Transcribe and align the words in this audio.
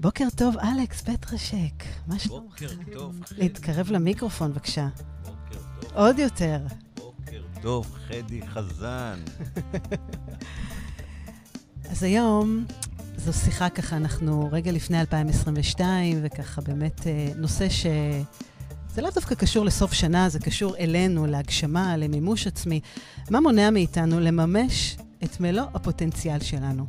בוקר 0.00 0.24
טוב, 0.36 0.56
אלכס 0.58 1.00
פטרשק. 1.00 1.84
מה 2.06 2.18
שלומך? 2.18 2.62
בוקר 2.62 2.92
טוב, 2.92 3.24
חדי. 3.24 3.40
להתקרב 3.42 3.90
למיקרופון, 3.90 4.52
בבקשה. 4.52 4.88
בוקר 5.24 5.60
טוב. 5.80 5.92
עוד 5.94 6.18
יותר. 6.18 6.60
בוקר 6.96 7.42
טוב, 7.62 7.96
חדי 8.08 8.40
חזן. 8.46 9.18
אז 11.90 12.02
היום 12.02 12.64
זו 13.16 13.32
שיחה 13.32 13.68
ככה, 13.68 13.96
אנחנו 13.96 14.48
רגע 14.52 14.72
לפני 14.72 15.00
2022, 15.00 16.20
וככה 16.22 16.60
באמת 16.60 17.06
אה, 17.06 17.28
נושא 17.36 17.68
ש... 17.68 17.86
זה 18.94 19.02
לאו 19.02 19.10
דווקא 19.14 19.34
קשור 19.34 19.64
לסוף 19.64 19.92
שנה, 19.92 20.28
זה 20.28 20.38
קשור 20.38 20.76
אלינו, 20.76 21.26
להגשמה, 21.26 21.96
למימוש 21.96 22.46
עצמי. 22.46 22.80
מה 23.30 23.40
מונע 23.40 23.70
מאיתנו 23.70 24.20
לממש 24.20 24.96
את 25.24 25.40
מלוא 25.40 25.64
הפוטנציאל 25.74 26.40
שלנו? 26.40 26.86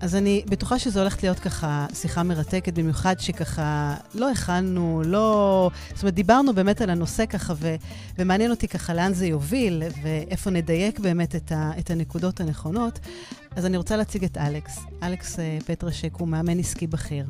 אז 0.00 0.14
אני 0.14 0.42
בטוחה 0.50 0.78
שזו 0.78 1.00
הולכת 1.00 1.22
להיות 1.22 1.38
ככה 1.38 1.86
שיחה 1.94 2.22
מרתקת, 2.22 2.78
במיוחד 2.78 3.14
שככה 3.18 3.94
לא 4.14 4.30
הכנו, 4.30 5.02
לא... 5.04 5.70
זאת 5.94 6.02
אומרת, 6.02 6.14
דיברנו 6.14 6.54
באמת 6.54 6.80
על 6.80 6.90
הנושא 6.90 7.26
ככה, 7.26 7.54
ו... 7.56 7.74
ומעניין 8.18 8.50
אותי 8.50 8.68
ככה 8.68 8.94
לאן 8.94 9.14
זה 9.14 9.26
יוביל, 9.26 9.82
ואיפה 10.02 10.50
נדייק 10.50 10.98
באמת 10.98 11.36
את, 11.36 11.52
ה... 11.52 11.70
את 11.78 11.90
הנקודות 11.90 12.40
הנכונות. 12.40 12.98
אז 13.56 13.66
אני 13.66 13.76
רוצה 13.76 13.96
להציג 13.96 14.24
את 14.24 14.36
אלכס. 14.38 14.78
אלכס 15.02 15.38
אה, 15.38 15.58
פטרשק 15.66 16.14
הוא 16.14 16.28
מאמן 16.28 16.58
עסקי 16.58 16.86
בכיר. 16.86 17.26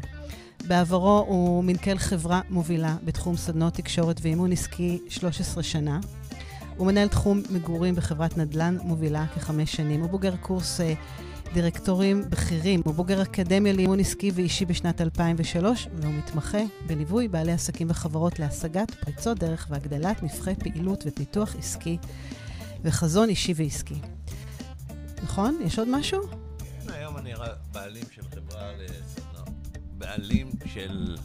בעברו 0.66 1.24
הוא 1.28 1.64
מנכ"ל 1.64 1.98
חברה 1.98 2.40
מובילה 2.50 2.96
בתחום 3.04 3.36
סדנות 3.36 3.74
תקשורת 3.74 4.20
ואימון 4.22 4.52
עסקי 4.52 4.98
13 5.08 5.62
שנה. 5.62 6.00
הוא 6.76 6.86
מנהל 6.86 7.08
תחום 7.08 7.42
מגורים 7.50 7.94
בחברת 7.94 8.38
נדל"ן 8.38 8.76
מובילה 8.82 9.26
כחמש 9.34 9.76
שנים. 9.76 10.00
הוא 10.00 10.10
בוגר 10.10 10.36
קורס 10.36 10.80
אה, 10.80 10.94
דירקטורים 11.54 12.22
בכירים. 12.30 12.80
הוא 12.84 12.94
בוגר 12.94 13.22
אקדמיה 13.22 13.72
לאימון 13.72 14.00
עסקי 14.00 14.30
ואישי 14.34 14.64
בשנת 14.64 15.00
2003, 15.00 15.88
והוא 15.94 16.14
מתמחה 16.14 16.58
בליווי 16.86 17.28
בעלי 17.28 17.52
עסקים 17.52 17.90
וחברות 17.90 18.38
להשגת 18.38 18.90
פריצות 18.90 19.38
דרך 19.38 19.66
והגדלת 19.70 20.22
נבחי 20.22 20.54
פעילות 20.54 21.04
ופיתוח 21.06 21.56
עסקי 21.56 21.98
וחזון 22.82 23.28
אישי 23.28 23.52
ועסקי. 23.56 24.00
נכון? 25.22 25.58
יש 25.64 25.78
עוד 25.78 25.88
משהו? 25.88 26.22
כן, 26.86 26.92
היום 26.92 27.16
אני 27.16 27.32
בעלים 27.72 28.04
של 28.14 28.22
חברה 28.22 28.72
לסדנה. 28.72 29.44
בעלים 29.98 30.50
של 30.66 31.16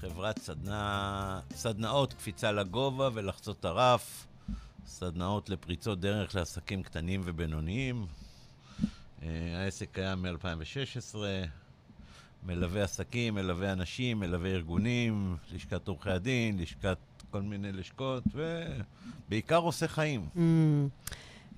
חברת 0.00 0.38
סדנה, 0.38 1.40
סדנאות 1.54 2.12
קפיצה 2.12 2.52
לגובה 2.52 3.08
ולחצות 3.14 3.64
הרף, 3.64 4.26
סדנאות 4.86 5.48
לפריצות 5.48 6.00
דרך 6.00 6.34
לעסקים 6.34 6.82
קטנים 6.82 7.20
ובינוניים. 7.24 8.06
אה, 9.24 9.62
העסק 9.62 9.88
קיים 9.92 10.22
מ-2016, 10.22 11.16
מלווה 12.46 12.82
עסקים, 12.82 13.34
מלווה 13.34 13.72
אנשים, 13.72 14.20
מלווה 14.20 14.50
ארגונים, 14.50 15.36
לשכת 15.54 15.88
עורכי 15.88 16.10
הדין, 16.10 16.58
לשכת 16.58 16.98
כל 17.30 17.42
מיני 17.42 17.72
לשכות, 17.72 18.24
ובעיקר 19.28 19.56
עושה 19.56 19.88
חיים. 19.88 20.26
Mm, 20.36 20.38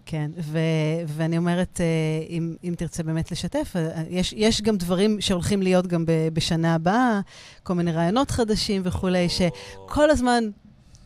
כן, 0.07 0.31
ו- 0.39 0.59
ואני 1.07 1.39
אומרת, 1.39 1.81
אה, 1.81 2.27
אם, 2.29 2.57
אם 2.65 2.75
תרצה 2.77 3.03
באמת 3.03 3.33
לשתף, 3.33 3.73
אה, 3.77 4.03
יש, 4.11 4.33
יש 4.37 4.63
גם 4.63 4.77
דברים 4.77 5.21
שהולכים 5.21 5.63
להיות 5.63 5.87
גם 5.87 6.07
ב- 6.07 6.29
בשנה 6.33 6.75
הבאה, 6.75 7.21
כל 7.63 7.75
מיני 7.75 7.93
רעיונות 7.93 8.31
חדשים 8.31 8.83
וכולי, 8.85 9.29
שכל 9.29 10.11
הזמן 10.11 10.45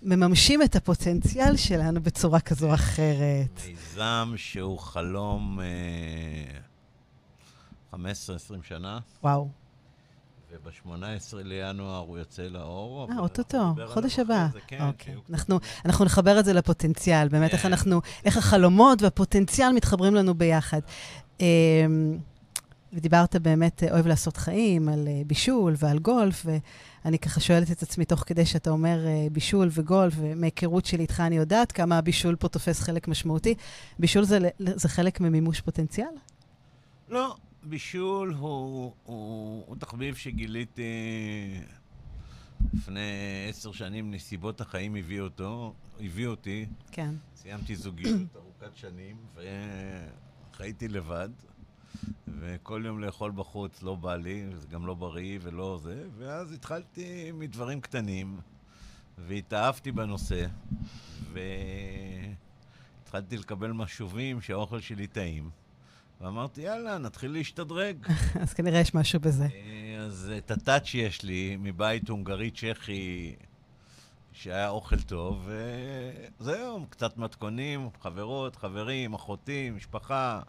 מממשים 0.02 0.62
את 0.62 0.76
הפוטנציאל 0.76 1.56
שלנו 1.56 2.02
בצורה 2.02 2.40
כזו 2.40 2.68
או 2.68 2.74
אחרת. 2.74 3.60
מיזם 3.66 4.32
שהוא 4.36 4.78
חלום 4.78 5.60
אה, 5.60 6.58
15-20 7.94 7.98
שנה. 8.62 8.98
וואו. 9.22 9.48
וב-18 10.52 10.92
לינואר 11.34 11.98
הוא 11.98 12.18
יוצא 12.18 12.42
לאור. 12.42 13.08
אה, 13.12 13.18
אוטוטו, 13.18 13.74
חודש 13.86 14.18
הבא. 14.18 14.46
כן, 14.66 14.86
אוקיי. 14.88 15.14
אנחנו, 15.30 15.58
אנחנו 15.84 16.04
נחבר 16.04 16.40
את 16.40 16.44
זה 16.44 16.52
לפוטנציאל, 16.52 17.28
באמת, 17.28 17.52
איך 17.52 17.62
כן. 17.62 17.68
אנחנו, 17.68 18.00
איך 18.24 18.36
החלומות 18.36 19.02
והפוטנציאל 19.02 19.72
מתחברים 19.72 20.14
לנו 20.14 20.34
ביחד. 20.34 20.80
ודיברת 22.92 23.36
באמת, 23.36 23.82
אה, 23.82 23.92
אוהב 23.92 24.06
לעשות 24.06 24.36
חיים, 24.36 24.88
על 24.88 25.08
אה, 25.08 25.22
בישול 25.26 25.74
ועל 25.78 25.98
גולף, 25.98 26.46
ואני 27.04 27.18
ככה 27.18 27.40
שואלת 27.40 27.70
את 27.70 27.82
עצמי 27.82 28.04
תוך 28.04 28.24
כדי 28.26 28.46
שאתה 28.46 28.70
אומר 28.70 29.06
אה, 29.06 29.26
בישול 29.32 29.68
וגולף, 29.72 30.14
ומהיכרות 30.16 30.86
שלי 30.86 31.02
איתך 31.02 31.20
אני 31.20 31.36
יודעת 31.36 31.72
כמה 31.72 31.98
הבישול 31.98 32.36
פה 32.36 32.48
תופס 32.48 32.80
חלק 32.80 33.08
משמעותי. 33.08 33.54
בישול 33.98 34.24
זה, 34.24 34.38
זה 34.58 34.88
חלק 34.88 35.20
ממימוש 35.20 35.60
פוטנציאל? 35.60 36.14
לא, 37.08 37.36
בישול 37.62 38.34
הוא, 38.38 38.92
הוא, 39.04 39.64
הוא 39.66 39.76
תחביב 39.76 40.14
שגיליתי 40.14 40.82
לפני 42.74 43.00
עשר 43.48 43.72
שנים, 43.72 44.10
נסיבות 44.10 44.60
החיים 44.60 44.96
הביאו 44.96 45.24
אותו, 45.24 45.74
הביאו 46.00 46.30
אותי. 46.30 46.66
כן. 46.92 47.14
סיימתי 47.36 47.76
זוגיות 47.76 48.20
ארוכת 48.36 48.76
שנים, 48.76 49.16
וחייתי 50.54 50.88
לבד. 50.88 51.28
וכל 52.40 52.82
יום 52.86 53.00
לאכול 53.00 53.30
בחוץ 53.30 53.82
לא 53.82 53.94
בא 53.94 54.16
לי, 54.16 54.46
זה 54.56 54.66
גם 54.66 54.86
לא 54.86 54.94
בריא 54.94 55.38
ולא 55.42 55.80
זה, 55.82 56.04
ואז 56.18 56.52
התחלתי 56.52 57.32
מדברים 57.32 57.80
קטנים, 57.80 58.40
והתאהבתי 59.18 59.92
בנושא, 59.92 60.46
והתחלתי 63.02 63.36
לקבל 63.36 63.72
משובים 63.72 64.40
שהאוכל 64.40 64.80
שלי 64.80 65.06
טעים. 65.06 65.50
ואמרתי, 66.20 66.60
יאללה, 66.60 66.98
נתחיל 66.98 67.32
להשתדרג. 67.32 68.06
אז 68.42 68.54
כנראה 68.54 68.80
יש 68.80 68.94
משהו 68.94 69.20
בזה. 69.20 69.44
אה, 69.44 69.96
אז 70.00 70.32
את 70.38 70.50
הטאץ' 70.50 70.84
שיש 70.84 71.22
לי 71.22 71.56
מבית 71.60 72.08
הונגרי-צ'כי, 72.08 73.34
שהיה 74.32 74.68
אוכל 74.68 75.00
טוב, 75.00 75.48
וזהו, 76.40 76.86
קצת 76.90 77.16
מתכונים, 77.16 77.88
חברות, 78.02 78.56
חברים, 78.56 79.14
אחותי, 79.14 79.70
משפחה. 79.70 80.40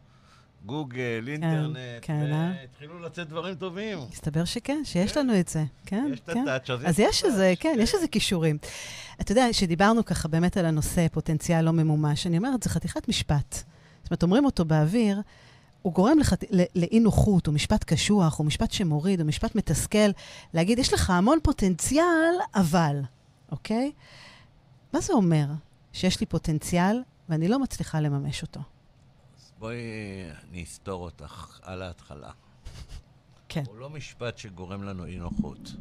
גוגל, 0.66 1.22
כן, 1.26 1.32
אינטרנט, 1.32 1.78
כן, 2.02 2.32
אה? 2.32 2.54
והתחילו 2.62 3.00
לצאת 3.00 3.30
דברים 3.30 3.56
טובים. 3.56 4.00
מסתבר 4.12 4.46
שכן, 4.46 4.82
שיש 4.84 5.12
כן. 5.12 5.20
לנו 5.20 5.40
את 5.40 5.48
זה. 5.48 5.64
כן, 5.86 6.10
יש 6.14 6.20
כן. 6.20 6.32
את 6.32 6.38
הטאץ', 6.38 6.70
אז, 6.70 6.80
אז 6.86 7.00
יש 7.00 7.24
איזה, 7.24 7.54
כן, 7.60 7.76
יש 7.80 7.96
איזה 7.96 8.08
כישורים. 8.08 8.58
אתה 9.22 9.32
יודע, 9.32 9.54
שדיברנו 9.54 10.06
ככה 10.06 10.28
באמת 10.28 10.58
על 10.58 10.66
הנושא 10.66 11.08
פוטנציאל 11.12 11.62
לא 11.62 11.72
ממומש, 11.72 12.28
אני 12.28 12.38
אומרת, 12.38 12.64
זה 12.64 12.70
חתיכת 12.70 13.08
משפט. 13.08 13.64
זאת 14.04 14.12
אומרת, 14.12 14.24
אומרים 14.24 14.46
אותו 14.46 14.66
באוויר, 14.66 15.22
הוא 15.82 15.94
גורם 15.94 16.20
לחת... 16.20 16.44
לאי 16.76 17.00
נוחות, 17.00 17.48
או 17.48 17.52
משפט 17.52 17.84
קשוח, 17.84 18.40
או 18.40 18.44
משפט 18.44 18.72
שמוריד, 18.72 19.22
או 19.22 19.26
משפט 19.26 19.56
מתסכל, 19.56 20.10
להגיד, 20.54 20.80
יש 20.80 20.94
לך 20.94 21.10
המון 21.10 21.40
פוטנציאל, 21.44 22.36
אבל, 22.56 23.02
אוקיי? 23.52 23.92
מה 24.94 25.02
זה 25.02 25.14
אומר? 25.14 25.46
שיש 25.94 26.20
לי 26.20 26.26
פוטנציאל 26.26 27.02
ואני 27.30 27.48
לא 27.48 27.60
מצליחה 27.60 28.00
לממש 28.00 28.42
אותו. 28.42 28.60
בואי 29.62 29.78
אני 30.50 30.64
אסתור 30.64 31.04
אותך 31.04 31.60
על 31.64 31.82
ההתחלה. 31.82 32.32
כן. 33.50 33.64
הוא 33.68 33.78
לא 33.78 33.90
משפט 33.90 34.38
שגורם 34.38 34.84
לנו 34.84 35.06
אי 35.06 35.18
נוחות. 35.18 35.74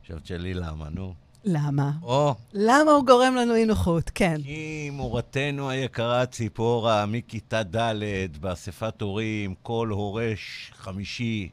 עכשיו 0.00 0.20
תשאלי 0.20 0.54
למה, 0.54 0.88
נו. 0.88 1.14
למה? 1.44 1.92
או. 2.02 2.34
למה 2.52 2.90
הוא 2.90 3.06
גורם 3.06 3.34
לנו 3.34 3.54
אי 3.54 3.64
נוחות? 3.64 4.10
כן. 4.14 4.42
כי 4.42 4.90
מורתנו 4.92 5.70
היקרה 5.70 6.26
ציפורה, 6.26 7.06
מכיתה 7.06 7.62
ד' 7.62 8.36
באספת 8.40 9.00
הורים, 9.00 9.54
כל 9.62 9.88
הורה 9.88 10.32
חמישי 10.72 11.48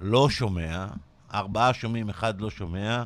לא 0.00 0.28
שומע, 0.30 0.86
ארבעה 1.34 1.74
שומעים, 1.74 2.08
אחד 2.08 2.40
לא 2.40 2.50
שומע, 2.50 3.04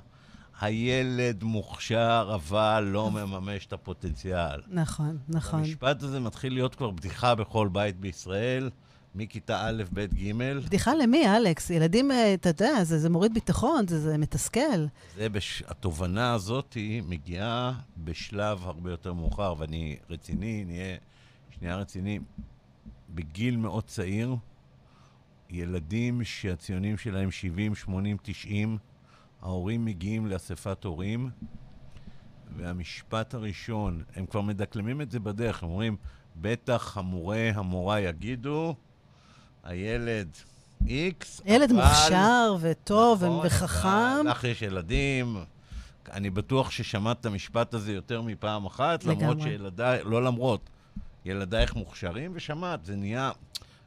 הילד 0.61 1.45
מוכשר, 1.45 2.33
אבל 2.35 2.89
לא 2.93 3.11
מממש 3.11 3.67
את 3.67 3.73
הפוטנציאל. 3.73 4.61
נכון, 4.69 5.19
נכון. 5.29 5.61
המשפט 5.61 6.03
הזה 6.03 6.21
מתחיל 6.21 6.53
להיות 6.53 6.75
כבר 6.75 6.91
בדיחה 6.91 7.35
בכל 7.35 7.69
בית 7.73 8.01
בישראל, 8.01 8.71
מכיתה 9.15 9.69
א', 9.69 9.83
ב', 9.93 10.01
ג'. 10.01 10.33
בדיחה 10.67 10.95
למי, 10.95 11.37
אלכס? 11.37 11.71
ילדים, 11.71 12.11
אה, 12.11 12.35
אתה 12.35 12.49
יודע, 12.49 12.85
זה, 12.85 12.99
זה 12.99 13.11
מוריד 13.11 13.35
ביטחון, 13.35 13.89
זה, 13.89 14.01
זה 14.01 14.19
מתסכל. 14.19 14.87
זה 15.17 15.29
בש... 15.29 15.63
התובנה 15.67 16.33
הזאת 16.33 16.77
מגיעה 17.09 17.73
בשלב 17.97 18.59
הרבה 18.63 18.91
יותר 18.91 19.13
מאוחר, 19.13 19.55
ואני 19.59 19.97
רציני, 20.11 20.65
נהיה 20.65 20.97
שנייה 21.51 21.77
רציני. 21.77 22.19
בגיל 23.15 23.57
מאוד 23.57 23.85
צעיר, 23.85 24.37
ילדים 25.51 26.25
שהציונים 26.25 26.97
שלהם 26.97 27.31
70, 27.31 27.75
80, 27.75 28.17
90, 28.23 28.79
ההורים 29.43 29.85
מגיעים 29.85 30.27
לאספת 30.27 30.85
הורים, 30.85 31.31
והמשפט 32.57 33.35
הראשון, 33.35 34.03
הם 34.17 34.27
כבר 34.27 34.41
מדקלמים 34.41 35.01
את 35.01 35.11
זה 35.11 35.21
בדרך, 35.21 35.63
הם 35.63 35.69
אומרים, 35.69 35.97
בטח 36.37 36.97
המורה, 36.97 37.51
המורה 37.55 38.01
יגידו, 38.01 38.75
הילד 39.65 40.29
איקס, 40.87 41.41
ילד 41.45 41.71
אבל... 41.71 41.83
מוכשר 41.85 42.57
וטוב 42.61 43.25
נכון, 43.25 43.47
וחכם. 43.47 44.27
לך 44.27 44.45
יש 44.45 44.63
ילדים. 44.63 45.37
אני 46.13 46.31
בטוח 46.31 46.71
ששמעת 46.71 47.21
את 47.21 47.27
המשפט 47.27 47.75
הזה 47.75 47.93
יותר 47.93 48.23
מפעם 48.23 48.67
אחת, 48.67 49.05
לגמרי. 49.05 49.23
למרות 49.23 49.41
שילדיי, 49.41 50.05
לא 50.05 50.25
למרות, 50.25 50.71
ילדייך 51.25 51.77
מוכשרים, 51.77 52.31
ושמעת, 52.35 52.85
זה 52.85 52.97
נהיה... 52.97 53.31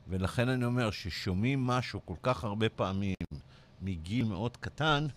ולכן 0.07 0.49
אני 0.49 0.65
אומר, 0.65 0.91
ששומעים 0.91 1.67
משהו 1.67 2.01
כל 2.06 2.13
כך 2.21 2.44
הרבה 2.44 2.69
פעמים 2.69 3.15
מגיל 3.81 4.25
מאוד 4.25 4.57
קטן, 4.57 5.07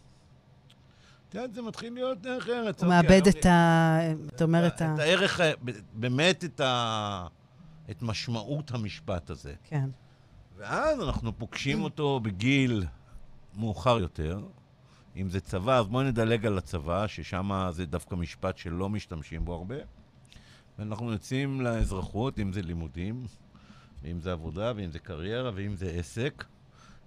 את 1.28 1.34
יודעת, 1.34 1.54
זה 1.54 1.62
מתחיל 1.62 1.94
להיות 1.94 2.22
דרך 2.22 2.48
ארץ. 2.48 2.82
הוא 2.82 2.94
אוקיי, 2.94 3.08
מאבד 3.16 3.26
את 3.26 3.46
ה... 3.46 3.98
אתה 4.26 4.44
אומר 4.44 4.66
את 4.66 4.80
ה... 4.82 4.94
את 4.94 4.98
הערך, 4.98 5.40
ה- 5.40 5.56
ב- 5.64 5.70
באמת 5.92 6.44
את, 6.44 6.60
ה... 6.60 7.26
את 7.90 8.02
משמעות 8.02 8.70
המשפט 8.70 9.30
הזה. 9.30 9.54
כן. 9.64 9.88
ואז 10.56 11.00
אנחנו 11.02 11.38
פוגשים 11.38 11.82
אותו 11.82 12.20
בגיל 12.20 12.84
מאוחר 13.54 13.98
יותר. 13.98 14.40
אם 15.16 15.28
זה 15.28 15.40
צבא, 15.40 15.78
אז 15.78 15.86
בואו 15.86 16.02
נדלג 16.02 16.46
על 16.46 16.58
הצבא, 16.58 17.06
ששם 17.06 17.68
זה 17.70 17.86
דווקא 17.86 18.14
משפט 18.14 18.58
שלא 18.58 18.88
משתמשים 18.88 19.44
בו 19.44 19.54
הרבה. 19.54 19.76
ואנחנו 20.78 21.12
יוצאים 21.12 21.60
לאזרחות, 21.60 22.38
אם 22.38 22.52
זה 22.52 22.62
לימודים, 22.62 23.26
ואם 24.02 24.20
זה 24.20 24.32
עבודה, 24.32 24.72
ואם 24.76 24.90
זה 24.90 24.98
קריירה, 24.98 25.50
ואם 25.54 25.76
זה 25.76 25.90
עסק. 25.90 26.44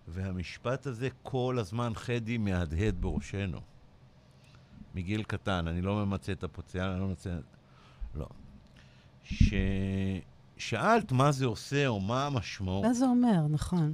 והמשפט 0.08 0.88
הזה 0.88 1.10
כל 1.24 1.58
הזמן 1.60 1.92
חדי 1.96 2.38
מהדהד 2.38 2.96
בראשנו. 3.00 3.60
מגיל 4.96 5.24
קטן, 5.24 5.68
אני 5.68 5.82
לא 5.82 6.06
ממצה 6.06 6.32
את 6.32 6.44
הפוטנציאל, 6.44 6.84
אני 6.84 7.00
לא 7.00 7.08
ממצה... 7.08 7.30
לא. 8.16 8.28
ש... 9.24 9.54
שאלת 10.58 11.12
מה 11.12 11.32
זה 11.32 11.46
עושה 11.46 11.88
או 11.88 12.00
מה 12.00 12.26
המשמעות. 12.26 12.86
מה 12.86 12.94
זה 12.94 13.06
אומר, 13.06 13.48
נכון. 13.50 13.94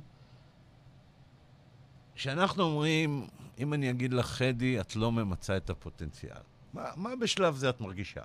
כשאנחנו 2.15 2.63
אומרים, 2.63 3.27
אם 3.59 3.73
אני 3.73 3.89
אגיד 3.89 4.13
לך, 4.13 4.25
חדי, 4.25 4.79
את 4.79 4.95
לא 4.95 5.11
ממצה 5.11 5.57
את 5.57 5.69
הפוטנציאל, 5.69 6.41
מה, 6.73 6.83
מה 6.95 7.15
בשלב 7.15 7.55
זה 7.55 7.69
את 7.69 7.81
מרגישה? 7.81 8.21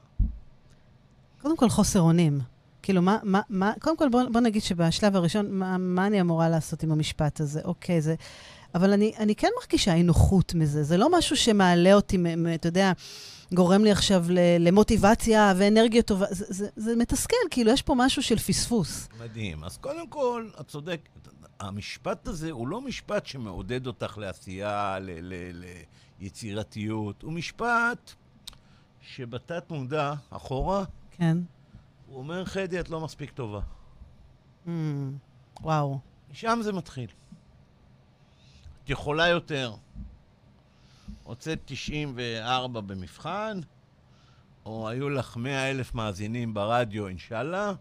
קודם 1.42 1.56
כל, 1.56 1.68
חוסר 1.68 2.00
אונים. 2.00 2.40
כאילו, 2.82 3.02
מה, 3.02 3.18
מה, 3.22 3.40
מה, 3.48 3.72
קודם 3.80 3.96
כל, 3.96 4.08
בוא, 4.08 4.22
בוא 4.32 4.40
נגיד 4.40 4.62
שבשלב 4.62 5.16
הראשון, 5.16 5.58
מה, 5.58 5.78
מה 5.78 6.06
אני 6.06 6.20
אמורה 6.20 6.48
לעשות 6.48 6.82
עם 6.82 6.92
המשפט 6.92 7.40
הזה? 7.40 7.60
אוקיי, 7.64 8.00
זה... 8.00 8.14
אבל 8.74 8.92
אני, 8.92 9.12
אני 9.18 9.34
כן 9.34 9.48
מרגישה 9.60 9.94
אי 9.94 10.02
נוחות 10.02 10.54
מזה. 10.54 10.82
זה 10.82 10.96
לא 10.96 11.18
משהו 11.18 11.36
שמעלה 11.36 11.94
אותי, 11.94 12.16
אתה 12.54 12.68
יודע, 12.68 12.92
גורם 13.54 13.84
לי 13.84 13.90
עכשיו 13.90 14.24
למוטיבציה 14.60 15.52
ואנרגיה 15.56 16.02
טובה. 16.02 16.26
זה, 16.30 16.44
זה, 16.48 16.68
זה 16.76 16.96
מתסכל, 16.96 17.36
כאילו, 17.50 17.70
יש 17.72 17.82
פה 17.82 17.94
משהו 17.96 18.22
של 18.22 18.38
פספוס. 18.38 19.08
מדהים. 19.20 19.64
אז 19.64 19.76
קודם 19.76 20.08
כל, 20.08 20.48
את 20.60 20.68
צודקת. 20.68 21.08
המשפט 21.60 22.28
הזה 22.28 22.50
הוא 22.50 22.68
לא 22.68 22.80
משפט 22.80 23.26
שמעודד 23.26 23.86
אותך 23.86 24.18
לעשייה, 24.18 24.98
ל- 25.00 25.10
ל- 25.20 25.62
ליצירתיות. 26.20 27.22
הוא 27.22 27.32
משפט 27.32 28.12
שבתת 29.00 29.70
מודע, 29.70 30.12
אחורה, 30.30 30.84
כן. 31.10 31.38
הוא 32.06 32.18
אומר, 32.18 32.44
חדי, 32.44 32.80
את 32.80 32.90
לא 32.90 33.00
מספיק 33.00 33.30
טובה. 33.30 33.60
Mm, 34.66 34.70
וואו. 35.60 35.98
משם 36.30 36.58
זה 36.62 36.72
מתחיל. 36.72 37.06
יכולה 38.90 39.28
יותר. 39.28 39.74
הוצאת 41.22 41.58
94 41.64 42.80
במבחן, 42.80 43.60
או 44.66 44.88
היו 44.88 45.10
לך 45.10 45.36
100 45.36 45.70
אלף 45.70 45.94
מאזינים 45.94 46.54
ברדיו, 46.54 47.06
אינשאללה, 47.06 47.72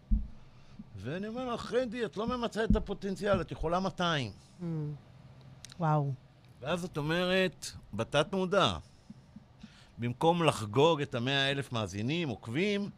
ואני 0.97 1.27
אומר 1.27 1.53
לך, 1.53 1.61
חדי, 1.61 2.05
את 2.05 2.17
לא 2.17 2.27
ממצה 2.27 2.63
את 2.63 2.75
הפוטנציאל, 2.75 3.41
את 3.41 3.51
יכולה 3.51 3.79
200. 3.79 4.31
Mm, 4.31 4.63
וואו. 5.79 6.13
ואז 6.61 6.83
את 6.83 6.97
אומרת, 6.97 7.65
בתת 7.93 8.33
מודע, 8.33 8.77
במקום 9.97 10.43
לחגוג 10.43 11.01
את 11.01 11.15
המאה 11.15 11.51
אלף 11.51 11.71
מאזינים, 11.71 12.29
עוקבים, 12.29 12.89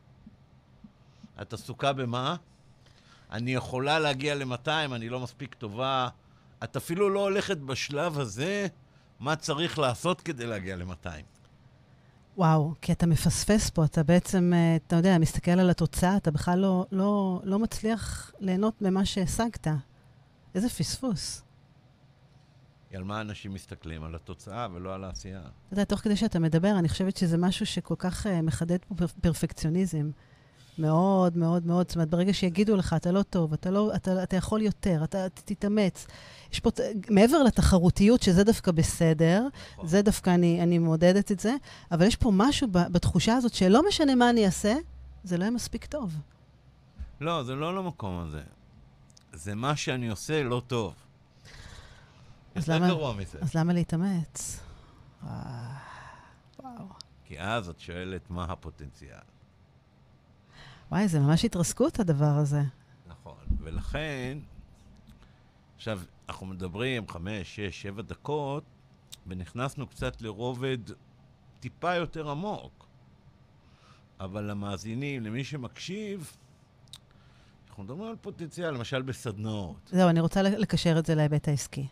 את 1.42 1.54
עסוקה 1.54 1.94
במה? 1.94 2.36
אני 3.32 3.54
יכולה 3.54 4.00
להגיע 4.00 4.36
ל-200, 4.36 4.96
אני 4.96 5.10
לא 5.10 5.20
מספיק 5.20 5.54
טובה. 5.54 6.10
את 6.64 6.76
אפילו 6.76 7.10
לא 7.10 7.20
הולכת 7.20 7.58
בשלב 7.58 8.20
הזה 8.20 8.68
מה 9.20 9.36
צריך 9.36 9.80
לעשות 9.80 10.22
כדי 10.22 10.46
להגיע 10.46 10.76
ל-200. 10.76 11.08
וואו, 12.38 12.74
כי 12.82 12.92
אתה 12.92 13.06
מפספס 13.08 13.70
פה, 13.70 13.86
אתה 13.86 14.04
בעצם, 14.04 14.52
אה, 14.56 14.76
אתה 14.76 14.96
יודע, 14.96 15.18
מסתכל 15.18 15.52
על 15.52 15.70
התוצאה, 15.70 16.18
אתה 16.18 16.32
בכלל 16.32 16.60
לא, 16.60 16.86
לא, 16.92 17.42
לא 17.44 17.60
מצליח 17.60 18.32
ליהנות 18.40 18.82
ממה 18.82 19.06
שהשגת. 19.06 19.68
איזה 20.56 20.70
פספוס. 20.70 21.44
על 22.94 23.04
מה 23.04 23.22
אנשים 23.22 23.54
מסתכלים? 23.54 24.04
על 24.04 24.16
התוצאה 24.16 24.68
ולא 24.74 24.96
על 24.96 25.04
העשייה. 25.04 25.40
אתה 25.40 25.74
יודע, 25.74 25.84
תוך 25.84 26.00
כדי 26.00 26.16
שאתה 26.16 26.40
מדבר, 26.40 26.80
אני 26.80 26.90
חושבת 26.90 27.18
שזה 27.18 27.38
משהו 27.38 27.66
שכל 27.66 27.96
כך 27.98 28.26
uh, 28.26 28.30
מחדד 28.44 28.78
פה 28.88 28.96
פר- 28.96 29.06
פרפקציוניזם. 29.22 30.10
מאוד, 30.78 31.38
מאוד, 31.38 31.66
מאוד. 31.66 31.88
זאת 31.88 31.96
אומרת, 31.96 32.10
ברגע 32.10 32.34
שיגידו 32.34 32.76
לך, 32.76 32.96
אתה 32.98 33.12
לא 33.12 33.24
טוב, 33.24 33.54
אתה, 33.54 33.72
לא, 33.72 33.96
אתה, 33.96 34.24
אתה 34.24 34.36
יכול 34.36 34.62
יותר, 34.62 35.04
אתה 35.04 35.28
תתאמץ. 35.30 36.08
יש 36.52 36.60
פה, 36.60 36.70
מעבר 37.10 37.44
לתחרותיות, 37.44 38.22
שזה 38.24 38.44
דווקא 38.44 38.72
בסדר, 38.72 39.48
נכון. 39.74 39.88
זה 39.88 40.02
דווקא 40.02 40.30
אני, 40.30 40.64
אני 40.64 40.78
מעודדת 40.78 41.32
את 41.32 41.40
זה, 41.40 41.56
אבל 41.92 42.06
יש 42.06 42.16
פה 42.16 42.32
משהו 42.34 42.68
ב, 42.72 42.78
בתחושה 42.92 43.34
הזאת 43.36 43.54
שלא 43.54 43.82
משנה 43.88 44.16
מה 44.16 44.30
אני 44.30 44.46
אעשה, 44.46 44.74
זה 45.24 45.38
לא 45.38 45.44
יהיה 45.44 45.52
מספיק 45.52 45.86
טוב. 45.86 46.14
לא, 47.22 47.44
זה 47.44 47.56
לא 47.56 47.76
למקום 47.76 48.20
הזה. 48.20 48.42
זה 49.34 49.56
מה 49.56 49.76
שאני 49.76 50.10
עושה 50.10 50.44
לא 50.44 50.62
טוב. 50.68 50.94
אז 52.56 52.68
למה- 52.70 52.88
גרוע 52.88 53.14
מזה. 53.14 53.38
אז 53.42 53.56
למה 53.56 53.74
להתאמץ? 53.74 54.60
אה, 55.28 55.76
וואו. 56.60 56.86
כי 57.26 57.40
אז 57.40 57.70
את 57.70 57.80
שואלת 57.80 58.22
מה 58.30 58.44
הפוטנציאל. 58.44 59.18
וואי, 60.92 61.08
זה 61.08 61.20
ממש 61.20 61.46
התרסקות, 61.46 62.00
הדבר 62.00 62.26
הזה. 62.38 62.62
נכון. 63.08 63.34
ולכן, 63.60 64.38
עכשיו, 65.82 66.02
אנחנו 66.30 66.46
מדברים 66.46 67.08
חמש, 67.08 67.56
שש, 67.56 67.82
שבע 67.82 68.02
דקות, 68.02 68.64
ונכנסנו 69.28 69.88
קצת 69.88 70.22
לרובד 70.22 70.78
טיפה 71.60 71.96
יותר 71.96 72.30
עמוק. 72.30 72.88
אבל 74.20 74.44
למאזינים, 74.44 75.24
למי 75.24 75.44
שמקשיב, 75.44 76.38
אנחנו 77.70 77.84
מדברים 77.84 78.10
על 78.10 78.16
פוטנציאל, 78.16 78.72
למשל 78.74 79.02
בסדנאות. 79.02 79.90
זהו, 79.92 80.10
אני 80.10 80.20
רוצה 80.20 80.42
לקשר 80.42 81.00
את 81.00 81.06
זה 81.06 81.16
להיבט 81.16 81.48
העסקי. 81.48 81.88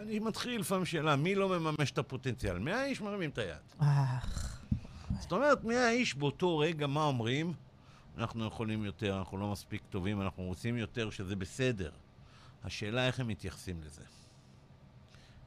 אני 0.00 0.18
מתחיל 0.18 0.60
לפעמים 0.60 0.84
שאלה, 0.84 1.16
מי 1.16 1.34
לא 1.34 1.58
מממש 1.58 1.90
את 1.90 1.98
הפוטנציאל? 1.98 2.58
100 2.58 2.84
איש 2.84 3.00
מרימים 3.00 3.30
את 3.30 3.38
היד. 3.38 3.56
אה, 3.82 4.18
זאת 5.20 5.32
אומרת, 5.32 5.64
100 5.64 5.90
איש 5.90 6.14
באותו 6.14 6.58
רגע, 6.58 6.86
מה 6.86 7.04
אומרים? 7.04 7.52
אנחנו 8.18 8.46
יכולים 8.46 8.84
יותר, 8.84 9.18
אנחנו 9.18 9.38
לא 9.38 9.52
מספיק 9.52 9.82
טובים, 9.90 10.22
אנחנו 10.22 10.42
רוצים 10.42 10.76
יותר, 10.76 11.10
שזה 11.10 11.36
בסדר. 11.36 11.90
השאלה 12.64 13.06
איך 13.06 13.20
הם 13.20 13.28
מתייחסים 13.28 13.82
לזה. 13.82 14.02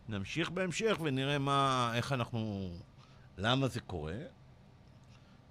נמשיך 0.10 0.50
בהמשך 0.50 0.98
ונראה 1.04 1.38
מה, 1.38 1.92
איך 1.96 2.12
אנחנו, 2.12 2.70
למה 3.38 3.68
זה 3.68 3.80
קורה, 3.80 4.18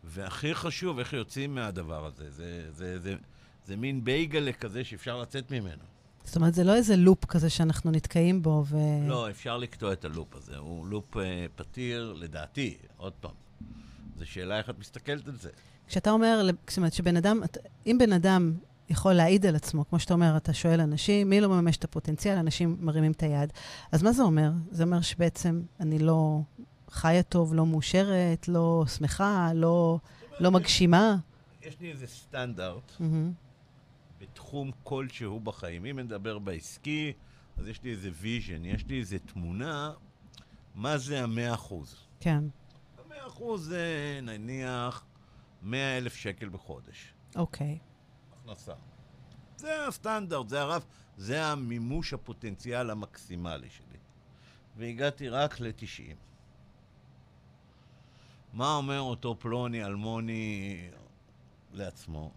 והכי 0.04 0.54
חשוב, 0.54 0.98
איך 0.98 1.12
יוצאים 1.12 1.54
מהדבר 1.54 2.06
הזה. 2.06 2.30
זה, 2.30 2.72
זה, 2.72 2.98
זה, 2.98 3.14
זה 3.66 3.76
מין 3.76 4.04
בייגלה 4.04 4.52
כזה 4.52 4.84
שאפשר 4.84 5.20
לצאת 5.20 5.50
ממנו. 5.50 5.82
זאת 6.24 6.36
אומרת, 6.36 6.54
זה 6.54 6.64
לא 6.64 6.74
איזה 6.74 6.96
לופ 6.96 7.24
כזה 7.24 7.50
שאנחנו 7.50 7.90
נתקעים 7.90 8.42
בו, 8.42 8.64
ו... 8.66 8.76
לא, 9.08 9.30
אפשר 9.30 9.56
לקטוע 9.56 9.92
את 9.92 10.04
הלופ 10.04 10.34
הזה. 10.34 10.56
הוא 10.56 10.86
לופ 10.86 11.16
אה, 11.16 11.46
פתיר, 11.56 12.12
לדעתי, 12.12 12.76
עוד 12.96 13.12
פעם. 13.12 13.34
זו 14.18 14.26
שאלה 14.26 14.58
איך 14.58 14.70
את 14.70 14.78
מסתכלת 14.78 15.28
על 15.28 15.36
זה. 15.36 15.50
כשאתה 15.88 16.10
אומר, 16.10 16.48
זאת 16.68 16.76
אומרת, 16.76 16.92
שבן 16.92 17.16
אדם, 17.16 17.40
אם 17.86 17.96
בן 17.98 18.12
אדם 18.12 18.54
יכול 18.88 19.12
להעיד 19.12 19.46
על 19.46 19.56
עצמו, 19.56 19.88
כמו 19.88 19.98
שאתה 19.98 20.14
אומר, 20.14 20.36
אתה 20.36 20.52
שואל 20.52 20.80
אנשים, 20.80 21.30
מי 21.30 21.40
לא 21.40 21.48
מממש 21.48 21.76
את 21.76 21.84
הפוטנציאל, 21.84 22.38
אנשים 22.38 22.76
מרימים 22.80 23.12
את 23.12 23.22
היד. 23.22 23.52
אז 23.92 24.02
מה 24.02 24.12
זה 24.12 24.22
אומר? 24.22 24.50
זה 24.70 24.84
אומר 24.84 25.00
שבעצם 25.00 25.62
אני 25.80 25.98
לא 25.98 26.40
חיה 26.90 27.22
טוב, 27.22 27.54
לא 27.54 27.66
מאושרת, 27.66 28.48
לא 28.48 28.84
שמחה, 28.96 29.50
לא, 29.54 29.98
לא 30.40 30.50
מגשימה. 30.50 31.16
יש 31.62 31.80
לי 31.80 31.90
איזה 31.90 32.06
סטנדרט 32.06 32.92
מהמם. 33.00 33.32
בתחום 34.20 34.70
כלשהו 34.82 35.40
בחיים. 35.40 35.84
אם 35.84 35.98
נדבר 35.98 36.38
בעסקי, 36.38 37.12
אז 37.56 37.68
יש 37.68 37.82
לי 37.82 37.90
איזה 37.90 38.10
vision, 38.20 38.64
יש 38.64 38.86
לי 38.86 38.98
איזה 38.98 39.18
תמונה, 39.18 39.92
מה 40.74 40.98
זה 40.98 41.22
המאה 41.22 41.54
אחוז. 41.54 41.96
כן, 42.20 42.44
המאה 43.04 43.26
אחוז 43.26 43.66
זה 43.66 44.20
נניח 44.22 45.04
מאה 45.62 45.98
אלף 45.98 46.14
שקל 46.14 46.48
בחודש. 46.48 47.14
אוקיי. 47.36 47.78
הכנסה. 48.44 48.72
זה 49.56 49.86
הסטנדרט, 49.86 50.48
זה 50.48 50.60
הרף, 50.60 50.86
זה 51.16 51.46
המימוש 51.46 52.12
הפוטנציאל 52.12 52.90
המקסימלי 52.90 53.70
שלי. 53.70 53.98
והגעתי 54.76 55.28
רק 55.28 55.60
ל-90. 55.60 56.16
מה 58.52 58.74
אומר 58.76 59.00
אותו 59.00 59.36
פלוני 59.38 59.84
אלמוני 59.84 60.90
לעצמו? 61.72 62.30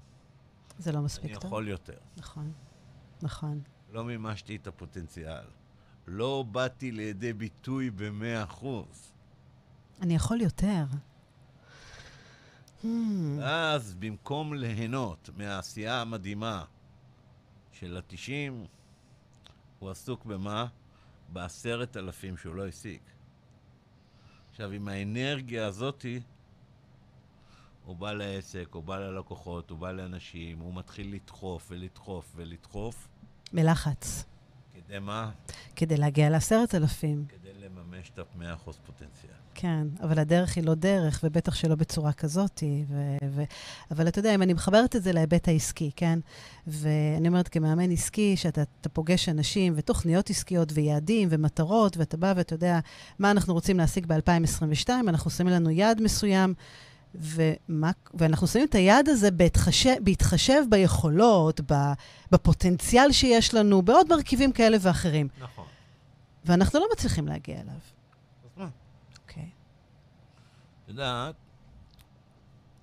זה 0.80 0.92
לא 0.92 0.98
אני 0.98 1.06
מספיק 1.06 1.34
טוב. 1.34 1.46
יכול 1.46 1.68
יותר. 1.68 1.98
נכון, 2.18 2.52
נכון. 3.22 3.62
לא 3.92 4.04
מימשתי 4.04 4.56
את 4.56 4.68
הפוטנציאל. 4.68 5.46
לא 6.08 6.46
באתי 6.52 6.92
לידי 6.92 7.34
ביטוי 7.34 7.90
במאה 7.90 8.44
אחוז. 8.44 9.14
אני 10.02 10.16
יכול 10.16 10.42
יותר. 10.42 10.86
אז 13.44 13.96
במקום 14.00 14.54
ליהנות 14.54 15.30
מהעשייה 15.38 16.02
המדהימה 16.02 16.64
של 17.72 17.98
התשעים, 17.98 18.66
הוא 19.80 19.90
עסוק 19.90 20.26
במה? 20.26 20.66
בעשרת 21.34 21.98
אלפים 21.98 22.38
שהוא 22.38 22.56
לא 22.56 22.68
השיג. 22.68 23.00
עכשיו, 24.52 24.72
עם 24.72 24.88
האנרגיה 24.88 25.66
הזאתי, 25.68 26.20
הוא 27.86 27.96
בא 27.96 28.14
לעסק, 28.14 28.68
הוא 28.72 28.84
בא 28.84 29.00
ללקוחות, 29.00 29.70
הוא 29.70 29.80
בא 29.80 29.92
לאנשים, 29.92 30.60
הוא 30.60 30.74
מתחיל 30.74 31.14
לדחוף 31.14 31.68
ולדחוף 31.70 32.34
ולדחוף. 32.36 33.08
מלחץ. 33.54 34.24
כדי 34.74 35.00
מה? 35.00 35.32
כדי 35.76 35.98
להגיע 35.98 36.30
לעשרת 36.30 36.76
אלפים. 36.76 37.26
כדי 37.30 37.54
לממש 37.54 38.10
את 38.10 38.20
המאה 38.20 38.54
אחוז 38.54 38.80
פוטנציאל. 38.86 39.37
כן, 39.60 39.88
אבל 40.02 40.20
הדרך 40.20 40.56
היא 40.56 40.64
לא 40.64 40.76
דרך, 40.76 41.20
ובטח 41.24 41.56
שלא 41.56 41.76
בצורה 41.76 42.14
כזאת. 42.14 42.64
ו- 42.88 43.18
ו- 43.30 43.44
אבל 43.92 44.08
אתה 44.08 44.20
יודע, 44.20 44.36
אם 44.36 44.42
אני 44.42 44.54
מחברת 44.54 44.96
את 44.96 45.04
זה 45.04 45.12
להיבט 45.12 45.48
העסקי, 45.48 45.92
כן? 45.96 46.20
ואני 46.68 47.28
אומרת, 47.28 47.48
כמאמן 47.48 47.92
עסקי, 47.92 48.38
שאתה 48.38 48.90
פוגש 48.94 49.30
אנשים 49.30 49.74
ותוכניות 49.76 50.30
עסקיות 50.30 50.72
ויעדים 50.74 51.28
ומטרות, 51.32 51.98
ואתה 51.98 52.18
בא 52.18 52.34
ואתה 52.36 52.54
יודע 52.54 52.80
מה 53.20 53.32
אנחנו 53.32 53.54
רוצים 53.54 53.78
להשיג 53.78 54.06
ב-2022, 54.06 54.90
אנחנו 55.08 55.32
שמים 55.32 55.54
לנו 55.54 55.70
יעד 55.70 56.02
מסוים. 56.02 56.54
ומה, 57.16 57.92
ואנחנו 58.14 58.48
שמים 58.48 58.66
את 58.66 58.76
היעד 58.76 59.10
הזה 59.10 59.32
בהתחשב, 59.32 59.96
בהתחשב 60.02 60.64
ביכולות, 60.70 61.62
בפוטנציאל 62.32 63.12
שיש 63.12 63.54
לנו, 63.54 63.82
בעוד 63.82 64.10
מרכיבים 64.10 64.52
כאלה 64.52 64.78
ואחרים. 64.82 65.28
נכון. 65.42 65.66
ואנחנו 66.46 66.80
לא 66.80 66.88
מצליחים 66.94 67.28
להגיע 67.28 67.56
אליו. 67.56 67.74
אז 67.74 68.52
מה? 68.58 68.68
אוקיי. 69.22 69.44
את 69.44 70.77
יודעת, 70.88 71.36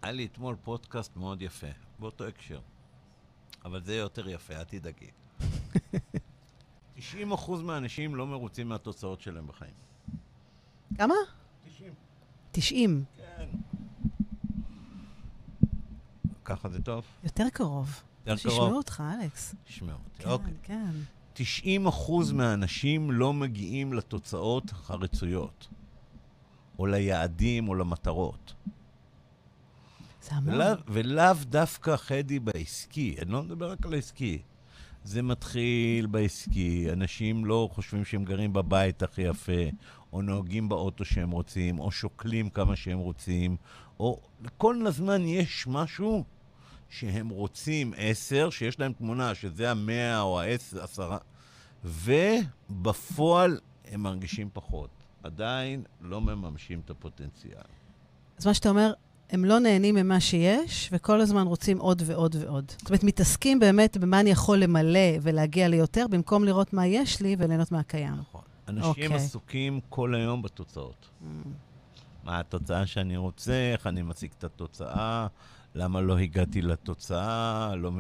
היה 0.03 0.13
לי 0.13 0.27
אתמול 0.27 0.57
פודקאסט 0.63 1.17
מאוד 1.17 1.43
יפה, 1.43 1.67
באותו 1.99 2.27
הקשר. 2.27 2.61
אבל 3.65 3.85
זה 3.85 3.95
יותר 3.95 4.29
יפה, 4.29 4.55
אל 4.55 4.65
תדאגי. 4.65 5.11
90% 6.99 7.01
מהאנשים 7.63 8.15
לא 8.15 8.27
מרוצים 8.27 8.69
מהתוצאות 8.69 9.21
שלהם 9.21 9.47
בחיים. 9.47 9.75
כמה? 10.99 11.15
90. 11.65 11.93
90. 12.53 13.05
כן. 13.17 13.47
ככה 16.45 16.69
זה 16.69 16.83
טוב? 16.83 17.05
יותר 17.25 17.45
קרוב. 17.53 18.01
יותר 18.27 18.37
שישמעו 18.37 18.59
קרוב? 18.59 18.73
אותך, 18.73 19.03
אלכס. 19.21 19.55
תשמעו 19.65 19.97
אותי. 20.05 20.23
כן, 20.23 20.29
אוקיי. 20.31 20.53
כן. 20.63 20.91
90 21.33 21.87
אחוז 21.87 22.33
מהאנשים 22.33 23.11
לא 23.11 23.33
מגיעים 23.33 23.93
לתוצאות 23.93 24.65
הרצויות, 24.87 25.69
או 26.79 26.87
ליעדים 26.87 27.69
או 27.69 27.75
למטרות. 27.75 28.55
זה 30.23 30.35
המון. 30.35 30.55
ולאו, 30.55 30.77
ולאו 30.89 31.35
דווקא 31.45 31.97
חדי 31.97 32.39
בעסקי, 32.39 33.17
אני 33.23 33.33
לא 33.33 33.43
מדבר 33.43 33.71
רק 33.71 33.87
על 33.87 33.95
העסקי. 33.95 34.43
זה 35.05 35.23
מתחיל 35.23 36.07
בעסקי, 36.07 36.93
אנשים 36.93 37.45
לא 37.45 37.69
חושבים 37.73 38.05
שהם 38.05 38.25
גרים 38.25 38.53
בבית 38.53 39.03
הכי 39.03 39.23
יפה, 39.23 39.63
או 40.13 40.23
נוהגים 40.23 40.69
באוטו 40.69 41.05
שהם 41.05 41.31
רוצים, 41.31 41.79
או 41.79 41.91
שוקלים 41.91 42.51
כמה 42.51 42.77
שהם 42.77 42.99
רוצים, 42.99 43.57
או 44.01 44.21
כל 44.57 44.87
הזמן 44.87 45.23
יש 45.27 45.67
משהו 45.67 46.25
שהם 46.89 47.29
רוצים 47.29 47.93
עשר, 47.97 48.51
שיש 48.51 48.81
להם 48.81 48.93
תמונה 48.93 49.35
שזה 49.35 49.71
המאה 49.71 50.21
או 50.21 50.41
העשרה, 50.41 51.19
ובפועל 51.85 53.61
הם 53.85 54.03
מרגישים 54.03 54.49
פחות. 54.53 55.04
עדיין 55.25 55.83
לא 56.01 56.21
מממשים 56.21 56.81
את 56.85 56.91
הפוטנציאל. 56.91 57.63
אז 58.39 58.47
מה 58.47 58.55
שאתה 58.55 58.69
אומר, 58.69 58.93
הם 59.31 59.45
לא 59.45 59.59
נהנים 59.59 59.95
ממה 59.95 60.21
שיש, 60.21 60.89
וכל 60.93 61.21
הזמן 61.21 61.47
רוצים 61.47 61.79
עוד 61.79 62.03
ועוד 62.07 62.37
ועוד. 62.41 62.73
זאת 62.79 62.89
אומרת, 62.89 63.05
מתעסקים 63.05 63.61
באמת 63.61 63.97
במה 63.97 64.21
אני 64.21 64.31
יכול 64.31 64.59
למלא 64.59 65.01
ולהגיע 65.23 65.69
ליותר, 65.69 66.07
במקום 66.11 66.45
לראות 66.45 66.73
מה 66.73 66.87
יש 66.87 67.21
לי 67.21 67.37
וליהנות 67.39 67.73
מהקיים. 67.73 68.15
נכון. 68.15 68.41
אנשים 68.69 68.89
אוקיי. 68.89 69.15
עסוקים 69.15 69.81
כל 69.89 70.15
היום 70.15 70.43
בתוצאות. 70.43 71.09
מה 72.25 72.41
התוצאה 72.41 72.87
שאני 72.87 73.17
רוצה, 73.17 73.73
איך 73.73 73.87
אני 73.87 74.03
משיג 74.03 74.31
את 74.39 74.45
התוצאה, 74.45 75.27
למה 75.75 76.01
לא 76.01 76.19
הגעתי 76.19 76.63
לתוצאה, 76.63 77.75
לא... 77.77 77.91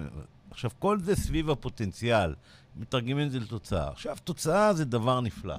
עכשיו, 0.50 0.70
כל 0.78 1.00
זה 1.00 1.16
סביב 1.16 1.50
הפוטנציאל. 1.50 2.34
מתרגמים 2.76 3.26
את 3.26 3.32
זה 3.32 3.40
לתוצאה. 3.40 3.88
עכשיו, 3.88 4.16
תוצאה 4.24 4.72
זה 4.72 4.84
דבר 4.84 5.20
נפלא. 5.20 5.56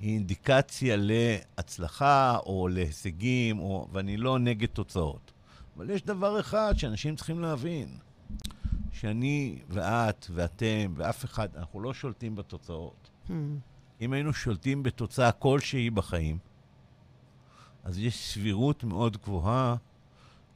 היא 0.00 0.14
אינדיקציה 0.14 0.96
להצלחה 0.98 2.38
או 2.46 2.68
להישגים, 2.68 3.58
או... 3.58 3.88
ואני 3.92 4.16
לא 4.16 4.38
נגד 4.38 4.68
תוצאות. 4.68 5.32
אבל 5.76 5.90
יש 5.90 6.02
דבר 6.02 6.40
אחד 6.40 6.74
שאנשים 6.76 7.16
צריכים 7.16 7.40
להבין, 7.40 7.88
שאני 8.92 9.58
ואת 9.68 10.26
ואתם 10.30 10.92
ואף 10.96 11.24
אחד, 11.24 11.48
אנחנו 11.56 11.80
לא 11.80 11.94
שולטים 11.94 12.36
בתוצאות. 12.36 13.10
Hmm. 13.28 13.32
אם 14.00 14.12
היינו 14.12 14.32
שולטים 14.32 14.82
בתוצאה 14.82 15.32
כלשהי 15.32 15.90
בחיים, 15.90 16.38
אז 17.84 17.98
יש 17.98 18.32
סבירות 18.32 18.84
מאוד 18.84 19.16
גבוהה 19.16 19.76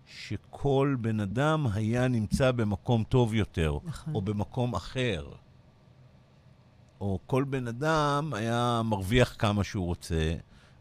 שכל 0.07 0.97
בן 1.01 1.21
אדם 1.21 1.67
היה 1.73 2.09
נמצא 2.09 2.53
במקום 2.53 3.05
טוב 3.05 3.35
יותר, 3.35 3.79
נכון. 3.85 4.15
או 4.15 4.23
במקום 4.23 4.75
אחר. 4.75 5.29
או 7.01 7.19
כל 7.27 7.45
בן 7.45 7.69
אדם 7.69 8.33
היה 8.35 8.83
מרוויח 8.85 9.37
כמה 9.39 9.65
שהוא 9.65 9.87
רוצה, 9.87 10.35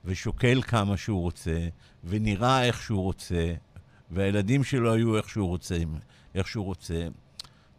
ושוקל 0.05 0.61
כמה 0.61 0.97
שהוא 0.97 1.21
רוצה, 1.21 1.67
ונראה 2.03 2.63
איך 2.63 2.81
שהוא 2.81 3.03
רוצה, 3.03 3.53
והילדים 4.11 4.63
שלו 4.63 4.93
היו 4.93 5.17
איך 5.17 5.29
שהוא 5.29 5.47
רוצה, 5.47 5.77
איך 6.35 6.47
שהוא 6.47 6.65
רוצה. 6.65 7.07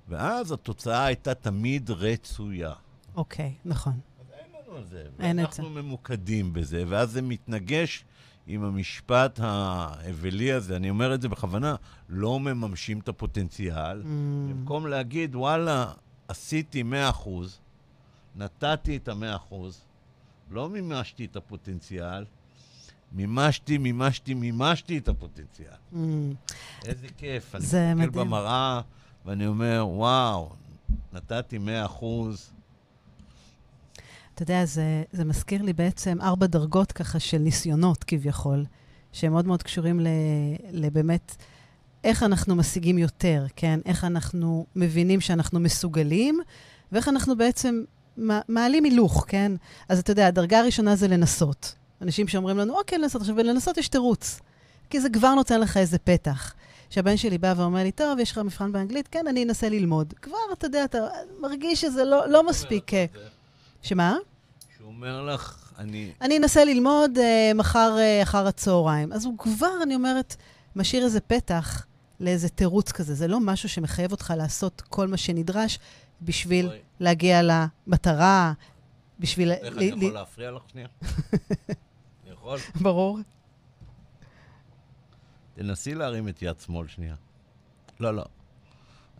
ואז 0.09 0.53
התוצאה 0.53 1.05
הייתה 1.05 1.35
תמיד 1.35 1.91
רצויה. 1.91 2.73
אוקיי, 3.15 3.55
נכון. 3.65 3.93
אז 4.21 4.27
אין 4.33 4.47
לנו 4.67 4.77
על 4.77 4.85
זה. 4.85 5.05
אין 5.19 5.39
את 5.39 5.45
ואנחנו 5.45 5.71
ממוקדים 5.71 6.53
בזה, 6.53 6.85
ואז 6.89 7.11
זה 7.11 7.23
מתנגש 7.23 8.05
עם 8.47 8.65
המשפט 8.65 9.41
האווילי 9.43 10.53
הזה, 10.53 10.77
אני 10.77 10.91
אומר 10.91 11.15
את 11.15 11.23
זה 11.23 11.29
בכוונה, 11.29 11.75
לא 12.09 12.41
מממשים 12.41 12.99
את 12.99 13.09
הפוטנציאל. 13.09 14.03
Mm. 14.03 14.07
במקום 14.51 14.87
להגיד, 14.87 15.35
וואלה, 15.37 15.93
עשיתי 16.29 16.83
100%, 16.83 17.29
נתתי 18.37 18.97
את 18.97 19.09
ה-100%, 19.09 19.55
לא 20.51 20.69
מימשתי 20.69 21.25
את 21.25 21.37
הפוטנציאל, 21.37 22.25
מימשתי, 23.13 23.79
מימשתי, 23.79 24.35
מימשתי 24.35 24.99
את 24.99 25.09
הפוטנציאל. 25.09 25.73
Mm. 25.93 25.97
איזה 26.85 27.07
כיף. 27.17 27.55
אני 27.55 27.63
מסתכל 27.63 27.95
מדהים. 27.95 28.13
במראה 28.13 28.81
ואני 29.27 29.47
אומר, 29.47 29.87
וואו, 29.89 30.53
נתתי 31.13 31.59
100%, 31.59 31.61
אתה 34.35 34.43
יודע, 34.43 34.65
זה, 34.65 35.03
זה 35.13 35.25
מזכיר 35.25 35.63
לי 35.63 35.73
בעצם 35.73 36.19
ארבע 36.21 36.47
דרגות 36.47 36.93
ככה 36.93 37.19
של 37.19 37.39
ניסיונות 37.39 38.05
כביכול, 38.05 38.65
שהם 39.13 39.33
מאוד 39.33 39.47
מאוד 39.47 39.63
קשורים 39.63 40.01
לבאמת 40.73 41.37
איך 42.05 42.23
אנחנו 42.23 42.57
משיגים 42.57 42.99
יותר, 42.99 43.47
כן? 43.57 43.81
איך 43.87 44.05
אנחנו 44.05 44.67
מבינים 44.77 45.21
שאנחנו 45.21 45.61
מסוגלים, 45.61 46.41
ואיך 46.93 47.09
אנחנו 47.09 47.37
בעצם 47.37 47.85
מעלים 48.49 48.85
הילוך, 48.85 49.25
כן? 49.29 49.53
אז 49.89 49.99
אתה 49.99 50.11
יודע, 50.11 50.27
הדרגה 50.27 50.59
הראשונה 50.59 50.97
זה 50.97 51.09
לנסות. 51.09 51.75
אנשים 52.03 52.29
שאומרים 52.29 52.59
לנו, 52.59 52.79
אוקיי, 52.79 52.99
לנסות. 52.99 53.21
עכשיו, 53.21 53.37
ולנסות 53.37 53.77
יש 53.77 53.89
תירוץ, 53.89 54.41
כי 54.91 55.01
זה 55.01 55.11
כבר 55.11 55.35
נותן 55.35 55.61
לך 55.61 55.77
איזה 55.77 55.99
פתח. 55.99 56.55
שהבן 56.91 57.17
שלי 57.17 57.39
בא 57.39 57.55
ואומר 57.57 57.83
לי, 57.83 57.93
טוב, 57.93 58.19
יש 58.19 58.33
לך 58.33 58.39
מבחן 58.39 58.73
באנגלית? 58.73 59.09
כן, 59.09 59.27
אני 59.27 59.45
אנסה 59.45 59.69
ללמוד. 59.69 60.15
כבר, 60.23 60.37
אתה 60.53 60.67
יודע, 60.67 60.85
אתה 60.85 60.99
מרגיש 61.41 61.81
שזה 61.81 62.05
לא, 62.05 62.29
לא 62.29 62.47
מספיק... 62.47 62.95
אה, 62.95 63.05
שמה? 63.83 64.17
שהוא 64.77 64.89
אומר 64.89 65.23
לך, 65.23 65.73
אני... 65.79 66.13
אני 66.21 66.39
אנסה 66.39 66.65
ללמוד 66.65 67.19
אה, 67.19 67.53
מחר 67.55 67.97
אה, 67.99 68.23
אחר 68.23 68.47
הצהריים. 68.47 69.13
אז 69.13 69.25
הוא 69.25 69.39
כבר, 69.39 69.83
אני 69.83 69.95
אומרת, 69.95 70.37
משאיר 70.77 71.05
איזה 71.05 71.21
פתח 71.21 71.87
לאיזה 72.21 72.49
תירוץ 72.49 72.93
כזה. 72.93 73.15
זה 73.15 73.29
לא 73.29 73.41
משהו 73.41 73.69
שמחייב 73.69 74.13
אותך 74.13 74.35
לעשות 74.37 74.81
כל 74.81 75.09
מה 75.09 75.17
שנדרש 75.17 75.79
בשביל 76.23 76.67
אוי, 76.67 76.79
להגיע 77.01 77.41
למטרה, 77.43 78.53
בשביל... 79.19 79.53
איך 79.53 79.77
אני 79.77 79.85
יכול 79.85 80.13
להפריע 80.13 80.51
לך 80.51 80.63
שנייה? 80.73 80.89
אני 82.25 82.33
יכול? 82.33 82.59
ברור. 82.81 83.19
תנסי 85.55 85.95
להרים 85.95 86.29
את 86.29 86.43
יד 86.43 86.61
שמאל 86.61 86.89
שנייה. 86.89 87.15
לא, 88.01 88.15
לא. 88.15 88.25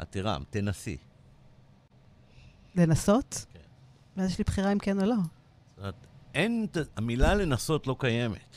את 0.03 0.11
תירם, 0.11 0.43
תנסי. 0.51 0.97
לנסות? 2.75 3.47
כן. 3.53 3.59
ואז 4.17 4.31
יש 4.31 4.39
לי 4.39 4.45
בחירה 4.45 4.73
אם 4.73 4.79
כן 4.79 5.01
או 5.01 5.07
לא. 5.07 5.15
אין, 6.35 6.67
המילה 6.97 7.35
לנסות 7.35 7.87
לא 7.87 7.97
קיימת. 7.99 8.57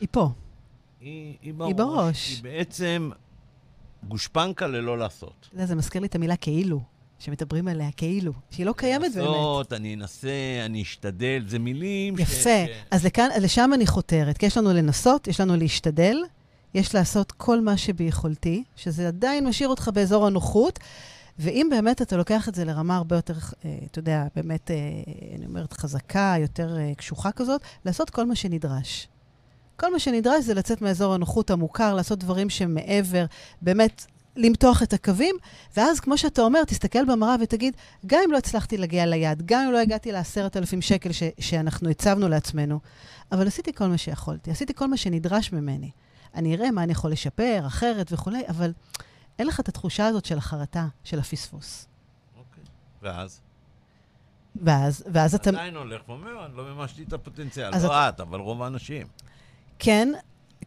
היא 0.00 0.08
פה. 0.10 0.30
היא, 1.00 1.36
היא 1.42 1.54
בראש. 1.54 1.72
בראש. 1.74 2.28
היא 2.30 2.42
בעצם 2.42 3.10
גושפנקה 4.08 4.66
ללא 4.66 4.98
לעשות. 4.98 5.48
יודע, 5.52 5.66
זה 5.66 5.74
מזכיר 5.74 6.00
לי 6.00 6.06
את 6.06 6.14
המילה 6.14 6.36
כאילו, 6.36 6.82
שמדברים 7.18 7.68
עליה 7.68 7.88
כאילו, 7.96 8.32
שהיא 8.50 8.66
לא 8.66 8.74
קיימת 8.76 9.14
באמת. 9.14 9.26
לנסות, 9.26 9.72
אני 9.72 9.94
אנסה, 9.94 10.28
אני 10.66 10.82
אשתדל, 10.82 11.44
זה 11.46 11.58
מילים 11.58 12.16
ש... 12.16 12.20
יפה. 12.20 12.66
ש- 12.66 12.84
אז 12.90 13.04
לכאן, 13.04 13.28
לשם 13.40 13.70
אני 13.74 13.86
חותרת. 13.86 14.38
כי 14.38 14.46
יש 14.46 14.56
לנו 14.56 14.72
לנסות, 14.74 15.28
יש 15.28 15.40
לנו 15.40 15.56
להשתדל, 15.56 16.16
יש 16.74 16.94
לעשות 16.94 17.32
כל 17.32 17.60
מה 17.60 17.76
שביכולתי, 17.76 18.64
שזה 18.76 19.08
עדיין 19.08 19.46
משאיר 19.46 19.68
אותך 19.68 19.90
באזור 19.94 20.26
הנוחות, 20.26 20.78
ואם 21.38 21.68
באמת 21.70 22.02
אתה 22.02 22.16
לוקח 22.16 22.48
את 22.48 22.54
זה 22.54 22.64
לרמה 22.64 22.96
הרבה 22.96 23.16
יותר, 23.16 23.34
אה, 23.64 23.78
אתה 23.90 23.98
יודע, 23.98 24.24
באמת, 24.36 24.70
אה, 24.70 24.76
אני 25.36 25.46
אומרת, 25.46 25.72
חזקה, 25.72 26.34
יותר 26.40 26.76
אה, 26.78 26.92
קשוחה 26.96 27.32
כזאת, 27.32 27.60
לעשות 27.84 28.10
כל 28.10 28.26
מה 28.26 28.34
שנדרש. 28.34 29.08
כל 29.76 29.92
מה 29.92 29.98
שנדרש 29.98 30.44
זה 30.44 30.54
לצאת 30.54 30.82
מאזור 30.82 31.14
הנוחות 31.14 31.50
המוכר, 31.50 31.94
לעשות 31.94 32.18
דברים 32.18 32.50
שמעבר, 32.50 33.24
באמת 33.62 34.06
למתוח 34.38 34.82
את 34.82 34.92
הקווים, 34.92 35.36
ואז, 35.76 36.00
כמו 36.00 36.18
שאתה 36.18 36.42
אומר, 36.42 36.64
תסתכל 36.64 37.04
במראה 37.04 37.36
ותגיד, 37.42 37.76
גם 38.06 38.20
אם 38.24 38.32
לא 38.32 38.38
הצלחתי 38.38 38.76
להגיע 38.76 39.06
ליעד, 39.06 39.42
גם 39.46 39.60
אם 39.66 39.72
לא 39.72 39.78
הגעתי 39.78 40.12
לעשרת 40.12 40.56
אלפים 40.56 40.82
שקל 40.82 41.12
ש- 41.12 41.22
שאנחנו 41.40 41.88
הצבנו 41.90 42.28
לעצמנו, 42.28 42.80
אבל 43.32 43.46
עשיתי 43.46 43.72
כל 43.72 43.86
מה 43.86 43.98
שיכולתי, 43.98 44.50
עשיתי 44.50 44.74
כל 44.74 44.86
מה 44.86 44.96
שנדרש 44.96 45.52
ממני. 45.52 45.90
אני 46.34 46.54
אראה 46.56 46.70
מה 46.70 46.82
אני 46.82 46.92
יכול 46.92 47.10
לשפר, 47.12 47.62
אחרת 47.66 48.12
וכולי, 48.12 48.42
אבל 48.48 48.72
אין 49.38 49.46
לך 49.46 49.60
את 49.60 49.68
התחושה 49.68 50.06
הזאת 50.06 50.24
של 50.24 50.38
החרטה, 50.38 50.86
של 51.04 51.18
הפספוס. 51.18 51.86
אוקיי. 52.38 52.64
ואז? 53.02 53.40
ואז, 54.62 55.04
ואז 55.12 55.34
אתה... 55.34 55.50
עדיין 55.50 55.76
הולך 55.76 56.08
ואומר, 56.08 56.46
אני 56.46 56.56
לא 56.56 56.64
מימשתי 56.74 57.02
את 57.02 57.12
הפוטנציאל. 57.12 57.70
לא 57.70 57.76
אתה- 57.86 58.08
את, 58.08 58.20
אבל 58.20 58.40
רוב 58.40 58.62
האנשים. 58.62 59.06
כן, 59.78 60.08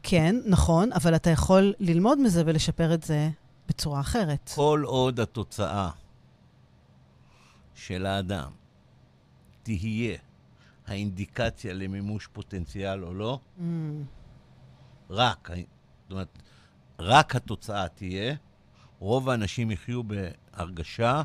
כן, 0.03 0.35
נכון, 0.45 0.93
אבל 0.93 1.15
אתה 1.15 1.29
יכול 1.29 1.73
ללמוד 1.79 2.19
מזה 2.19 2.43
ולשפר 2.45 2.93
את 2.93 3.03
זה 3.03 3.29
בצורה 3.71 3.99
אחרת. 3.99 4.51
כל 4.55 4.83
עוד 4.85 5.19
התוצאה 5.19 5.89
של 7.75 8.05
האדם 8.05 8.51
תהיה 9.63 10.17
האינדיקציה 10.87 11.73
למימוש 11.73 12.27
פוטנציאל 12.33 13.03
או 13.03 13.13
לא, 13.13 13.39
Mm, 13.57 13.61
רק, 15.09 15.49
זאת 16.03 16.11
אומרת, 16.11 16.37
רק 16.99 17.35
התוצאה 17.35 17.87
תהיה, 17.87 18.35
רוב 18.99 19.29
האנשים 19.29 19.71
יחיו 19.71 20.01
בהרגשה 20.03 21.21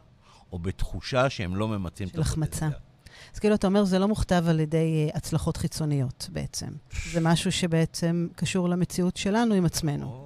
או 0.53 0.59
בתחושה 0.59 1.31
שהם 1.31 1.57
לא 1.57 1.69
ממצים 1.69 2.09
את 2.09 2.13
של 2.13 2.21
החמצה. 2.21 2.67
הפוטנציאל. 2.67 2.87
אז 3.35 3.39
כאילו, 3.39 3.55
אתה 3.55 3.67
אומר, 3.67 3.85
זה 3.85 3.99
לא 3.99 4.09
מוכתב 4.09 4.45
על 4.49 4.61
ידי 4.61 5.09
אה, 5.11 5.17
הצלחות 5.17 5.57
חיצוניות 5.57 6.29
בעצם. 6.33 6.69
זה 7.13 7.21
משהו 7.21 7.53
שבעצם 7.53 8.29
קשור 8.37 8.69
למציאות 8.69 9.17
שלנו 9.17 9.55
עם 9.55 9.65
עצמנו. 9.65 10.26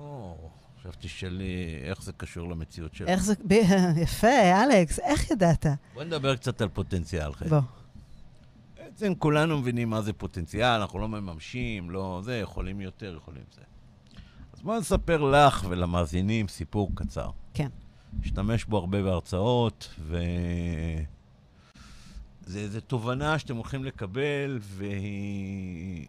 עכשיו 0.91 1.03
תשאלי 1.03 1.81
איך 1.83 2.03
זה 2.03 2.13
קשור 2.13 2.49
למציאות 2.49 2.95
שלנו. 2.95 3.11
איך 3.11 3.23
זה... 3.23 3.35
ב- 3.47 3.53
יפה, 4.03 4.65
אלכס, 4.65 4.99
איך 4.99 5.31
ידעת? 5.31 5.67
בוא 5.95 6.05
נדבר 6.05 6.37
קצת 6.37 6.61
על 6.61 6.69
פוטנציאל, 6.69 7.33
חן. 7.33 7.49
בוא. 7.49 7.61
בעצם 8.79 9.15
כולנו 9.15 9.59
מבינים 9.59 9.91
מה 9.91 10.03
זה 10.03 10.13
פוטנציאל, 10.13 10.81
אנחנו 10.81 10.99
לא 10.99 11.09
מממשים, 11.09 11.91
לא 11.91 12.21
זה, 12.25 12.37
יכולים 12.39 12.81
יותר, 12.81 13.17
יכולים 13.17 13.43
זה. 13.55 13.61
אז 14.53 14.63
בואו 14.63 14.79
נספר 14.79 15.23
לך 15.23 15.67
ולמאזינים 15.69 16.49
סיפור 16.49 16.91
קצר. 16.95 17.31
כן. 17.55 17.69
משתמש 18.21 18.65
בו 18.65 18.79
הרבה 18.79 19.03
בהרצאות, 19.03 19.89
ו... 19.99 20.19
זה 22.47 22.59
איזו 22.59 22.81
תובנה 22.81 23.39
שאתם 23.39 23.57
הולכים 23.57 23.85
לקבל, 23.85 24.59
והיא... 24.61 26.07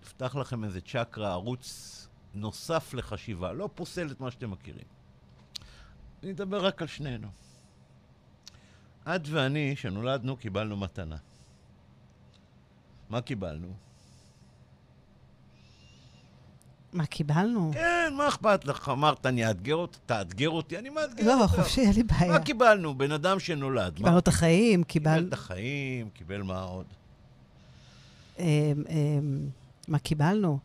תפתח 0.00 0.36
לכם 0.36 0.64
איזה 0.64 0.80
צ'קרה, 0.80 1.32
ערוץ 1.32 2.08
נוסף 2.36 2.94
לחשיבה, 2.94 3.52
לא 3.52 3.68
פוסל 3.74 4.10
את 4.10 4.20
מה 4.20 4.30
שאתם 4.30 4.50
מכירים. 4.50 4.84
אני 6.22 6.32
אדבר 6.32 6.64
רק 6.66 6.82
על 6.82 6.88
שנינו. 6.88 7.28
את 9.08 9.20
ואני, 9.28 9.72
כשנולדנו, 9.76 10.36
קיבלנו 10.36 10.76
מתנה. 10.76 11.16
מה 13.10 13.20
קיבלנו? 13.20 13.68
מה 16.92 17.06
קיבלנו? 17.06 17.70
כן, 17.74 18.12
מה 18.16 18.28
אכפת 18.28 18.64
לך? 18.64 18.88
אמרת, 18.88 19.26
אני 19.26 19.48
אאתגר 19.48 19.74
אותך, 19.74 19.98
תאתגר 20.06 20.48
אותי, 20.50 20.78
אני 20.78 20.88
מאתגר 20.88 21.26
לא, 21.26 21.42
אותך. 21.42 21.54
חופשי, 21.54 21.80
אין 21.80 21.92
לי 21.94 22.02
בעיה. 22.02 22.32
מה 22.32 22.38
קיבלנו? 22.44 22.98
בן 22.98 23.12
אדם 23.12 23.40
שנולד. 23.40 23.96
קיבלנו 23.96 24.18
את 24.18 24.28
החיים, 24.28 24.84
קיבל 24.84 25.14
קיבל... 25.14 25.28
את 25.28 25.32
החיים, 25.32 26.10
קיבל 26.10 26.42
מה 26.42 26.60
עוד? 26.62 26.86
אמ, 28.38 28.44
אמ, 28.88 29.48
מה 29.88 29.98
קיבלנו? 29.98 30.58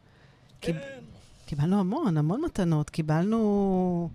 קיב- 0.59 0.75
כן. 0.79 0.99
קיבלנו 1.51 1.79
המון, 1.79 2.17
המון 2.17 2.41
מתנות. 2.41 2.89
קיבלנו 2.89 4.09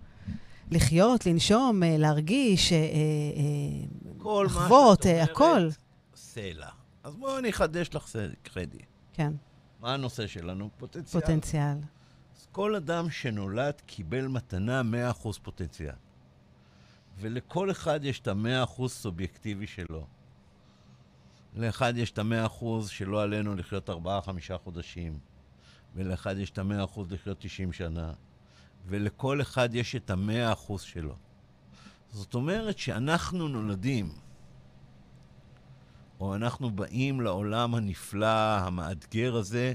לחיות, 0.71 1.25
לנשום, 1.25 1.83
אה, 1.83 1.97
להרגיש, 1.97 2.73
אה, 2.73 2.77
אה, 2.77 4.43
לחוות, 4.43 5.05
הכל. 5.23 5.69
סלע. 6.15 6.69
אז 7.03 7.15
בואו 7.15 7.39
אני 7.39 7.49
אחדש 7.49 7.89
לך 7.95 8.15
קרדיט. 8.43 8.85
כן, 9.13 9.33
מה 9.79 9.93
הנושא 9.93 10.27
שלנו? 10.27 10.69
פוטנציאל. 10.77 11.21
פוטנציאל. 11.21 11.77
אז 12.37 12.47
כל 12.51 12.75
אדם 12.75 13.09
שנולד 13.09 13.81
קיבל 13.85 14.27
מתנה 14.27 14.81
100% 14.83 15.39
פוטנציאל. 15.43 15.95
ולכל 17.19 17.71
אחד 17.71 17.99
יש 18.03 18.19
את 18.19 18.27
ה-100% 18.27 18.87
סובייקטיבי 18.87 19.67
שלו. 19.67 20.05
לאחד 21.55 21.97
יש 21.97 22.11
את 22.11 22.19
ה-100% 22.19 22.65
שלא 22.87 23.21
עלינו 23.21 23.55
לחיות 23.55 23.89
4-5 23.89 23.93
חודשים, 24.63 25.19
ולאחד 25.97 26.37
יש 26.37 26.49
את 26.49 26.57
ה-100% 26.57 26.99
לחיות 27.09 27.37
90 27.39 27.73
שנה, 27.73 28.13
ולכל 28.85 29.41
אחד 29.41 29.75
יש 29.75 29.95
את 29.95 30.09
ה-100% 30.09 30.77
שלו. 30.77 31.15
זאת 32.11 32.33
אומרת 32.33 32.77
שאנחנו 32.77 33.47
נולדים, 33.47 34.11
או 36.19 36.35
אנחנו 36.35 36.71
באים 36.71 37.21
לעולם 37.21 37.75
הנפלא, 37.75 38.59
המאתגר 38.59 39.35
הזה, 39.35 39.73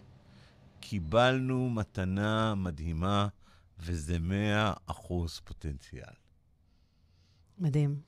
קיבלנו 0.80 1.70
מתנה 1.70 2.54
מדהימה, 2.54 3.28
וזה 3.78 4.16
100% 4.88 4.92
פוטנציאל. 5.44 6.14
מדהים. 7.58 8.00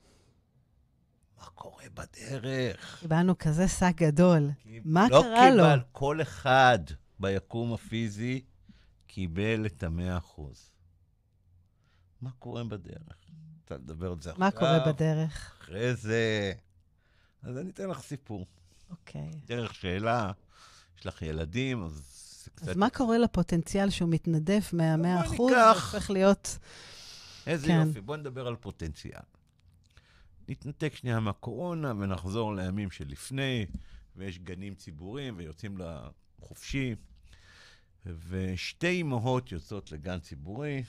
מה 1.39 1.45
קורה 1.45 1.85
בדרך? 1.93 2.99
קיבלנו 2.99 3.37
כזה 3.37 3.67
שק 3.67 3.93
גדול. 3.95 4.49
מה 4.85 5.07
לא 5.09 5.21
קרה 5.21 5.49
לו? 5.49 5.63
קיבל, 5.63 5.79
כל 5.91 6.21
אחד 6.21 6.79
ביקום 7.19 7.73
הפיזי 7.73 8.43
קיבל 9.07 9.65
את 9.65 9.83
המאה 9.83 10.17
אחוז. 10.17 10.71
מה 12.21 12.29
קורה 12.39 12.63
בדרך? 12.63 13.25
רוצה 13.61 13.75
לדבר 13.75 14.11
על 14.11 14.21
זה 14.21 14.29
עכשיו? 14.31 14.39
מה 14.45 14.51
קורה 14.51 14.79
בדרך? 14.93 15.55
אחרי 15.61 15.95
זה... 15.95 16.53
אז 17.43 17.57
אני 17.57 17.69
אתן 17.69 17.89
לך 17.89 17.99
סיפור. 18.01 18.45
אוקיי. 18.89 19.31
דרך 19.45 19.75
שאלה, 19.75 20.31
יש 20.99 21.05
לך 21.05 21.21
ילדים, 21.21 21.83
אז 21.83 21.91
זה 22.43 22.51
קצת... 22.55 22.67
אז 22.69 22.77
מה 22.77 22.89
קורה 22.89 23.17
לפוטנציאל 23.17 23.89
שהוא 23.89 24.09
מתנדף 24.09 24.73
מה-100 24.73 24.97
בוא 24.97 25.25
אחוז, 25.35 25.51
ניקח- 25.51 25.93
הופך 25.93 26.09
להיות... 26.09 26.57
איזה 27.47 27.67
כן. 27.67 27.83
יופי, 27.87 28.01
בוא 28.01 28.17
נדבר 28.17 28.47
על 28.47 28.55
פוטנציאל. 28.55 29.21
נתנתק 30.47 30.95
שנייה 30.95 31.19
מהקורונה 31.19 31.93
ונחזור 31.99 32.55
לימים 32.55 32.91
שלפני, 32.91 33.65
ויש 34.15 34.39
גנים 34.39 34.75
ציבוריים 34.75 35.37
ויוצאים 35.37 35.77
לחופשי, 36.45 36.95
ושתי 38.05 39.01
אמהות 39.01 39.51
יוצאות 39.51 39.91
לגן 39.91 40.19
ציבורי, 40.19 40.83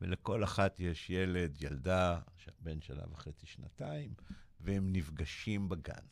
ולכל 0.00 0.44
אחת 0.44 0.80
יש 0.80 1.10
ילד, 1.10 1.62
ילדה, 1.62 2.20
בן 2.60 2.80
שנה 2.80 3.02
וחצי, 3.10 3.46
שנתיים, 3.46 4.14
והם 4.60 4.92
נפגשים 4.92 5.68
בגן. 5.68 6.06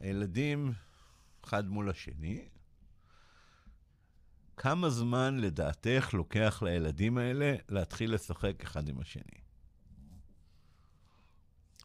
הילדים, 0.00 0.72
אחד 1.44 1.68
מול 1.68 1.90
השני, 1.90 2.48
כמה 4.56 4.90
זמן 4.90 5.36
לדעתך 5.38 6.10
לוקח 6.12 6.62
לילדים 6.62 7.18
האלה 7.18 7.54
להתחיל 7.68 8.14
לשחק 8.14 8.62
אחד 8.62 8.88
עם 8.88 9.00
השני? 9.00 9.40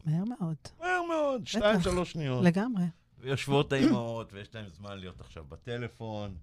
מהר 0.04 0.24
מאוד. 0.24 0.56
מהר 0.80 1.02
מאוד, 1.08 1.46
שתיים. 1.46 1.80
שלוש 1.80 2.12
שניות. 2.12 2.44
לגמרי. 2.44 2.84
ויושבות 3.22 3.72
האימהות, 3.72 4.32
ויש 4.32 4.54
להם 4.54 4.68
זמן 4.68 4.98
להיות 4.98 5.20
עכשיו 5.20 5.44
בטלפון, 5.44 6.36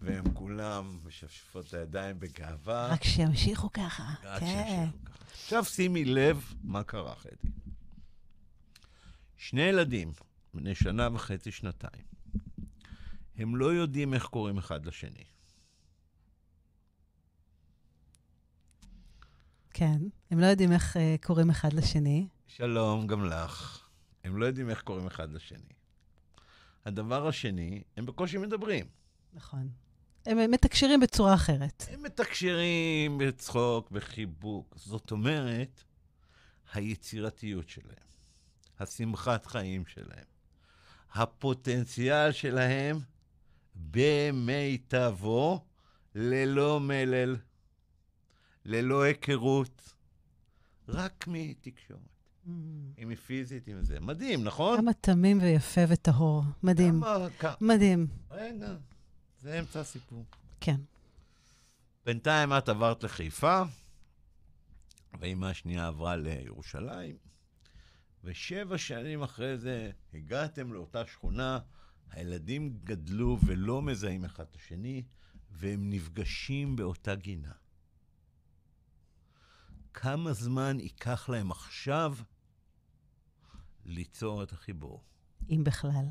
והם 0.00 0.34
כולם 0.34 0.98
משפשפות 1.04 1.66
את 1.66 1.74
הידיים 1.74 2.20
בגאווה. 2.20 2.86
רק 2.92 3.04
שימשיכו 3.04 3.72
ככה. 3.72 4.14
עד 4.22 4.40
כן. 4.40 4.46
שימשיכו 4.46 5.04
ככה. 5.04 5.24
עכשיו 5.32 5.64
שימי 5.64 6.04
לב 6.04 6.54
מה 6.62 6.82
קרה, 6.82 7.14
חדי. 7.14 7.50
שני 9.36 9.62
ילדים, 9.62 10.12
בני 10.54 10.74
שנה 10.74 11.08
וחצי, 11.12 11.52
שנתיים, 11.52 12.04
הם 13.36 13.56
לא 13.56 13.66
יודעים 13.66 14.14
איך 14.14 14.26
קוראים 14.26 14.58
אחד 14.58 14.86
לשני. 14.86 15.24
כן. 19.70 19.98
הם 20.30 20.38
לא 20.38 20.46
יודעים 20.46 20.72
איך 20.72 20.96
אה, 20.96 21.16
קוראים 21.22 21.50
אחד 21.50 21.72
לשני. 21.72 22.26
שלום, 22.46 23.06
גם 23.06 23.24
לך. 23.24 23.88
הם 24.24 24.36
לא 24.36 24.46
יודעים 24.46 24.70
איך 24.70 24.82
קוראים 24.82 25.06
אחד 25.06 25.32
לשני. 25.32 25.79
הדבר 26.84 27.28
השני, 27.28 27.82
הם 27.96 28.06
בקושי 28.06 28.38
מדברים. 28.38 28.86
נכון. 29.32 29.68
הם 30.26 30.50
מתקשרים 30.50 31.00
בצורה 31.00 31.34
אחרת. 31.34 31.84
הם 31.90 32.02
מתקשרים 32.02 33.18
בצחוק, 33.18 33.90
בחיבוק. 33.90 34.74
זאת 34.76 35.10
אומרת, 35.10 35.84
היצירתיות 36.72 37.68
שלהם, 37.68 38.10
השמחת 38.78 39.46
חיים 39.46 39.86
שלהם, 39.86 40.24
הפוטנציאל 41.12 42.32
שלהם 42.32 42.98
במיטבו, 43.74 45.64
ללא 46.14 46.80
מלל, 46.80 47.36
ללא 48.64 49.02
היכרות, 49.02 49.94
רק 50.88 51.24
מתקשורת. 51.28 52.09
Mm. 52.46 52.50
אם 52.98 53.08
היא 53.08 53.16
פיזית, 53.16 53.68
אם 53.68 53.82
זה. 53.82 54.00
מדהים, 54.00 54.44
נכון? 54.44 54.80
כמה 54.80 54.92
תמים 54.92 55.38
ויפה 55.42 55.80
וטהור. 55.88 56.42
מדהים. 56.62 57.02
כמה, 57.38 57.54
מדהים. 57.60 58.06
רגע, 58.30 58.74
זה 59.40 59.58
אמצע 59.60 59.80
הסיפור. 59.80 60.24
כן. 60.60 60.76
בינתיים 62.06 62.52
את 62.52 62.68
עברת 62.68 63.04
לחיפה, 63.04 63.62
ואימא 65.20 65.46
השנייה 65.46 65.86
עברה 65.86 66.16
לירושלים, 66.16 67.16
ושבע 68.24 68.78
שנים 68.78 69.22
אחרי 69.22 69.58
זה 69.58 69.90
הגעתם 70.14 70.72
לאותה 70.72 71.06
שכונה, 71.06 71.58
הילדים 72.10 72.78
גדלו 72.84 73.38
ולא 73.46 73.82
מזהים 73.82 74.24
אחד 74.24 74.44
את 74.50 74.54
השני, 74.54 75.02
והם 75.50 75.90
נפגשים 75.90 76.76
באותה 76.76 77.14
גינה. 77.14 77.52
כמה 79.94 80.32
זמן 80.32 80.80
ייקח 80.80 81.28
להם 81.28 81.50
עכשיו 81.50 82.14
ליצור 83.84 84.42
את 84.42 84.52
החיבור? 84.52 85.02
אם 85.50 85.64
בכלל. 85.64 86.06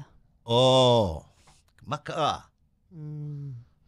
או, 0.45 1.23
מה 1.81 1.97
קרה? 1.97 2.39
Mm. 2.91 2.95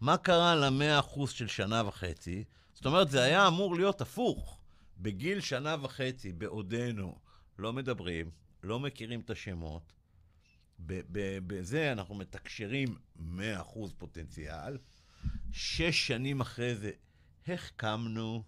מה 0.01 0.17
קרה 0.17 0.55
למאה 0.55 0.99
אחוז 0.99 1.31
של 1.31 1.47
שנה 1.47 1.83
וחצי? 1.87 2.43
זאת 2.73 2.85
אומרת, 2.85 3.09
זה 3.09 3.23
היה 3.23 3.47
אמור 3.47 3.75
להיות 3.75 4.01
הפוך. 4.01 4.57
בגיל 4.99 5.41
שנה 5.41 5.75
וחצי, 5.81 6.33
בעודנו, 6.33 7.15
לא 7.59 7.73
מדברים, 7.73 8.31
לא 8.63 8.79
מכירים 8.79 9.19
את 9.19 9.29
השמות, 9.29 9.93
בזה 11.47 11.91
אנחנו 11.91 12.15
מתקשרים 12.15 12.97
100% 13.19 13.21
פוטנציאל. 13.97 14.77
שש 15.51 16.07
שנים 16.07 16.41
אחרי 16.41 16.75
זה, 16.75 16.91
החכמנו, 17.47 18.43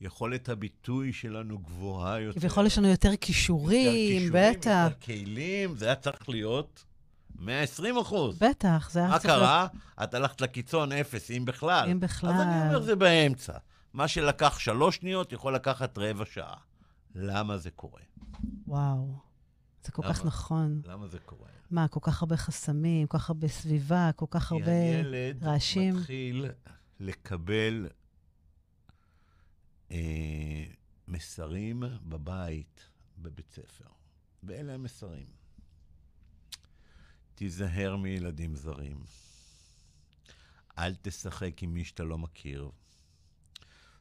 יכולת 0.00 0.48
הביטוי 0.48 1.12
שלנו 1.12 1.58
גבוהה 1.58 2.20
יותר. 2.20 2.40
כביכול 2.40 2.66
יש 2.66 2.78
לנו 2.78 2.88
יותר 2.88 3.08
יותר 3.08 3.26
כישורים, 3.26 4.32
בטח. 4.32 4.88
יותר 4.90 5.00
כלים, 5.04 5.76
זה 5.76 5.86
היה 5.86 5.94
צריך 5.94 6.28
להיות 6.28 6.84
120 7.38 7.98
אחוז. 7.98 8.38
בטח, 8.38 8.90
זה 8.92 9.00
היה 9.00 9.08
מה 9.08 9.18
צריך 9.18 9.34
להיות... 9.34 9.42
קרה? 9.42 9.66
את 10.02 10.14
הלכת 10.14 10.40
לקיצון 10.40 10.92
אפס, 10.92 11.30
אם 11.30 11.44
בכלל. 11.44 11.88
אם 11.90 12.00
בכלל. 12.00 12.30
אז 12.30 12.40
אני 12.40 12.68
אומר, 12.68 12.82
זה 12.82 12.96
באמצע. 12.96 13.52
מה 13.92 14.08
שלקח 14.08 14.58
שלוש 14.58 14.96
שניות 14.96 15.32
יכול 15.32 15.54
לקחת 15.54 15.98
רבע 15.98 16.24
שעה. 16.24 16.56
למה 17.14 17.58
זה 17.58 17.70
קורה? 17.70 18.00
וואו, 18.66 19.14
זה 19.84 19.92
כל 19.92 20.02
כך 20.02 20.20
למה? 20.20 20.26
נכון. 20.26 20.80
למה 20.84 21.06
זה 21.06 21.18
קורה? 21.18 21.48
מה, 21.70 21.88
כל 21.88 22.00
כך 22.02 22.22
הרבה 22.22 22.36
חסמים, 22.36 23.06
כל 23.06 23.18
כך 23.18 23.30
הרבה 23.30 23.48
סביבה, 23.48 24.10
כל 24.16 24.26
כך 24.30 24.48
כי 24.48 24.54
הרבה... 24.54 24.72
הילד 24.72 25.44
רעשים. 25.44 25.96
מתחיל 25.96 26.46
לקבל 27.00 27.86
אה, 29.90 30.64
מסרים 31.08 31.82
בבית, 32.02 32.88
בבית 33.18 33.50
ספר. 33.50 33.88
ואלה 34.42 34.74
המסרים. 34.74 35.26
תיזהר 37.34 37.96
מילדים 37.96 38.56
זרים. 38.56 39.00
אל 40.78 40.94
תשחק 41.02 41.62
עם 41.62 41.74
מי 41.74 41.84
שאתה 41.84 42.04
לא 42.04 42.18
מכיר. 42.18 42.70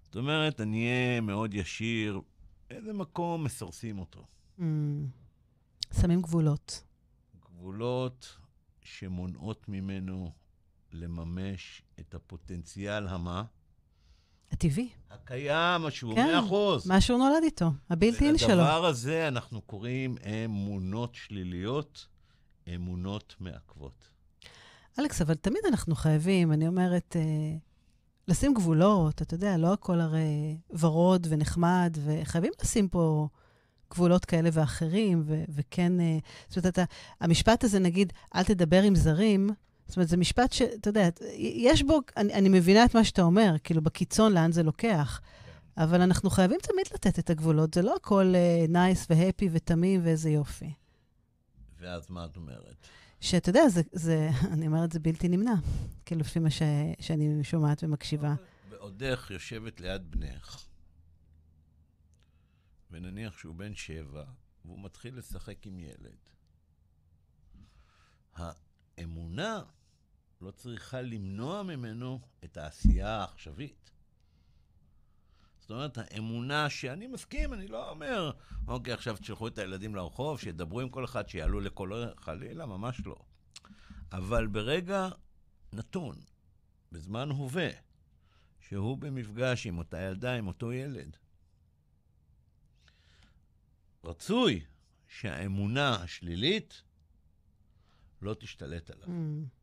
זאת 0.04 0.16
אומרת, 0.16 0.62
אני 0.62 0.88
אהיה 0.88 1.22
מאוד 1.22 1.54
ישיר, 1.54 2.22
איזה 2.70 2.94
מקום 2.94 3.44
מסרסים 3.44 4.00
אותו. 4.00 4.28
Mm. 4.60 4.64
שמים 6.02 6.22
גבולות. 6.22 6.84
גבולות 7.40 8.38
שמונעות 8.82 9.70
ממנו 9.70 10.32
לממש 10.92 11.82
את 12.00 12.14
הפוטנציאל 12.14 13.08
המה? 13.08 13.44
הטבעי, 14.52 14.90
הקיים, 15.12 15.90
שהוא 15.90 16.16
כן, 16.16 16.26
מאה 16.28 16.40
אחוז. 16.40 16.88
מה 16.88 17.02
שהוא 17.02 17.20
נולד 17.20 17.44
איתו, 17.44 17.72
הבלתי-אין 17.90 18.38
שלו. 18.38 18.50
לדבר 18.50 18.86
הזה 18.86 19.28
אנחנו 19.28 19.62
קוראים 19.62 20.16
אמונות 20.46 21.16
שליליות, 21.16 22.08
אמונות 22.76 23.36
מעכבות. 23.40 24.10
אלכס, 25.00 25.22
אבל 25.22 25.34
תמיד 25.34 25.62
אנחנו 25.70 25.96
חייבים, 25.96 26.54
אני 26.54 26.68
אומרת, 26.68 27.16
אה, 27.16 27.56
לשים 28.28 28.54
גבולות, 28.54 29.22
אתה 29.22 29.34
יודע, 29.34 29.58
לא 29.58 29.74
הכל 29.74 30.02
הרי 30.02 30.58
ורוד 30.80 31.28
ונחמד, 31.30 31.98
וחייבים 32.06 32.52
לשים 32.62 32.88
פה 32.88 33.28
גבולות 33.92 34.26
כאלה 34.26 34.50
ואחרים, 34.54 35.24
ו- 35.26 35.44
וכן, 35.50 36.00
אה, 36.00 36.18
זאת 36.48 36.58
אומרת, 36.58 36.74
אתה, 36.74 36.84
המשפט 37.22 37.64
הזה, 37.64 37.80
נגיד, 37.80 38.14
אל 38.36 38.44
תדבר 38.44 38.82
עם 38.84 38.96
זרים, 38.96 39.50
זאת 39.88 39.98
אומרת, 39.98 40.10
זה 40.10 40.18
משפט 40.18 40.52
שאתה 40.52 40.90
יודע, 40.90 41.10
יש 41.38 41.84
בו, 41.84 42.00
אני, 42.18 42.34
אני 42.34 42.50
מבינה 42.50 42.86
את 42.86 42.96
מה 42.96 43.04
שאתה 43.04 43.22
אומר, 43.22 43.56
כאילו, 43.64 43.82
בקיצון, 43.82 44.34
לאן 44.34 44.52
זה 44.52 44.64
לוקח. 44.64 45.22
אבל 45.78 46.02
אנחנו 46.02 46.30
חייבים 46.30 46.60
תמיד 46.64 46.86
לתת 46.94 47.20
את 47.20 47.30
הגבולות, 47.30 47.74
זה 47.74 47.82
לא 47.82 47.96
הכל 47.96 48.34
נייס 48.70 49.04
uh, 49.04 49.06
והפי 49.10 49.50
ותמים 49.52 50.02
ואיזה 50.04 50.30
יופי. 50.30 50.74
ואז 51.80 52.10
מה 52.10 52.26
את 52.26 52.38
אומרת? 52.38 52.88
שאתה 53.22 53.50
יודע, 53.50 53.70
זה, 53.70 53.82
זה, 53.92 54.30
אני 54.54 54.68
אומרת, 54.68 54.92
זה 54.92 55.00
בלתי 55.00 55.28
נמנע, 55.28 55.54
כאילו, 56.06 56.22
לפי 56.22 56.40
מה 56.40 56.50
ש, 56.50 56.62
שאני 57.00 57.44
שומעת 57.44 57.84
ומקשיבה. 57.84 58.36
בעודך 58.70 59.28
יושבת 59.32 59.80
ליד 59.82 60.12
בנך, 60.12 60.64
ונניח 62.92 63.38
שהוא 63.38 63.56
בן 63.56 63.76
שבע, 63.76 64.24
והוא 64.66 64.84
מתחיל 64.84 65.18
לשחק 65.18 65.66
עם 65.66 65.80
ילד. 65.80 66.18
האמונה 68.98 69.64
לא 70.42 70.52
צריכה 70.52 71.02
למנוע 71.02 71.64
ממנו 71.64 72.20
את 72.44 72.58
העשייה 72.58 73.10
העכשווית. 73.10 73.92
זאת 75.60 75.72
אומרת, 75.72 75.98
האמונה 75.98 76.70
שאני 76.70 77.08
מסכים, 77.08 77.54
אני 77.54 77.68
לא 77.68 77.90
אומר, 77.90 78.32
אוקיי, 78.68 78.94
עכשיו 78.94 79.18
תשלחו 79.18 79.48
את 79.48 79.58
הילדים 79.58 79.96
לרחוב, 79.96 80.40
שידברו 80.40 80.82
עם 80.82 80.90
כל 80.90 81.06
אחד, 81.06 81.30
שיעלו 81.30 81.60
לכל... 81.60 82.04
חלילה, 82.18 82.66
ממש 82.66 83.02
לא. 83.06 83.16
אבל 84.12 84.48
ברגע 84.48 85.10
נתון, 85.74 86.16
בזמן 86.92 87.30
הווה, 87.30 87.70
שהוא 88.60 88.98
במפגש 88.98 89.68
עם 89.68 89.78
אותה 89.78 90.02
ילדה, 90.02 90.34
עם 90.34 90.48
אותו 90.48 90.74
ילד, 90.74 91.18
רצוי 94.04 94.66
שהאמונה 95.08 95.96
השלילית 95.96 96.82
לא 98.22 98.34
תשתלט 98.34 98.90
עליו. 98.90 99.08
Mm, 99.08 99.57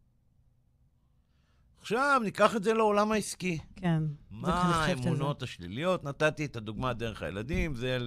עכשיו 1.85 2.21
ניקח 2.25 2.57
את 2.57 2.65
זה 2.65 2.75
לעולם 2.75 3.13
העסקי. 3.13 3.59
כן. 3.77 4.03
מה. 4.31 4.85
האמונות 4.85 5.43
השליליות? 5.43 6.05
נתתי 6.05 6.45
את 6.45 6.57
הדוגמה 6.57 6.93
דרך 6.93 7.23
הילדים, 7.23 7.75
זה 7.75 7.99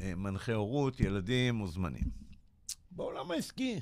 למנחי 0.00 0.52
הורות, 0.52 1.00
ילדים 1.00 1.54
מוזמנים. 1.54 2.10
בעולם 2.90 3.30
העסקי, 3.30 3.80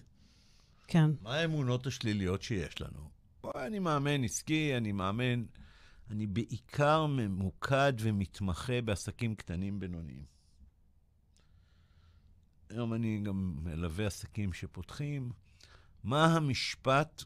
כן. 0.88 1.10
מה 1.22 1.34
האמונות 1.34 1.86
השליליות 1.86 2.42
שיש 2.42 2.80
לנו? 2.80 3.10
אני 3.54 3.78
מאמן 3.78 4.24
עסקי, 4.24 4.76
אני 4.76 4.92
מאמן, 4.92 5.44
אני 6.10 6.26
בעיקר 6.26 7.06
ממוקד 7.06 7.92
ומתמחה 7.98 8.80
בעסקים 8.82 9.34
קטנים 9.34 9.80
בינוניים. 9.80 10.24
היום 12.70 12.94
אני 12.94 13.22
גם 13.24 13.56
מלווה 13.62 14.06
עסקים 14.06 14.52
שפותחים. 14.52 15.32
מה 16.04 16.24
המשפט 16.26 17.24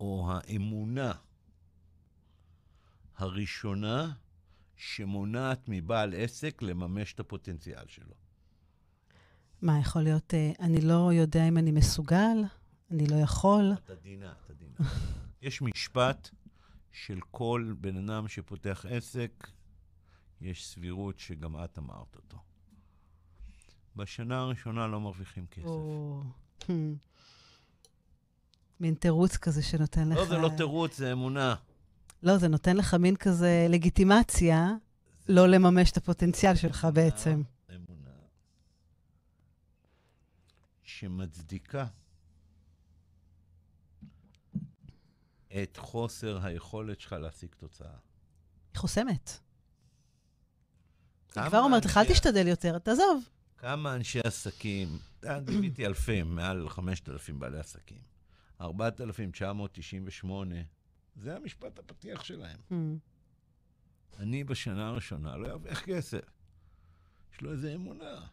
או 0.00 0.28
האמונה 0.32 1.12
הראשונה 3.16 4.12
שמונעת 4.76 5.64
מבעל 5.68 6.14
עסק 6.16 6.62
לממש 6.62 7.14
את 7.14 7.20
הפוטנציאל 7.20 7.86
שלו? 7.86 8.14
מה, 9.62 9.78
יכול 9.78 10.02
להיות, 10.02 10.34
אה, 10.34 10.52
אני 10.60 10.80
לא 10.80 11.10
יודע 11.12 11.48
אם 11.48 11.58
אני 11.58 11.72
מסוגל, 11.72 12.36
אני 12.90 13.06
לא 13.06 13.16
יכול. 13.16 13.72
את 13.72 13.90
עדינה, 13.90 14.32
את 14.32 14.50
עדינה. 14.50 14.90
יש 15.42 15.62
משפט 15.62 16.30
של 16.92 17.18
כל 17.30 17.74
בן 17.80 17.96
אדם 17.96 18.28
שפותח 18.28 18.84
עסק, 18.88 19.48
יש 20.40 20.66
סבירות 20.66 21.18
שגם 21.18 21.64
את 21.64 21.78
אמרת 21.78 22.16
אותו. 22.16 22.38
בשנה 23.96 24.38
הראשונה 24.38 24.86
לא 24.86 25.00
מרוויחים 25.00 25.46
כסף. 25.46 25.64
מין 28.80 28.94
תירוץ 28.94 29.36
כזה 29.36 29.62
שנותן 29.62 30.08
לך... 30.08 30.16
לא, 30.16 30.24
זה 30.24 30.38
לא 30.38 30.50
תירוץ, 30.56 30.96
זה 30.96 31.12
אמונה. 31.12 31.54
לא, 32.22 32.38
זה 32.38 32.48
נותן 32.48 32.76
לך 32.76 32.94
מין 32.94 33.16
כזה 33.16 33.66
לגיטימציה 33.68 34.68
לא 35.28 35.46
לממש 35.46 35.90
את 35.90 35.96
הפוטנציאל 35.96 36.54
שלך 36.54 36.88
בעצם. 36.94 37.42
אמונה 37.70 38.10
שמצדיקה 40.82 41.86
את 45.62 45.76
חוסר 45.76 46.38
היכולת 46.42 47.00
שלך 47.00 47.12
להשיג 47.12 47.50
תוצאה. 47.56 47.88
היא 48.72 48.78
חוסמת. 48.78 49.40
כמה 51.28 51.48
כבר 51.48 51.58
אומרת 51.58 51.84
לך, 51.84 51.96
אל 51.96 52.04
תשתדל 52.04 52.48
יותר, 52.48 52.78
תעזוב. 52.78 53.24
כמה 53.58 53.94
אנשי 53.94 54.20
עסקים, 54.24 54.88
אה, 55.26 55.40
דיוויתי 55.46 55.86
אלפים, 55.86 56.34
מעל 56.34 56.68
5,000 56.68 57.40
בעלי 57.40 57.58
עסקים. 57.58 58.09
4,998, 58.60 60.54
זה 61.16 61.36
המשפט 61.36 61.78
הפתיח 61.78 62.24
שלהם. 62.24 62.60
Hmm. 62.70 62.74
אני 64.18 64.44
בשנה 64.44 64.88
הראשונה 64.88 65.36
לא 65.36 65.48
ארוויח 65.48 65.80
כסף. 65.80 66.24
יש 67.32 67.40
לו 67.40 67.52
איזו 67.52 67.74
אמונה. 67.74 68.26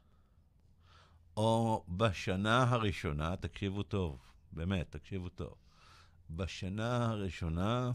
או 1.37 1.85
בשנה 1.87 2.63
הראשונה, 2.63 3.35
תקשיבו 3.35 3.83
טוב, 3.83 4.19
באמת, 4.51 4.91
תקשיבו 4.91 5.29
טוב. 5.29 5.53
בשנה 6.29 7.05
הראשונה, 7.09 7.91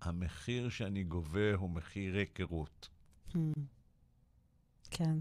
המחיר 0.00 0.68
שאני 0.68 1.04
גובה 1.04 1.54
הוא 1.54 1.70
מחיר 1.70 2.14
היכרות. 2.14 2.88
Hmm. 3.30 3.36
כן. 4.90 5.18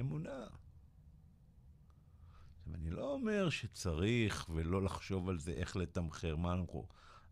אמונה. 0.00 0.46
עכשיו, 2.72 2.82
אני 2.82 2.90
לא 2.90 3.12
אומר 3.12 3.50
שצריך 3.50 4.46
ולא 4.48 4.82
לחשוב 4.82 5.28
על 5.28 5.38
זה, 5.38 5.52
איך 5.52 5.76
לתמחר, 5.76 6.36
מה 6.36 6.52
אנחנו... 6.52 6.86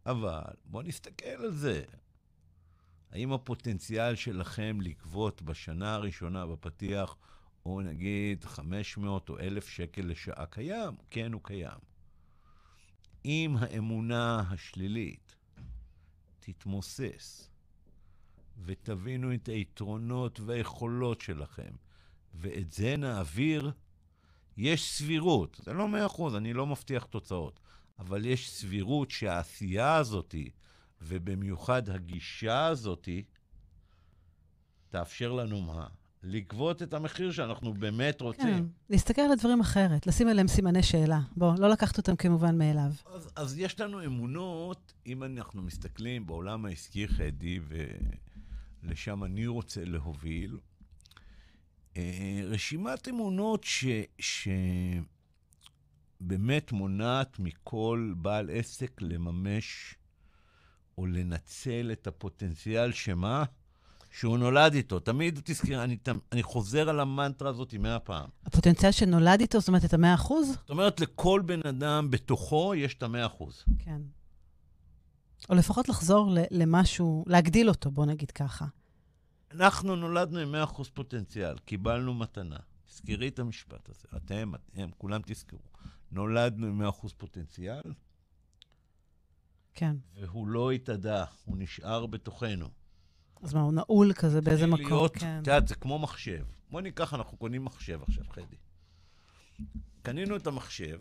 אבל 0.07 0.43
בואו 0.65 0.83
נסתכל 0.83 1.27
על 1.27 1.51
זה. 1.51 1.85
האם 3.11 3.33
הפוטנציאל 3.33 4.15
שלכם 4.15 4.81
לגבות 4.81 5.43
בשנה 5.43 5.95
הראשונה 5.95 6.47
בפתיח, 6.47 7.17
או 7.67 7.81
נגיד 7.81 8.45
500 8.45 9.29
או 9.29 9.39
1,000 9.39 9.69
שקל 9.69 10.03
לשעה, 10.03 10.47
קיים? 10.47 10.95
כן, 11.11 11.33
הוא 11.33 11.41
קיים. 11.45 11.79
אם 13.25 13.57
האמונה 13.59 14.41
השלילית 14.51 15.37
תתמוסס, 16.41 17.51
ותבינו 18.65 19.35
את 19.35 19.49
היתרונות 19.49 20.41
והיכולות 20.41 21.21
שלכם, 21.21 21.73
ואת 22.35 22.73
זה 22.73 22.97
נעביר, 22.97 23.73
יש 24.61 24.91
סבירות, 24.91 25.61
זה 25.65 25.73
לא 25.73 25.89
מאה 25.89 26.07
אחוז, 26.07 26.35
אני 26.35 26.53
לא 26.53 26.67
מבטיח 26.67 27.05
תוצאות, 27.05 27.61
אבל 27.99 28.27
יש 28.27 28.51
סבירות 28.51 29.11
שהעשייה 29.11 29.97
הזאתי, 29.97 30.51
ובמיוחד 31.03 31.89
הגישה 31.89 32.67
הזאתי, 32.67 33.25
תאפשר 34.91 35.33
לנו 35.33 35.61
מה? 35.61 35.87
לגבות 36.23 36.83
את 36.83 36.95
המחיר 36.95 37.33
שאנחנו 37.33 37.75
באמת 37.75 38.21
רוצים. 38.21 38.47
כן, 38.47 38.65
להסתכל 38.91 39.23
על 39.23 39.33
הדברים 39.33 39.61
אחרת, 39.61 40.07
לשים 40.07 40.29
עליהם 40.29 40.49
סימני 40.49 40.83
שאלה. 40.83 41.21
בוא, 41.37 41.55
לא 41.59 41.69
לקחת 41.69 41.99
אותם 41.99 42.17
כמובן 42.17 42.59
מאליו. 42.59 42.91
אז, 43.07 43.31
אז 43.37 43.59
יש 43.59 43.81
לנו 43.81 44.05
אמונות, 44.05 44.93
אם 45.07 45.23
אנחנו 45.25 45.63
מסתכלים 45.63 46.27
בעולם 46.27 46.65
העסקי, 46.65 47.09
חדי, 47.09 47.61
ולשם 48.83 49.25
אני 49.25 49.47
רוצה 49.47 49.85
להוביל, 49.85 50.59
רשימת 52.45 53.09
אמונות 53.09 53.65
ש, 53.65 53.85
שבאמת 56.21 56.73
מונעת 56.73 57.39
מכל 57.39 58.13
בעל 58.17 58.51
עסק 58.53 59.03
לממש 59.03 59.95
או 60.99 61.07
לנצל 61.07 61.91
את 61.93 62.07
הפוטנציאל 62.07 62.93
שמה? 62.93 63.45
שהוא 64.11 64.39
נולד 64.39 64.75
איתו. 64.75 65.01
תמיד 65.01 65.41
תזכיר, 65.45 65.85
אני, 65.85 65.97
אני 66.33 66.43
חוזר 66.43 66.89
על 66.89 67.01
המנטרה 67.01 67.51
הזאת 67.51 67.75
מאה 67.75 67.99
פעם. 67.99 68.29
הפוטנציאל 68.47 68.93
שנולד 68.93 69.41
איתו, 69.41 69.61
זאת 69.61 69.69
אומרת, 69.69 69.85
את 69.85 69.95
המאה 69.95 70.15
אחוז? 70.15 70.49
זאת 70.49 70.71
אומרת, 70.71 71.01
לכל 71.01 71.43
בן 71.47 71.61
אדם 71.69 72.11
בתוכו 72.11 72.75
יש 72.75 72.95
את 72.95 73.03
המאה 73.03 73.27
אחוז. 73.27 73.65
כן. 73.79 74.01
או 75.51 75.55
לפחות 75.55 75.89
לחזור 75.89 76.31
למשהו, 76.51 77.25
להגדיל 77.27 77.69
אותו, 77.69 77.91
בוא 77.91 78.07
נגיד 78.07 78.31
ככה. 78.31 78.65
אנחנו 79.51 79.97
נולדנו 79.97 80.39
עם 80.39 80.55
100% 80.55 80.85
פוטנציאל, 80.95 81.59
קיבלנו 81.59 82.15
מתנה. 82.15 82.57
תזכרי 82.87 83.29
את 83.29 83.39
המשפט 83.39 83.89
הזה, 83.89 84.09
אתם, 84.17 84.53
אתם, 84.55 84.91
כולם 84.99 85.21
תזכרו. 85.27 85.61
נולדנו 86.13 86.67
עם 86.67 86.83
100% 86.89 87.09
פוטנציאל, 87.17 87.83
כן. 89.75 89.97
והוא 90.15 90.49
לא 90.49 90.71
התאדה, 90.71 91.25
הוא 91.45 91.57
נשאר 91.59 92.07
בתוכנו. 92.07 92.69
אז 93.43 93.55
מה, 93.55 93.61
הוא 93.61 93.73
נעול 93.73 94.13
כזה 94.13 94.41
באיזה 94.41 94.67
מקום? 94.67 94.87
להיות, 94.87 95.17
כן. 95.17 95.39
את 95.43 95.47
יודעת, 95.47 95.69
זה 95.69 95.75
כמו 95.75 95.99
מחשב. 95.99 96.45
בוא 96.71 96.81
ניקח, 96.81 97.15
אנחנו 97.15 97.37
קונים 97.37 97.65
מחשב 97.65 98.01
עכשיו, 98.03 98.25
חדי. 98.31 98.57
קנינו 100.03 100.37
את 100.37 100.47
המחשב, 100.47 101.01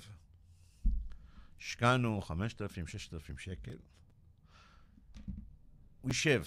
השקענו 1.59 2.21
5,000, 2.21 2.87
6,000 2.87 3.37
שקל, 3.37 3.77
הוא 6.01 6.09
יישב. 6.09 6.43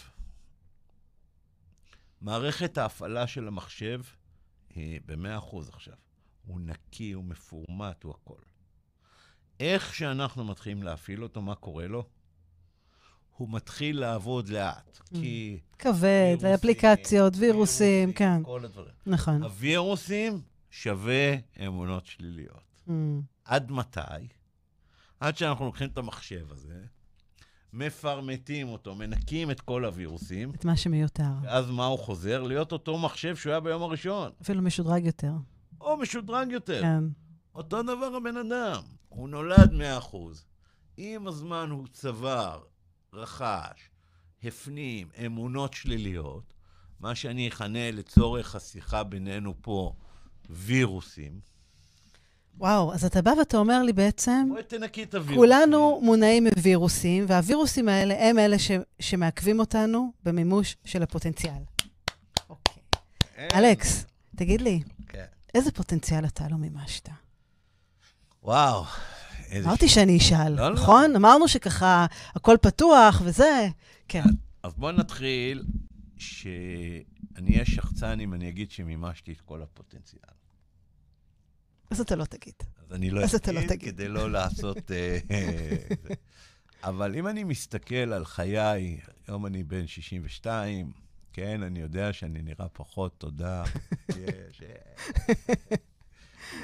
מערכת 2.23 2.79
ההפעלה 2.79 3.27
של 3.27 3.49
המחשב 3.49 4.01
היא 4.75 5.01
ב-100% 5.07 5.57
עכשיו. 5.69 5.95
הוא 6.47 6.61
נקי, 6.61 7.13
הוא 7.13 7.25
מפורמט, 7.25 8.03
הוא 8.03 8.15
הכל. 8.15 8.43
איך 9.61 9.95
שאנחנו 9.95 10.45
מתחילים 10.45 10.83
להפעיל 10.83 11.23
אותו, 11.23 11.43
מה 11.43 11.55
קורה 11.55 11.87
לו? 11.87 12.09
הוא 13.37 13.49
מתחיל 13.51 14.01
לעבוד 14.01 14.49
לאט, 14.49 15.01
mm. 15.01 15.15
כי... 15.15 15.61
כבד, 15.79 16.37
אפליקציות, 16.55 17.35
וירוסים, 17.37 18.13
כן. 18.13 18.43
כל 18.43 18.65
הדברים. 18.65 18.95
נכון. 19.07 19.43
הווירוסים 19.43 20.41
שווה 20.71 21.35
אמונות 21.67 22.07
שליליות. 22.07 22.83
Mm. 22.89 22.91
עד 23.45 23.71
מתי? 23.71 24.29
עד 25.21 25.37
שאנחנו 25.37 25.65
לוקחים 25.65 25.89
את 25.89 25.99
המחשב 25.99 26.53
הזה, 26.53 26.85
מפרמטים 27.73 28.69
אותו, 28.69 28.95
מנקים 28.95 29.51
את 29.51 29.61
כל 29.61 29.85
הווירוסים. 29.85 30.51
את 30.51 30.65
מה 30.65 30.77
שמיותר. 30.77 31.33
ואז 31.43 31.71
מה 31.71 31.87
הוא 31.87 31.99
חוזר? 31.99 32.43
להיות 32.43 32.73
אותו 32.73 32.99
מחשב 32.99 33.37
שהוא 33.37 33.51
היה 33.51 33.61
ביום 33.61 33.83
הראשון. 33.83 34.31
אפילו 34.43 34.63
משודרג 34.63 35.05
יותר. 35.07 35.33
או 35.81 35.97
משודרג 35.97 36.51
יותר. 36.51 36.83
כן. 36.83 37.05
אותו 37.55 37.83
דבר 37.83 38.17
הבן 38.17 38.37
אדם. 38.37 38.83
הוא 39.09 39.29
נולד 39.29 39.73
100%. 39.73 40.17
עם 40.97 41.27
הזמן 41.27 41.71
הוא 41.71 41.87
צבר, 41.93 42.63
רכש, 43.13 43.91
הפנים, 44.45 45.09
אמונות 45.27 45.75
שליליות, 45.75 46.55
מה 47.01 47.15
שאני 47.15 47.49
אכנה 47.49 47.91
לצורך 47.91 48.57
השיחה 48.57 49.03
בינינו 49.03 49.55
פה 49.61 49.95
וירוסים. 50.51 51.41
וואו, 52.59 52.95
אז 52.95 53.05
אתה 53.05 53.23
בא 53.23 53.31
ואתה 53.39 53.57
אומר 53.57 53.83
לי 53.83 53.93
בעצם... 53.93 54.49
בואי 54.49 54.63
תנקי 54.63 55.03
את 55.03 55.15
הווירוסים. 55.15 55.37
כולנו 55.37 56.01
מונעים 56.03 56.47
מווירוסים, 56.57 57.25
והווירוסים 57.29 57.89
האלה 57.89 58.29
הם 58.29 58.39
אלה 58.39 58.59
ש, 58.59 58.71
שמעכבים 59.01 59.61
אותנו 59.61 60.13
במימוש 60.25 60.77
של 60.85 61.03
הפוטנציאל. 61.03 61.63
אוקיי. 62.49 62.83
אלכס, 63.55 64.07
תגיד 64.37 64.61
לי, 64.61 64.81
כן. 65.09 65.25
איזה 65.55 65.73
פוטנציאל 65.73 66.25
אתה 66.25 66.45
לא 66.51 66.57
מימשת? 66.57 67.09
וואו. 68.43 68.85
אמרתי 69.65 69.89
שאני 69.89 70.19
אשאל, 70.19 70.53
לא, 70.53 70.69
לא. 70.69 70.75
נכון? 70.75 71.11
לא. 71.11 71.17
אמרנו 71.17 71.49
שככה 71.49 72.07
הכל 72.35 72.57
פתוח 72.63 73.23
וזה, 73.25 73.69
כן. 74.09 74.25
אז 74.63 74.75
בואו 74.75 74.93
נתחיל 74.93 75.65
שאני 76.17 77.53
אהיה 77.53 77.65
שחצן 77.65 78.21
אם 78.21 78.35
אני 78.35 78.49
אגיד 78.49 78.71
שמימשתי 78.71 79.33
את 79.33 79.41
כל 79.41 79.63
הפוטנציאל. 79.63 80.42
אז 81.93 82.01
אתה 82.01 82.17
לא 82.17 82.25
תגיד. 82.25 82.55
אז 82.79 82.93
אני 82.93 83.11
לא 83.11 83.21
אגיד, 83.25 83.55
לא 83.55 83.61
תגיד 83.69 83.95
כדי 83.95 84.09
לא 84.09 84.31
לעשות... 84.31 84.91
אה, 84.91 85.77
אבל 86.83 87.15
אם 87.15 87.29
אני 87.29 87.45
מסתכל 87.45 87.95
על 87.95 88.25
חיי, 88.25 89.01
היום 89.29 89.47
אני 89.47 89.63
בן 89.63 89.87
62, 89.87 90.93
כן, 91.33 91.63
אני 91.63 91.81
יודע 91.81 92.13
שאני 92.13 92.43
נראה 92.43 92.69
פחות, 92.73 93.13
תודה. 93.19 93.65
יש, 94.09 94.63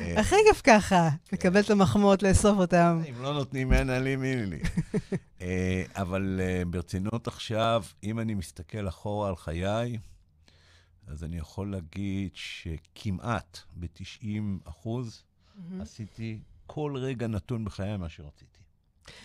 אה, 0.01 0.21
הכי 0.21 0.37
כיף 0.49 0.63
ככה, 0.65 1.09
לקבל 1.33 1.61
את 1.61 1.71
המחמאות, 1.71 2.23
לאסוף 2.23 2.59
אותם. 2.59 3.03
אם 3.11 3.23
לא 3.23 3.35
נותנים, 3.35 3.73
אין 3.73 3.91
לי 3.91 4.17
מי 4.17 4.37
לי. 4.37 4.61
אה, 5.43 5.83
אבל 5.95 6.41
ברצינות 6.71 7.29
עכשיו, 7.29 7.85
אם 8.03 8.21
אני 8.21 8.35
מסתכל 8.35 8.89
אחורה 8.89 9.29
על 9.29 9.37
חיי, 9.37 9.99
אז 11.09 11.25
אני 11.25 11.37
יכול 11.37 11.71
להגיד 11.71 12.31
שכמעט 12.35 13.59
ב-90 13.75 14.27
אחוז 14.65 15.23
mm-hmm. 15.23 15.83
עשיתי 15.83 16.41
כל 16.67 16.95
רגע 16.97 17.27
נתון 17.27 17.65
בחיי 17.65 17.97
מה 17.97 18.09
שרציתי. 18.09 18.59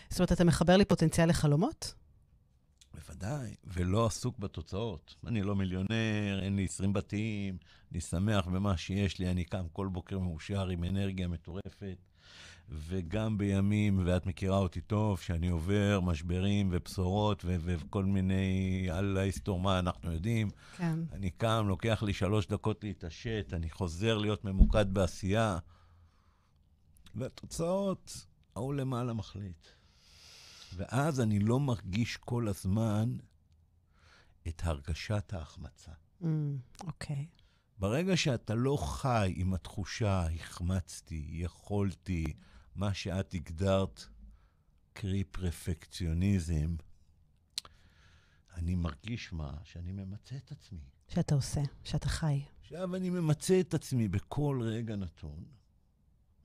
זאת 0.10 0.19
אומרת, 0.19 0.32
אתה 0.32 0.43
מחבר 0.43 0.78
לי 0.78 0.86
פוטנציאל 0.86 1.30
לחלומות? 1.30 1.93
בוודאי, 2.93 3.56
ולא 3.63 4.06
עסוק 4.06 4.39
בתוצאות. 4.39 5.15
אני 5.28 5.41
לא 5.41 5.56
מיליונר, 5.56 6.39
אין 6.41 6.56
לי 6.56 6.65
20 6.65 6.93
בתים, 6.93 7.58
אני 7.91 8.02
שמח 8.02 8.48
במה 8.48 8.78
שיש 8.78 9.19
לי, 9.19 9.32
אני 9.32 9.43
קם 9.43 9.65
כל 9.74 9.88
בוקר 9.88 10.19
מאושר 10.19 10.67
עם 10.67 10.84
אנרגיה 10.84 11.28
מטורפת. 11.28 11.98
וגם 12.69 13.38
בימים, 13.38 14.02
ואת 14.06 14.26
מכירה 14.26 14.58
אותי 14.58 14.82
טוב, 14.82 15.19
שאני 15.19 15.47
עובר 15.49 15.99
משברים 15.99 16.69
ובשורות 16.71 17.45
ו- 17.45 17.56
וכל 17.60 18.06
מיני, 18.06 18.88
על 18.91 19.17
ההיסטור 19.17 19.60
מה 19.60 19.80
אנחנו 19.80 20.12
יודעים. 20.12 20.49
כן. 20.78 20.99
אני 21.12 21.30
קם, 21.30 21.65
לוקח 21.67 22.04
לי 22.04 22.13
שלוש 22.13 22.47
דקות 22.47 22.84
להתעשת, 22.84 23.45
אני 23.54 23.69
חוזר 23.69 24.17
להיות 24.17 24.45
ממוקד 24.45 24.93
בעשייה, 24.93 25.58
והתוצאות, 27.15 28.26
ההוא 28.56 28.73
למעלה 28.73 29.13
מחליט. 29.13 29.67
ואז 30.76 31.21
אני 31.21 31.39
לא 31.39 31.60
מרגיש 31.60 32.17
כל 32.17 32.47
הזמן 32.47 33.15
את 34.47 34.62
הרגשת 34.65 35.34
ההחמצה. 35.34 35.91
Mm, 36.21 36.26
אוקיי. 36.84 37.15
Mm, 37.15 37.19
okay. 37.19 37.43
ברגע 37.80 38.17
שאתה 38.17 38.56
לא 38.56 38.78
חי 38.78 39.34
עם 39.36 39.54
התחושה, 39.54 40.26
החמצתי, 40.36 41.30
יכולתי, 41.32 42.34
מה 42.75 42.93
שאת 42.93 43.33
הגדרת, 43.33 44.03
קרי 44.93 45.23
פרפקציוניזם, 45.23 46.75
אני 48.55 48.75
מרגיש 48.75 49.33
מה? 49.33 49.53
שאני 49.63 49.91
ממצה 49.91 50.36
את 50.36 50.51
עצמי. 50.51 50.79
שאתה 51.07 51.36
עושה, 51.36 51.62
שאתה 51.83 52.09
חי. 52.09 52.41
עכשיו 52.62 52.95
אני 52.95 53.09
ממצה 53.09 53.59
את 53.59 53.73
עצמי 53.73 54.07
בכל 54.07 54.59
רגע 54.63 54.95
נתון. 54.95 55.43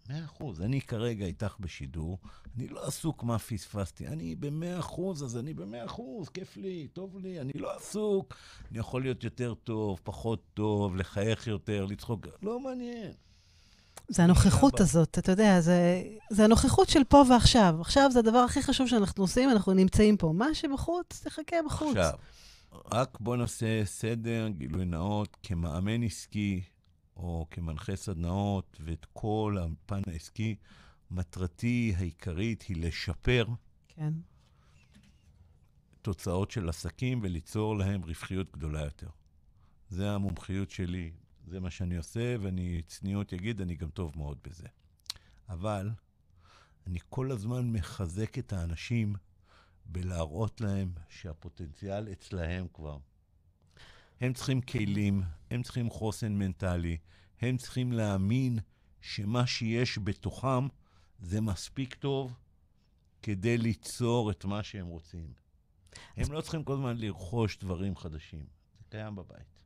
מאה 0.09 0.25
אחוז. 0.25 0.61
אני 0.61 0.81
כרגע 0.81 1.27
איתך 1.27 1.57
בשידור, 1.61 2.19
אני 2.57 2.69
לא 2.69 2.87
עסוק 2.87 3.23
מה 3.23 3.39
פספסתי. 3.39 4.07
אני 4.07 4.35
במאה 4.35 4.79
אחוז, 4.79 5.25
אז 5.25 5.37
אני 5.37 5.55
במאה 5.55 5.85
אחוז, 5.85 6.29
כיף 6.29 6.57
לי, 6.57 6.89
טוב 6.93 7.19
לי, 7.19 7.41
אני 7.41 7.53
לא 7.55 7.77
עסוק. 7.77 8.35
אני 8.71 8.79
יכול 8.79 9.03
להיות 9.03 9.25
יותר 9.25 9.55
טוב, 9.55 10.01
פחות 10.05 10.43
טוב, 10.55 10.97
לחייך 10.97 11.47
יותר, 11.47 11.85
לצחוק, 11.85 12.27
לא 12.43 12.61
מעניין. 12.61 13.13
זה 14.09 14.25
הנוכחות 14.25 14.81
הזאת, 14.81 15.19
אתה 15.19 15.33
יודע, 15.33 15.61
זה, 15.61 16.03
זה 16.31 16.45
הנוכחות 16.45 16.89
של 16.89 17.05
פה 17.05 17.23
ועכשיו. 17.31 17.77
עכשיו 17.81 18.11
זה 18.13 18.19
הדבר 18.19 18.39
הכי 18.39 18.63
חשוב 18.63 18.89
שאנחנו 18.89 19.25
עושים, 19.25 19.51
אנחנו 19.51 19.73
נמצאים 19.73 20.17
פה. 20.17 20.33
מה 20.33 20.55
שבחוץ, 20.55 21.23
תחכה 21.25 21.57
בחוץ. 21.67 21.97
עכשיו, 21.97 22.19
רק 22.93 23.21
בוא 23.21 23.37
נעשה 23.37 23.85
סדר, 23.85 24.49
גילוי 24.49 24.85
נאות, 24.85 25.37
כמאמן 25.43 26.03
עסקי 26.03 26.63
או 27.17 27.47
כמנחה 27.51 27.97
סדנאות 27.97 28.77
ואת 28.81 29.07
כל 29.13 29.57
הפן 29.61 30.01
העסקי, 30.07 30.57
מטרתי 31.11 31.95
העיקרית 31.97 32.63
היא 32.63 32.77
לשפר 32.87 33.47
כן. 33.89 34.13
תוצאות 36.03 36.51
של 36.51 36.69
עסקים 36.69 37.21
וליצור 37.23 37.79
להם 37.79 38.03
רווחיות 38.03 38.53
גדולה 38.53 38.85
יותר. 38.85 39.09
זה 39.89 40.11
המומחיות 40.11 40.71
שלי, 40.71 41.11
זה 41.49 41.61
מה 41.61 41.71
שאני 41.71 41.97
עושה, 41.97 42.37
ואני 42.41 42.83
צניעות 42.87 43.33
אגיד, 43.33 43.61
אני 43.61 43.75
גם 43.75 43.91
טוב 43.91 44.13
מאוד 44.17 44.39
בזה. 44.45 44.67
אבל 45.49 45.91
אני 46.87 46.99
כל 47.09 47.31
הזמן 47.31 47.71
מחזק 47.71 48.39
את 48.39 48.53
האנשים 48.53 49.15
בלהראות 49.87 50.61
להם 50.61 50.93
שהפוטנציאל 51.09 52.13
אצלהם 52.13 52.67
כבר. 52.73 52.99
הם 54.21 54.33
צריכים 54.33 54.61
כלים, 54.61 55.23
הם 55.51 55.63
צריכים 55.63 55.91
חוסן 55.91 56.33
מנטלי, 56.33 56.97
הם 57.41 57.57
צריכים 57.57 57.93
להאמין 57.93 58.59
שמה 59.01 59.47
שיש 59.47 59.99
בתוכם 59.99 60.69
זה 61.19 61.41
מספיק 61.41 61.95
טוב 61.95 62.39
כדי 63.23 63.59
ליצור 63.59 64.31
את 64.31 64.45
מה 64.45 64.63
שהם 64.63 64.87
רוצים. 64.87 65.33
הם 66.17 66.33
לא 66.33 66.41
צריכים 66.41 66.65
כל 66.65 66.73
הזמן 66.73 66.97
לרכוש 66.97 67.59
דברים 67.59 67.97
חדשים. 67.97 68.47
זה 68.79 68.85
קיים 68.89 69.17
בבית. 69.17 69.58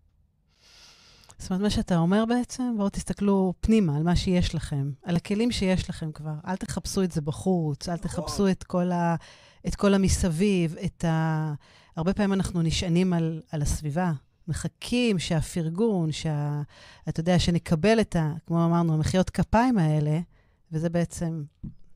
זאת 1.43 1.51
אומרת, 1.51 1.63
מה 1.63 1.71
שאתה 1.71 1.99
אומר 1.99 2.25
בעצם, 2.29 2.75
בואו 2.77 2.89
תסתכלו 2.89 3.55
פנימה 3.61 3.97
על 3.97 4.03
מה 4.03 4.17
שיש 4.17 4.55
לכם, 4.55 4.91
על 5.03 5.17
הכלים 5.17 5.53
שיש 5.53 5.91
לכם 5.91 6.13
כבר. 6.13 6.35
אל 6.47 6.57
תחפשו 6.57 7.03
את 7.03 7.13
זה 7.13 7.21
בחוץ, 7.21 7.89
אל 7.89 7.97
תחפשו 7.97 8.49
את 8.49 8.63
כל, 8.63 8.93
ה, 8.93 9.17
את 9.67 9.75
כל 9.75 9.95
המסביב, 9.95 10.77
את 10.85 11.05
ה... 11.05 11.55
הרבה 11.97 12.15
פעמים 12.15 12.33
אנחנו 12.33 12.63
נשענים 12.63 13.13
על, 13.13 13.43
על 13.51 13.63
הסביבה. 13.63 14.13
מחכים 14.49 15.19
שהפרגון, 15.19 16.13
שה... 16.13 16.63
אתה 17.09 17.21
יודע, 17.21 17.39
שנקבל 17.39 18.01
את 18.01 18.17
ה... 18.17 18.33
כמו 18.47 18.65
אמרנו, 18.65 18.95
המחיאות 18.95 19.31
כפיים 19.31 19.79
האלה, 19.79 20.21
וזה 20.73 20.89
בעצם 20.89 21.45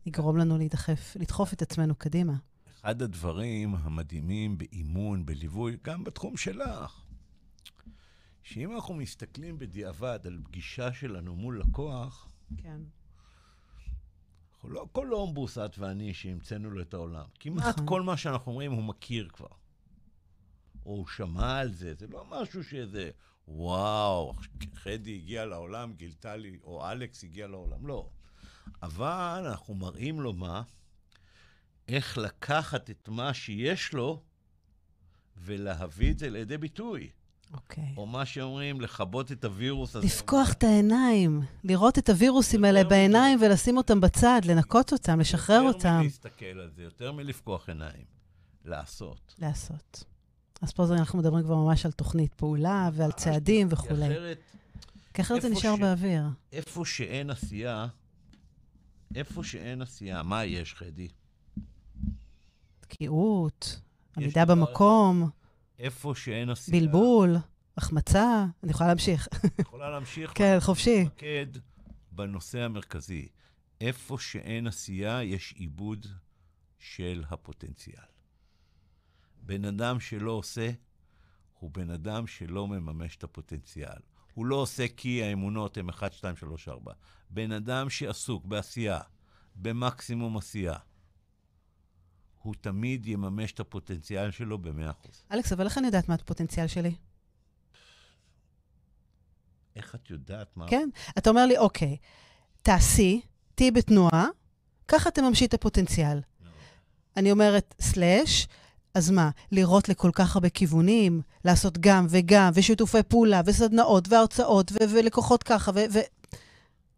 יגרום 0.07 0.37
לנו 0.37 0.59
להידחף, 0.59 1.17
לדחוף 1.21 1.53
את 1.53 1.63
עצמנו 1.63 1.95
קדימה. 1.95 2.35
אחד 2.81 3.03
הדברים 3.03 3.75
המדהימים 3.83 4.59
באימון, 4.59 5.27
בליווי, 5.27 5.77
גם 5.85 6.05
בתחום 6.05 6.37
שלך, 6.37 7.06
שאם 8.47 8.75
אנחנו 8.75 8.95
מסתכלים 8.95 9.59
בדיעבד 9.59 10.19
על 10.25 10.39
פגישה 10.45 10.93
שלנו 10.93 11.37
מול 11.37 11.61
לקוח, 11.61 12.29
כן. 12.57 12.81
אנחנו 14.55 14.71
לא 14.71 14.87
קולומבוס, 14.93 15.59
את 15.59 15.79
ואני, 15.79 16.15
שהמצאנו 16.15 16.71
לו 16.71 16.83
את 16.83 16.95
העולם. 16.95 17.25
כמעט 17.41 17.75
נכון. 17.75 17.87
כל 17.87 18.03
מה 18.03 18.17
שאנחנו 18.17 18.53
אומרים 18.53 18.73
הוא 18.73 18.85
מכיר 18.85 19.29
כבר. 19.29 19.49
או 20.87 20.91
הוא 20.91 21.07
שמע 21.07 21.59
על 21.59 21.73
זה, 21.73 21.95
זה 21.95 22.07
לא 22.07 22.25
משהו 22.31 22.65
שזה, 22.65 23.11
וואו, 23.49 24.35
חדי 24.75 25.15
הגיע 25.15 25.45
לעולם, 25.45 25.93
גילתה 25.93 26.37
לי, 26.37 26.59
או 26.63 26.91
אלכס 26.91 27.25
הגיע 27.25 27.47
לעולם, 27.47 27.87
לא. 27.87 28.11
אבל 28.83 29.45
אנחנו 29.51 29.75
מראים 29.75 30.21
לו 30.21 30.33
מה, 30.33 30.63
איך 31.89 32.19
לקחת 32.19 32.91
את 32.91 33.09
מה 33.09 33.35
שיש 33.35 33.93
לו 33.93 34.23
ולהביא 35.37 36.11
את 36.11 36.19
זה 36.19 36.31
לידי 36.31 36.59
ביטוי. 36.59 37.11
אוקיי. 37.55 37.95
או 37.97 38.07
מה 38.07 38.27
שאומרים, 38.27 38.81
לכבות 38.81 39.33
את 39.33 39.45
הווירוס 39.45 39.97
הזה. 39.97 40.07
לפקוח 40.07 40.53
את 40.53 40.65
העיניים, 40.65 41.43
לראות 41.65 41.99
את 41.99 42.09
הווירוסים 42.09 42.65
האלה 42.65 42.79
יותר 42.79 42.91
בעיניים 42.91 43.39
ולשים 43.43 43.77
אותם 43.77 44.01
בצד, 44.01 44.41
לנקות 44.45 44.93
אותם, 44.93 45.21
לשחרר 45.21 45.55
יותר 45.63 45.69
אותם. 45.69 45.99
מלהסתכל 46.01 46.45
על 46.45 46.71
זה, 46.77 46.83
יותר 46.83 47.13
מלפקוח 47.13 47.69
עיניים. 47.69 48.05
לעשות. 48.65 49.35
לעשות. 49.39 50.05
אז 50.63 50.73
פה 50.73 50.85
אנחנו 50.93 51.19
מדברים 51.19 51.45
כבר 51.45 51.57
ממש 51.57 51.87
על 51.87 51.93
תוכנית 51.93 52.35
פעולה 52.35 52.91
ועל 52.93 53.13
צעדים 53.13 53.69
כי 53.69 53.75
וכולי. 53.75 54.07
אחרת, 54.07 54.39
כי 55.15 55.23
אחרת 55.23 55.43
זה 55.43 55.49
נשאר 55.49 55.77
ש- 55.77 55.81
באוויר. 55.81 56.23
איפה 56.53 56.85
שאין 56.85 57.31
עשייה, 57.31 57.87
איפה 59.15 59.45
שאין 59.45 59.83
עשייה, 59.83 60.23
מה 60.23 60.45
יש, 60.45 60.75
חדי? 60.75 61.09
תקיעות, 62.81 63.81
עמידה 64.17 64.45
במקום, 64.45 65.31
איפה 65.79 66.15
שאין 66.15 66.51
עשייה... 66.51 66.81
בלבול, 66.81 67.37
החמצה. 67.77 68.45
אני 68.62 68.71
יכולה 68.71 68.89
להמשיך. 68.89 69.29
יכולה 69.59 69.91
להמשיך. 69.91 70.33
כן, 70.35 70.57
חופשי. 70.61 70.99
להתמקד 70.99 71.47
בנושא 72.12 72.61
המרכזי. 72.61 73.29
איפה 73.81 74.19
שאין 74.19 74.67
עשייה, 74.67 75.23
יש 75.23 75.53
עיבוד 75.57 76.07
של 76.79 77.25
הפוטנציאל. 77.29 78.05
בן 79.43 79.65
אדם 79.65 80.01
שלא 80.01 80.31
עושה, 80.31 80.71
הוא 81.59 81.71
בן 81.71 81.91
אדם 81.91 82.27
שלא 82.27 82.67
מממש 82.67 83.17
את 83.17 83.25
הפוטנציאל. 83.25 83.99
הוא 84.35 84.47
לא 84.47 84.57
עושה 84.57 84.87
כי 84.97 85.23
האמונות 85.23 85.77
הן 85.77 85.89
1, 85.89 86.12
2, 86.12 86.37
3, 86.37 86.69
4. 86.69 86.93
בן 87.31 87.53
אדם 87.53 87.91
שעסוק 87.91 88.45
בעשייה, 88.45 89.01
במקסימום 89.57 90.37
עשייה, 90.37 90.77
הוא 92.47 92.55
תמיד 92.61 93.07
יממש 93.07 93.53
את 93.53 93.61
הפוטנציאל 93.61 94.31
שלו 94.31 94.59
ב-100%. 94.59 95.09
אלכס, 95.33 95.53
אבל 95.53 95.65
איך 95.65 95.79
אני 95.79 95.87
יודעת 95.87 96.09
מה 96.09 96.15
הפוטנציאל 96.15 96.67
שלי? 96.67 96.95
איך 99.77 99.95
את 99.95 100.11
יודעת 100.11 100.57
מה... 100.57 100.69
כן? 100.69 100.89
אתה 101.19 101.31
אומר 101.31 101.47
לי, 101.47 101.59
אוקיי, 101.59 101.97
תעשי, 102.63 103.21
תהיי 103.55 103.71
בתנועה, 103.71 104.27
ככה 104.89 105.11
תממשי 105.11 105.45
את 105.45 105.55
הפוטנציאל. 105.55 106.21
אני 107.17 107.31
אומרת, 107.31 107.75
סלאש, 107.81 108.49
אז 108.95 109.11
מה, 109.11 109.31
לראות 109.53 109.89
לכל 109.89 110.11
כך 110.15 110.37
הרבה 110.37 110.49
כיוונים, 110.49 111.23
לעשות 111.45 111.79
גם 111.79 112.07
וגם, 112.11 112.51
ושיתופי 112.55 113.03
פעולה, 113.03 113.41
וסדנאות, 113.47 114.09
והרצאות, 114.09 114.73
ו- 114.73 114.91
ולקוחות 114.95 115.43
ככה, 115.43 115.71
ו... 115.75 115.79
ו- 115.93 116.37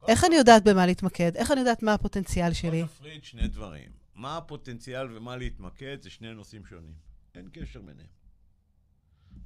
איך 0.09 0.25
אני 0.25 0.37
יודעת 0.37 0.65
במה 0.65 0.87
להתמקד? 0.87 1.37
איך 1.37 1.51
אני 1.51 1.61
יודעת 1.61 1.83
מה 1.83 1.95
הפוטנציאל 1.95 2.53
שלי? 2.53 2.83
בוא 2.83 2.85
נפריד 2.85 3.25
שני 3.25 3.49
דברים. 3.49 3.89
מה 4.19 4.37
הפוטנציאל 4.37 5.17
ומה 5.17 5.37
להתמקד 5.37 6.03
זה 6.03 6.11
שני 6.11 6.35
נושאים 6.35 6.67
שונים. 6.67 6.95
אין 7.35 7.49
קשר 7.53 7.83
ביניהם. 7.83 8.09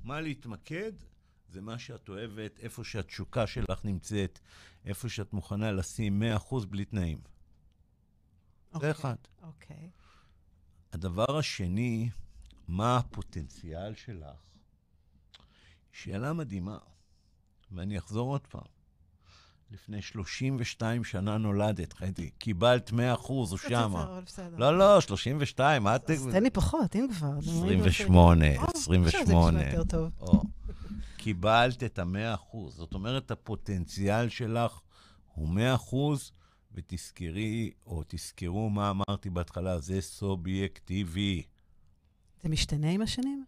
מה 0.04 0.20
להתמקד 0.20 0.92
זה 1.48 1.60
מה 1.60 1.78
שאת 1.78 2.08
אוהבת, 2.08 2.58
איפה 2.58 2.84
שהתשוקה 2.84 3.46
שלך 3.46 3.84
נמצאת, 3.84 4.38
איפה 4.84 5.08
שאת 5.08 5.32
מוכנה 5.32 5.72
לשים 5.72 6.22
100% 6.50 6.66
בלי 6.66 6.84
תנאים. 6.84 7.18
זה 7.18 8.74
אוקיי, 8.74 8.90
אחד. 8.90 9.16
אוקיי. 9.42 9.90
הדבר 10.92 11.38
השני, 11.38 12.10
מה 12.68 12.96
הפוטנציאל 12.96 13.94
שלך? 13.94 14.36
שאלה 15.92 16.32
מדהימה, 16.32 16.78
ואני 17.70 17.98
אחזור 17.98 18.28
עוד 18.30 18.46
פעם. 18.46 18.71
לפני 19.72 20.02
32 20.02 21.04
שנה 21.04 21.38
נולדת, 21.38 21.92
חייתי, 21.92 22.30
קיבלת 22.38 22.90
100% 22.90 22.92
או 23.28 23.58
שמה. 23.58 24.20
בסדר. 24.26 24.56
לא, 24.56 24.78
לא, 24.78 25.00
32, 25.00 25.82
מה 25.82 25.96
את... 25.96 26.10
אז 26.10 26.28
תן 26.32 26.42
לי 26.42 26.50
פחות, 26.50 26.96
אם 26.96 27.06
כבר. 27.16 27.40
זה 27.40 27.52
מוריד 27.52 27.80
28, 27.80 28.46
או, 28.58 28.64
עכשיו 28.64 28.82
זה 28.82 28.98
נשמע 28.98 29.20
28. 29.20 29.70
יותר 29.70 29.84
טוב. 29.84 30.10
או, 30.20 30.42
קיבלת 31.16 31.82
את 31.82 31.98
המאה 31.98 32.34
אחוז. 32.34 32.74
זאת 32.74 32.94
אומרת, 32.94 33.30
הפוטנציאל 33.30 34.28
שלך 34.28 34.80
הוא 35.34 35.48
מאה 35.48 35.74
אחוז, 35.74 36.32
ותזכרי, 36.74 37.70
או 37.86 38.02
תזכרו 38.08 38.70
מה 38.70 38.90
אמרתי 38.90 39.30
בהתחלה, 39.30 39.78
זה 39.78 40.00
סובייקטיבי. 40.00 41.42
זה 42.42 42.48
משתנה 42.48 42.90
עם 42.90 43.02
השנים? 43.02 43.44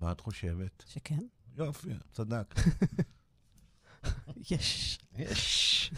מה 0.00 0.12
את 0.12 0.20
חושבת? 0.20 0.84
שכן. 0.86 1.20
יופי, 1.56 1.90
צדק. 2.12 2.54
יש. 4.50 4.98
יש. 5.18 5.90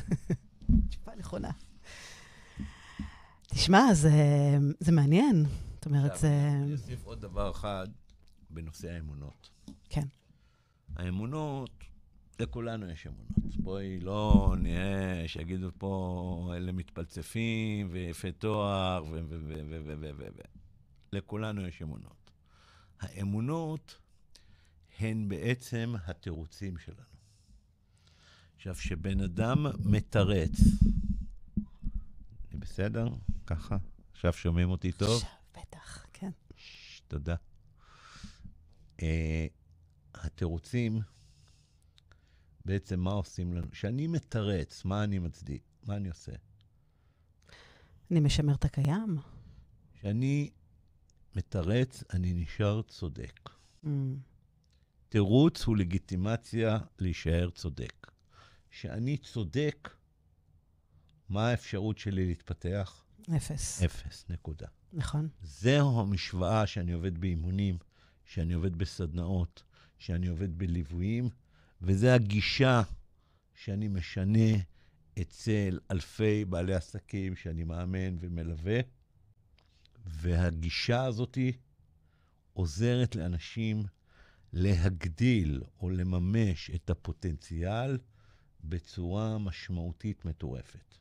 תשובה 0.88 1.12
נכונה. 1.18 1.50
תשמע, 3.46 3.94
זה, 3.94 4.10
זה 4.80 4.92
מעניין. 4.92 5.44
זאת 5.74 5.86
אומרת, 5.86 6.16
זה... 6.18 6.50
אני 6.62 6.72
אוסיף 6.72 7.04
עוד 7.04 7.20
דבר 7.20 7.50
אחד 7.50 7.86
בנושא 8.50 8.90
האמונות. 8.90 9.50
כן. 9.88 10.06
האמונות, 10.96 11.84
לכולנו 12.40 12.90
יש 12.90 13.06
אמונות. 13.06 13.56
בואי 13.56 14.00
לא 14.00 14.54
נהיה, 14.58 15.28
שיגידו 15.28 15.70
פה, 15.78 16.52
אלה 16.56 16.72
מתפלצפים 16.72 17.88
ויפי 17.90 18.32
תואר 18.32 19.04
ו... 19.04 19.20
ו... 19.28 19.38
ו... 19.48 19.54
ו... 19.70 19.82
ו... 19.86 19.94
ו... 20.00 20.26
ו... 20.36 20.40
לכולנו 21.12 21.66
יש 21.66 21.82
אמונות. 21.82 22.30
האמונות 23.00 23.98
הן 24.98 25.28
בעצם 25.28 25.94
התירוצים 26.06 26.78
שלנו. 26.78 27.19
עכשיו, 28.60 28.74
כשבן 28.74 29.20
אדם 29.20 29.66
מתרץ, 29.84 30.50
אני 32.50 32.58
בסדר? 32.58 33.08
ככה? 33.46 33.76
עכשיו 34.12 34.32
שומעים 34.32 34.70
אותי 34.70 34.92
טוב? 34.92 35.22
עכשיו, 35.22 35.30
בטח, 35.62 36.06
כן. 36.12 36.30
ש, 36.56 37.00
תודה. 37.08 37.34
Uh, 38.96 39.02
התירוצים, 40.14 41.00
בעצם 42.64 43.00
מה 43.00 43.10
עושים 43.12 43.52
לנו? 43.52 43.70
כשאני 43.70 44.06
מתרץ, 44.06 44.84
מה 44.84 45.04
אני 45.04 45.18
מצדיק? 45.18 45.62
מה 45.86 45.96
אני 45.96 46.08
עושה? 46.08 46.32
אני 48.10 48.20
משמר 48.20 48.54
את 48.54 48.64
הקיים. 48.64 49.18
כשאני 49.92 50.50
מתרץ, 51.36 52.04
אני 52.12 52.34
נשאר 52.34 52.82
צודק. 52.82 53.50
Mm, 53.84 53.88
תירוץ 55.08 55.64
הוא 55.64 55.76
לגיטימציה 55.76 56.78
להישאר 56.98 57.50
צודק. 57.50 58.09
כשאני 58.70 59.16
צודק, 59.16 59.90
מה 61.28 61.48
האפשרות 61.48 61.98
שלי 61.98 62.26
להתפתח? 62.26 63.04
אפס. 63.36 63.82
אפס, 63.82 64.24
נקודה. 64.28 64.66
נכון. 64.92 65.28
זהו 65.42 66.00
המשוואה 66.00 66.66
שאני 66.66 66.92
עובד 66.92 67.18
באימונים, 67.18 67.78
שאני 68.24 68.52
עובד 68.52 68.76
בסדנאות, 68.76 69.62
שאני 69.98 70.26
עובד 70.26 70.58
בליוויים, 70.58 71.28
וזו 71.82 72.08
הגישה 72.08 72.82
שאני 73.54 73.88
משנה 73.88 74.50
אצל 75.20 75.78
אלפי 75.90 76.44
בעלי 76.44 76.74
עסקים 76.74 77.36
שאני 77.36 77.64
מאמן 77.64 78.16
ומלווה, 78.20 78.80
והגישה 80.06 81.04
הזאת 81.04 81.38
עוזרת 82.52 83.16
לאנשים 83.16 83.84
להגדיל 84.52 85.62
או 85.80 85.90
לממש 85.90 86.70
את 86.74 86.90
הפוטנציאל 86.90 87.98
בצורה 88.64 89.38
משמעותית 89.38 90.24
מטורפת. 90.24 90.94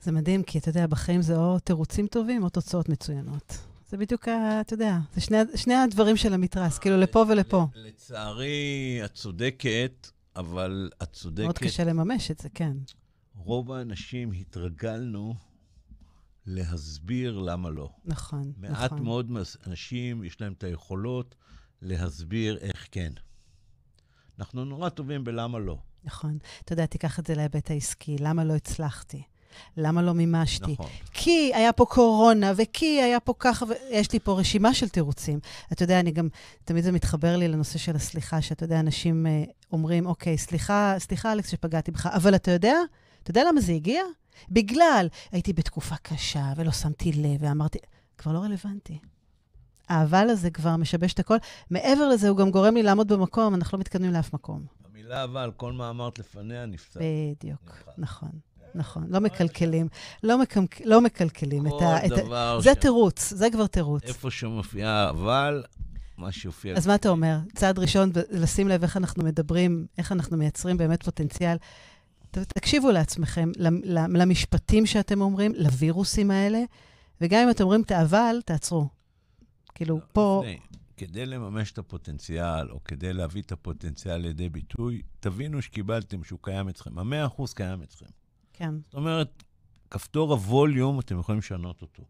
זה 0.00 0.12
מדהים, 0.12 0.42
כי 0.42 0.58
אתה 0.58 0.68
יודע, 0.68 0.86
בחיים 0.86 1.22
זה 1.22 1.36
או 1.36 1.58
תירוצים 1.58 2.06
טובים 2.06 2.42
או 2.42 2.48
תוצאות 2.48 2.88
מצוינות. 2.88 3.58
זה 3.88 3.96
בדיוק, 3.96 4.28
אתה 4.60 4.74
יודע, 4.74 4.98
זה 5.14 5.20
שני, 5.20 5.36
שני 5.56 5.74
הדברים 5.74 6.16
של 6.16 6.34
המתרס, 6.34 6.78
כאילו 6.78 6.96
לפה 7.00 7.24
ולפה. 7.28 7.66
לצערי, 7.74 9.00
את 9.04 9.14
צודקת, 9.14 10.08
אבל 10.36 10.90
את 11.02 11.12
צודקת. 11.12 11.44
מאוד 11.44 11.58
קשה 11.58 11.84
לממש 11.84 12.30
את 12.30 12.38
זה, 12.38 12.48
כן. 12.48 12.76
רוב 13.36 13.72
האנשים 13.72 14.32
התרגלנו 14.32 15.34
להסביר 16.46 17.38
למה 17.38 17.70
לא. 17.70 17.90
נכון, 18.04 18.52
מעט 18.56 18.92
נכון. 18.92 19.02
מאוד 19.04 19.30
מס- 19.30 19.56
אנשים, 19.66 20.24
יש 20.24 20.40
להם 20.40 20.52
את 20.52 20.64
היכולות 20.64 21.34
להסביר 21.82 22.58
איך 22.58 22.88
כן. 22.90 23.12
אנחנו 24.38 24.64
נורא 24.64 24.88
טובים 24.88 25.24
בלמה 25.24 25.58
לא. 25.58 25.78
נכון. 26.04 26.38
אתה 26.64 26.72
יודע, 26.72 26.86
תיקח 26.86 27.18
את 27.18 27.26
זה 27.26 27.34
להיבט 27.34 27.70
העסקי. 27.70 28.16
למה 28.20 28.44
לא 28.44 28.54
הצלחתי? 28.54 29.22
למה 29.76 30.02
לא 30.02 30.12
מימשתי? 30.12 30.72
נכון. 30.72 30.86
כי 31.12 31.50
היה 31.54 31.72
פה 31.72 31.84
קורונה, 31.84 32.52
וכי 32.56 33.02
היה 33.02 33.20
פה 33.20 33.34
ככה, 33.38 33.66
ויש 33.68 34.12
לי 34.12 34.18
פה 34.18 34.32
רשימה 34.40 34.74
של 34.74 34.88
תירוצים. 34.88 35.38
אתה 35.72 35.82
יודע, 35.82 36.00
אני 36.00 36.10
גם, 36.10 36.28
תמיד 36.64 36.84
זה 36.84 36.92
מתחבר 36.92 37.36
לי 37.36 37.48
לנושא 37.48 37.78
של 37.78 37.96
הסליחה, 37.96 38.42
שאתה 38.42 38.64
יודע, 38.64 38.80
אנשים 38.80 39.26
אה, 39.26 39.44
אומרים, 39.72 40.06
אוקיי, 40.06 40.38
סליחה, 40.38 40.94
סליחה, 40.98 41.32
אלכס, 41.32 41.50
שפגעתי 41.50 41.90
בך, 41.90 42.06
אבל 42.06 42.34
אתה 42.34 42.50
יודע, 42.50 42.76
אתה 43.22 43.30
יודע 43.30 43.42
למה 43.48 43.60
זה 43.60 43.72
הגיע? 43.72 44.02
בגלל 44.50 45.08
הייתי 45.32 45.52
בתקופה 45.52 45.96
קשה, 45.96 46.52
ולא 46.56 46.70
שמתי 46.70 47.12
לב, 47.12 47.36
ואמרתי, 47.40 47.78
כבר 48.18 48.32
לא 48.32 48.38
רלוונטי. 48.38 48.98
האבל 49.88 50.30
הזה 50.30 50.50
כבר 50.50 50.76
משבש 50.76 51.12
את 51.12 51.18
הכל. 51.18 51.36
מעבר 51.70 52.08
לזה, 52.08 52.28
הוא 52.28 52.36
גם 52.36 52.50
גורם 52.50 52.74
לי 52.74 52.82
לעמוד 52.82 53.12
במקום, 53.12 53.54
אנחנו 53.54 53.78
לא 53.78 53.80
מתקדמים 53.80 54.12
לאף 54.12 54.34
מקום. 54.34 54.81
המילה 55.12 55.24
אבל, 55.24 55.50
כל 55.56 55.72
מה 55.72 55.90
אמרת 55.90 56.18
לפניה 56.18 56.66
נפסק. 56.66 57.00
בדיוק, 57.36 57.60
נכון. 57.64 57.94
נכון, 57.98 58.30
נכון. 58.74 59.06
לא 59.08 59.20
מקלקלים, 59.20 59.88
לא, 60.22 60.38
מקמק, 60.42 60.80
לא 60.80 61.00
מקלקלים 61.00 61.66
את 61.66 61.72
ה... 61.72 62.00
כל 62.00 62.06
את 62.06 62.24
דבר 62.24 62.60
זה 62.60 62.70
ש- 62.72 62.80
תירוץ, 62.80 63.32
זה 63.32 63.48
כבר 63.52 63.66
תירוץ. 63.66 64.02
איפה 64.04 64.30
שמופיע 64.30 65.06
אבל, 65.10 65.64
מה 66.18 66.32
שיופיע... 66.32 66.76
אז 66.76 66.86
מה 66.86 66.94
אתה 66.94 67.08
אומר? 67.08 67.38
צעד 67.54 67.78
ראשון, 67.78 68.10
לשים 68.30 68.68
לב 68.68 68.82
איך 68.82 68.96
אנחנו 68.96 69.24
מדברים, 69.24 69.86
איך 69.98 70.12
אנחנו 70.12 70.36
מייצרים 70.36 70.76
באמת 70.76 71.02
פוטנציאל. 71.02 71.56
תקשיבו 72.30 72.90
לעצמכם, 72.90 73.50
למ- 73.56 73.80
למ- 73.84 74.16
למשפטים 74.16 74.86
שאתם 74.86 75.20
אומרים, 75.20 75.52
לווירוסים 75.56 76.30
האלה, 76.30 76.62
וגם 77.20 77.42
אם 77.44 77.50
אתם 77.50 77.64
אומרים 77.64 77.82
את 77.82 77.90
האבל, 77.90 78.36
תעצרו. 78.44 78.88
כאילו, 79.74 79.98
פה... 80.12 80.42
כדי 81.06 81.26
לממש 81.26 81.72
את 81.72 81.78
הפוטנציאל, 81.78 82.70
או 82.70 82.84
כדי 82.84 83.12
להביא 83.12 83.42
את 83.42 83.52
הפוטנציאל 83.52 84.16
לידי 84.16 84.48
ביטוי, 84.48 85.02
תבינו 85.20 85.62
שקיבלתם 85.62 86.24
שהוא 86.24 86.38
קיים 86.42 86.68
אצלכם. 86.68 86.98
המאה 86.98 87.26
אחוז 87.26 87.52
קיים 87.52 87.82
אצלכם. 87.82 88.10
כן, 88.52 88.74
זאת 88.84 88.94
אומרת, 88.94 89.42
כפתור 89.90 90.32
הווליום, 90.32 91.00
אתם 91.00 91.18
יכולים 91.18 91.38
לשנות 91.38 91.82
אותו. 91.82 92.02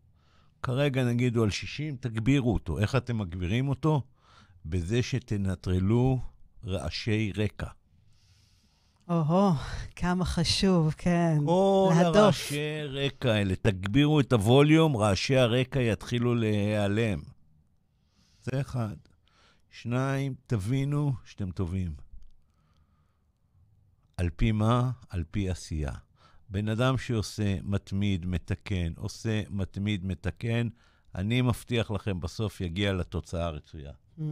כרגע 0.62 1.04
נגיד 1.04 1.36
הוא 1.36 1.44
על 1.44 1.50
60, 1.50 1.96
תגבירו 1.96 2.52
אותו. 2.52 2.78
איך 2.78 2.96
אתם 2.96 3.18
מגבירים 3.18 3.68
אותו? 3.68 4.02
בזה 4.64 5.02
שתנטרלו 5.02 6.18
רעשי 6.64 7.32
רקע. 7.36 7.68
או-הו, 9.08 9.52
כמה 9.96 10.24
חשוב, 10.24 10.94
כן. 10.98 11.38
כל 11.46 11.92
להדוף. 11.94 12.16
הרעשי 12.16 12.82
רקע 12.82 13.32
האלה, 13.32 13.54
תגבירו 13.56 14.20
את 14.20 14.32
הווליום, 14.32 14.96
רעשי 14.96 15.36
הרקע 15.36 15.80
יתחילו 15.80 16.34
להיעלם. 16.34 17.32
זה 18.42 18.60
אחד. 18.60 18.96
שניים, 19.70 20.34
תבינו 20.46 21.12
שאתם 21.24 21.50
טובים. 21.50 21.94
על 24.16 24.30
פי 24.36 24.52
מה? 24.52 24.90
על 25.08 25.24
פי 25.30 25.50
עשייה. 25.50 25.92
בן 26.48 26.68
אדם 26.68 26.98
שעושה, 26.98 27.56
מתמיד, 27.62 28.26
מתקן, 28.26 28.92
עושה, 28.96 29.42
מתמיד, 29.50 30.04
מתקן, 30.04 30.68
אני 31.14 31.42
מבטיח 31.42 31.90
לכם, 31.90 32.20
בסוף 32.20 32.60
יגיע 32.60 32.92
לתוצאה 32.92 33.44
הרצויה. 33.46 33.92
Mm, 34.18 34.22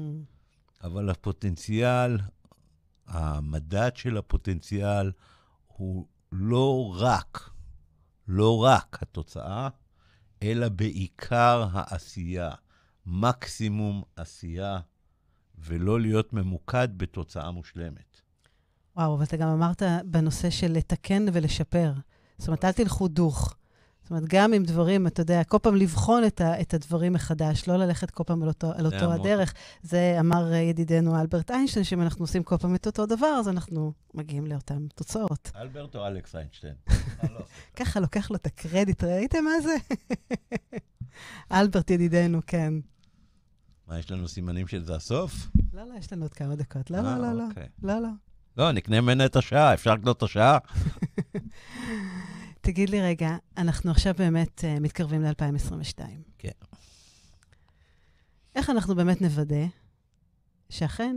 אבל 0.84 1.10
הפוטנציאל, 1.10 2.18
המדד 3.06 3.96
של 3.96 4.16
הפוטנציאל 4.16 5.12
הוא 5.66 6.06
לא 6.32 6.94
רק, 6.98 7.50
לא 8.28 8.64
רק 8.64 8.98
התוצאה, 9.02 9.68
אלא 10.42 10.68
בעיקר 10.68 11.66
העשייה. 11.72 12.50
מקסימום 13.10 14.02
עשייה, 14.16 14.78
ולא 15.58 16.00
להיות 16.00 16.32
ממוקד 16.32 16.88
בתוצאה 16.96 17.50
מושלמת. 17.50 18.20
וואו, 18.96 19.14
אבל 19.14 19.24
אתה 19.24 19.36
גם 19.36 19.48
אמרת 19.48 19.82
בנושא 20.04 20.50
של 20.50 20.72
לתקן 20.72 21.26
ולשפר. 21.32 21.92
זאת 22.38 22.48
אומרת, 22.48 22.64
אל 22.64 22.72
תלכו 22.72 23.08
דוך. 23.08 23.54
זאת 24.02 24.10
אומרת, 24.10 24.24
גם 24.28 24.52
עם 24.52 24.64
דברים, 24.64 25.06
אתה 25.06 25.20
יודע, 25.20 25.44
כל 25.44 25.58
פעם 25.62 25.76
לבחון 25.76 26.24
את, 26.26 26.40
ה, 26.40 26.60
את 26.60 26.74
הדברים 26.74 27.12
מחדש, 27.12 27.68
לא 27.68 27.76
ללכת 27.76 28.10
כל 28.10 28.24
פעם 28.24 28.42
על 28.42 28.48
אותו, 28.48 28.72
על 28.72 28.86
אותו. 28.86 29.12
הדרך. 29.12 29.54
זה 29.82 30.16
אמר 30.20 30.52
ידידנו 30.54 31.20
אלברט 31.20 31.50
איינשטיין, 31.50 31.84
שאם 31.84 32.02
אנחנו 32.02 32.22
עושים 32.22 32.42
כל 32.42 32.56
פעם 32.56 32.74
את 32.74 32.86
אותו 32.86 33.06
דבר, 33.06 33.26
אז 33.26 33.48
אנחנו 33.48 33.92
מגיעים 34.14 34.46
לאותן 34.46 34.86
תוצאות. 34.94 35.50
אלברט 35.56 35.94
או 35.94 36.06
אלכס 36.06 36.36
איינשטיין? 36.36 36.74
ככה 37.76 38.00
לוקח 38.00 38.30
לו 38.30 38.36
את 38.36 38.46
הקרדיט, 38.46 39.04
ראיתם 39.04 39.44
מה 39.44 39.60
זה? 39.62 39.76
אלברט 41.58 41.90
ידידנו, 41.90 42.40
כן. 42.46 42.74
מה, 43.90 43.98
יש 43.98 44.10
לנו 44.10 44.28
סימנים 44.28 44.68
שזה 44.68 44.96
הסוף? 44.96 45.48
לא, 45.72 45.84
לא, 45.84 45.94
יש 45.98 46.12
לנו 46.12 46.24
עוד 46.24 46.34
כמה 46.34 46.56
דקות. 46.56 46.90
לא, 46.90 46.96
אה, 46.96 47.02
לא, 47.02 47.16
לא, 47.18 47.32
לא. 47.32 47.44
אוקיי. 47.48 47.68
לא, 47.82 47.98
לא. 47.98 48.08
לא, 48.56 48.72
נקנה 48.72 49.00
ממנה 49.00 49.26
את 49.26 49.36
השעה, 49.36 49.74
אפשר 49.74 49.94
לקנות 49.94 50.16
את 50.16 50.22
השעה? 50.22 50.58
תגיד 52.60 52.90
לי 52.90 53.00
רגע, 53.00 53.36
אנחנו 53.56 53.90
עכשיו 53.90 54.14
באמת 54.18 54.64
uh, 54.64 54.80
מתקרבים 54.80 55.22
ל-2022. 55.22 56.00
כן. 56.38 56.50
איך 58.54 58.70
אנחנו 58.70 58.94
באמת 58.94 59.22
נוודא 59.22 59.66
שאכן 60.68 61.16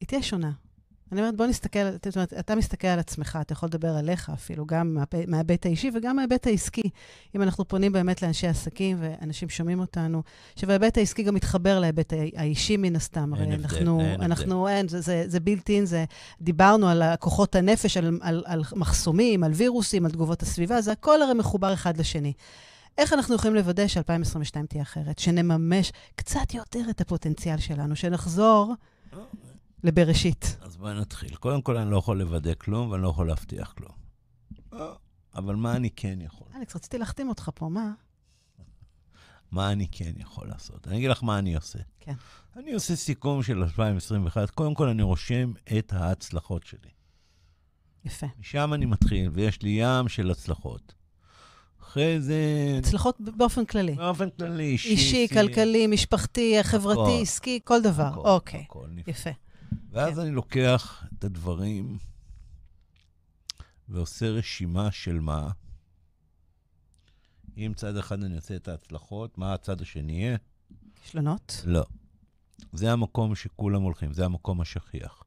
היא 0.00 0.08
תהיה 0.08 0.22
שונה? 0.22 0.52
אני 1.12 1.20
אומרת, 1.20 1.36
בוא 1.36 1.46
נסתכל, 1.46 1.78
זאת 2.04 2.16
אומרת, 2.16 2.32
אתה 2.32 2.54
מסתכל 2.54 2.86
על 2.88 2.98
עצמך, 2.98 3.38
אתה 3.40 3.52
יכול 3.52 3.66
לדבר 3.66 3.96
עליך 3.96 4.30
אפילו, 4.34 4.66
גם 4.66 4.98
מההיבט 5.26 5.66
האישי 5.66 5.90
וגם 5.94 6.16
מההיבט 6.16 6.46
העסקי. 6.46 6.90
אם 7.36 7.42
אנחנו 7.42 7.68
פונים 7.68 7.92
באמת 7.92 8.22
לאנשי 8.22 8.46
עסקים 8.46 8.96
ואנשים 9.00 9.48
שומעים 9.48 9.80
אותנו, 9.80 10.22
שבהיבט 10.56 10.98
העסקי 10.98 11.22
גם 11.22 11.34
מתחבר 11.34 11.80
להיבט 11.80 12.12
האישי 12.36 12.76
מן 12.76 12.96
הסתם. 12.96 13.34
אין 13.34 13.42
הרי 13.42 13.54
הבדל, 13.54 13.64
אנחנו, 13.64 14.00
אין 14.00 14.10
הבדל. 14.10 14.24
אנחנו, 14.24 14.68
אין, 14.68 14.88
זה, 14.88 15.00
זה, 15.00 15.24
זה 15.26 15.40
בלתי 15.40 15.76
אין, 15.76 15.86
זה, 15.86 16.04
דיברנו 16.40 16.88
על 16.88 17.02
כוחות 17.20 17.54
הנפש, 17.54 17.96
על, 17.96 18.18
על, 18.20 18.42
על 18.46 18.62
מחסומים, 18.76 19.44
על 19.44 19.52
וירוסים, 19.52 20.04
על 20.04 20.10
תגובות 20.10 20.42
הסביבה, 20.42 20.80
זה 20.80 20.92
הכל 20.92 21.22
הרי 21.22 21.34
מחובר 21.34 21.74
אחד 21.74 21.96
לשני. 21.96 22.32
איך 22.98 23.12
אנחנו 23.12 23.34
יכולים 23.34 23.56
לוודא 23.56 23.86
ש-2022 23.86 24.66
תהיה 24.68 24.82
אחרת? 24.82 25.18
שנממש 25.18 25.92
קצת 26.14 26.54
יותר 26.54 26.90
את 26.90 27.00
הפוטנציאל 27.00 27.58
שלנו, 27.58 27.96
שנחזור 27.96 28.74
לבראשית. 29.84 30.56
אז 30.60 30.76
בואי 30.76 30.94
נתחיל. 30.94 31.34
קודם 31.34 31.62
כל, 31.62 31.76
אני 31.76 31.90
לא 31.90 31.96
יכול 31.96 32.18
לוודא 32.18 32.54
כלום 32.54 32.90
ואני 32.90 33.02
לא 33.02 33.08
יכול 33.08 33.26
להבטיח 33.28 33.72
כלום. 33.72 33.92
אבל 35.34 35.54
מה 35.54 35.76
אני 35.76 35.90
כן 35.90 36.18
יכול? 36.20 36.46
אלכס, 36.56 36.76
רציתי 36.76 36.98
להחתים 36.98 37.28
אותך 37.28 37.50
פה, 37.54 37.68
מה? 37.68 37.92
מה 39.50 39.72
אני 39.72 39.86
כן 39.92 40.12
יכול 40.16 40.48
לעשות. 40.48 40.88
אני 40.88 40.96
אגיד 40.96 41.10
לך 41.10 41.22
מה 41.22 41.38
אני 41.38 41.54
עושה. 41.54 41.78
כן. 42.00 42.14
אני 42.56 42.72
עושה 42.72 42.96
סיכום 42.96 43.42
של 43.42 43.62
2021. 43.62 44.50
קודם 44.50 44.74
כל, 44.74 44.88
אני 44.88 45.02
רושם 45.02 45.52
את 45.78 45.92
ההצלחות 45.92 46.64
שלי. 46.66 46.90
יפה. 48.04 48.26
משם 48.38 48.74
אני 48.74 48.86
מתחיל, 48.86 49.30
ויש 49.32 49.62
לי 49.62 49.78
ים 49.80 50.08
של 50.08 50.30
הצלחות. 50.30 50.94
אחרי 51.82 52.20
זה... 52.20 52.36
הצלחות 52.78 53.20
באופן 53.20 53.64
כללי. 53.64 53.94
באופן 53.94 54.30
כללי, 54.30 54.64
אישי. 54.64 54.88
אישי, 54.88 55.28
כלכלי, 55.28 55.86
משפחתי, 55.86 56.58
חברתי. 56.62 57.22
עסקי, 57.22 57.60
כל 57.64 57.82
דבר. 57.82 58.02
הכל, 58.02 58.20
אוקיי, 58.20 58.64
הכל. 58.68 58.88
יפה. 59.06 59.30
ואז 59.90 60.14
כן. 60.14 60.20
אני 60.20 60.30
לוקח 60.30 61.04
את 61.18 61.24
הדברים 61.24 61.98
ועושה 63.88 64.30
רשימה 64.30 64.90
של 64.90 65.20
מה. 65.20 65.50
אם 67.56 67.72
צד 67.76 67.96
אחד 67.96 68.22
אני 68.22 68.36
עושה 68.36 68.56
את 68.56 68.68
ההצלחות, 68.68 69.38
מה 69.38 69.54
הצד 69.54 69.80
השני 69.80 70.12
יהיה? 70.12 70.36
כישלונות? 70.96 71.62
לא. 71.66 71.84
זה 72.72 72.92
המקום 72.92 73.34
שכולם 73.34 73.82
הולכים, 73.82 74.12
זה 74.12 74.24
המקום 74.24 74.60
השכיח. 74.60 75.22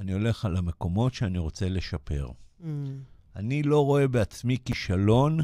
אני 0.00 0.12
הולך 0.12 0.44
על 0.44 0.56
המקומות 0.56 1.14
שאני 1.14 1.38
רוצה 1.38 1.68
לשפר. 1.68 2.28
Mm, 2.60 2.64
אני 3.36 3.62
לא 3.62 3.84
רואה 3.84 4.08
בעצמי 4.08 4.56
כישלון 4.64 5.40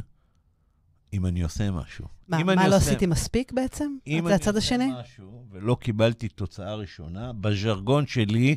אם 1.13 1.27
אני 1.27 1.43
עושה 1.43 1.71
משהו. 1.71 2.05
מה, 2.29 2.45
מה 2.45 2.55
לא 2.55 2.77
עושה- 2.77 2.77
עשיתי 2.77 3.07
מספיק 3.07 3.53
בעצם? 3.53 3.97
אם 4.07 4.27
אני 4.27 4.35
עושה 4.37 4.51
השני? 4.57 4.89
משהו 5.01 5.45
ולא 5.51 5.77
קיבלתי 5.81 6.29
תוצאה 6.29 6.75
ראשונה, 6.75 7.33
בז'רגון 7.33 8.07
שלי 8.07 8.57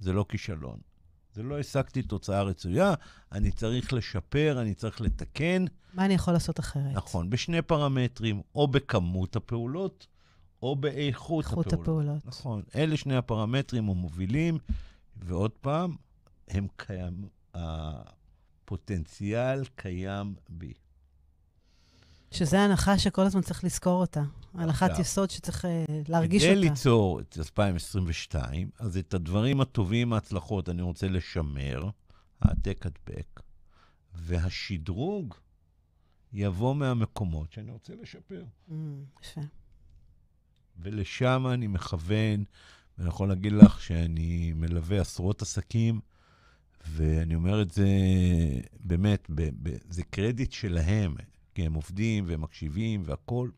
זה 0.00 0.12
לא 0.12 0.24
כישלון. 0.28 0.78
זה 1.34 1.42
לא 1.42 1.58
השגתי 1.58 2.02
תוצאה 2.02 2.42
רצויה, 2.42 2.94
אני 3.32 3.50
צריך 3.50 3.92
לשפר, 3.92 4.58
אני 4.60 4.74
צריך 4.74 5.00
לתקן, 5.00 5.64
מה 5.94 6.04
אני 6.04 6.14
יכול 6.14 6.34
לעשות 6.34 6.60
אחרת? 6.60 6.92
נכון, 6.94 7.30
בשני 7.30 7.62
פרמטרים, 7.62 8.40
או 8.54 8.68
בכמות 8.68 9.36
הפעולות, 9.36 10.06
או 10.62 10.76
באיכות 10.76 11.44
איכות 11.44 11.66
הפעולות. 11.66 11.82
הפעולות. 11.82 12.26
נכון, 12.26 12.62
אלה 12.74 12.96
שני 12.96 13.16
הפרמטרים 13.16 13.88
המובילים, 13.88 14.58
ועוד 15.16 15.50
פעם, 15.50 15.96
הם 16.48 16.66
קיים, 16.76 17.28
הפוטנציאל 18.64 19.64
קיים 19.76 20.34
בי. 20.48 20.72
שזה 22.32 22.60
הנחה 22.60 22.98
שכל 22.98 23.22
הזמן 23.22 23.40
צריך 23.40 23.64
לזכור 23.64 24.00
אותה. 24.00 24.22
הנחת. 24.54 24.98
יסוד 24.98 25.30
שצריך 25.30 25.64
אה, 25.64 25.84
להרגיש 26.08 26.42
כדי 26.42 26.50
אותה. 26.54 26.60
ליצור 26.60 27.20
את 27.20 27.38
2022, 27.38 28.70
אז 28.78 28.96
את 28.96 29.14
הדברים 29.14 29.60
הטובים, 29.60 30.12
ההצלחות, 30.12 30.68
אני 30.68 30.82
רוצה 30.82 31.08
לשמר, 31.08 31.90
העתק 32.40 32.86
הדבק, 32.86 33.40
והשדרוג 34.14 35.34
יבוא 36.32 36.74
מהמקומות 36.74 37.52
שאני 37.52 37.70
רוצה 37.70 37.92
לשפר. 38.02 38.44
Mm, 38.68 38.72
יפה. 39.22 39.40
ולשם 40.78 41.46
אני 41.52 41.66
מכוון, 41.66 42.44
ואני 42.98 43.08
יכול 43.08 43.28
להגיד 43.28 43.52
לך 43.52 43.80
שאני 43.80 44.52
מלווה 44.52 45.00
עשרות 45.00 45.42
עסקים, 45.42 46.00
ואני 46.86 47.34
אומר 47.34 47.62
את 47.62 47.70
זה 47.70 47.88
באמת, 48.80 49.26
ב- 49.30 49.50
ב- 49.68 49.76
זה 49.90 50.02
קרדיט 50.02 50.52
שלהם, 50.52 51.14
כי 51.54 51.66
הם 51.66 51.74
עובדים 51.74 52.24
והם 52.26 52.40
מקשיבים 52.40 53.02
והכול. 53.06 53.52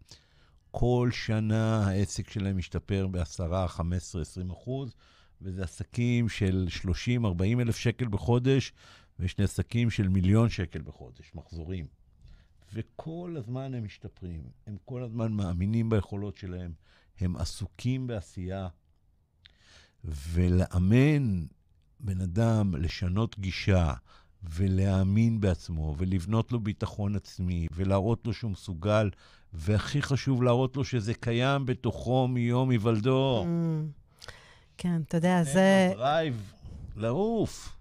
כל 0.70 1.10
שנה 1.12 1.86
העסק 1.86 2.30
שלהם 2.30 2.56
משתפר 2.56 3.06
ב-10, 3.06 3.68
15, 3.68 4.22
20 4.22 4.50
אחוז, 4.50 4.94
וזה 5.42 5.62
עסקים 5.62 6.28
של 6.28 6.66
30, 6.68 7.24
40 7.26 7.60
אלף 7.60 7.76
שקל 7.76 8.08
בחודש, 8.08 8.72
ויש 9.18 9.40
עסקים 9.40 9.90
של 9.90 10.08
מיליון 10.08 10.48
שקל 10.48 10.82
בחודש, 10.82 11.32
מחזורים. 11.34 11.86
וכל 12.74 13.34
הזמן 13.38 13.74
הם 13.74 13.84
משתפרים, 13.84 14.42
הם 14.66 14.76
כל 14.84 15.02
הזמן 15.02 15.32
מאמינים 15.32 15.90
ביכולות 15.90 16.36
שלהם, 16.36 16.72
הם 17.20 17.36
עסוקים 17.36 18.06
בעשייה. 18.06 18.68
ולאמן 20.04 21.46
בן 22.00 22.20
אדם 22.20 22.74
לשנות 22.74 23.38
גישה 23.38 23.94
ולהאמין 24.50 25.40
בעצמו 25.40 25.94
ולבנות 25.98 26.52
לו 26.52 26.60
ביטחון 26.60 27.16
עצמי 27.16 27.66
ולהראות 27.74 28.26
לו 28.26 28.32
שהוא 28.32 28.50
מסוגל, 28.50 29.10
והכי 29.52 30.02
חשוב, 30.02 30.42
להראות 30.42 30.76
לו 30.76 30.84
שזה 30.84 31.14
קיים 31.14 31.66
בתוכו 31.66 32.28
מיום 32.28 32.70
היוולדו. 32.70 33.44
Mm, 33.44 34.28
כן, 34.78 35.00
אתה 35.08 35.16
יודע, 35.16 35.42
זה... 35.44 35.92
drive, 35.94 36.52
לעוף. 36.96 37.76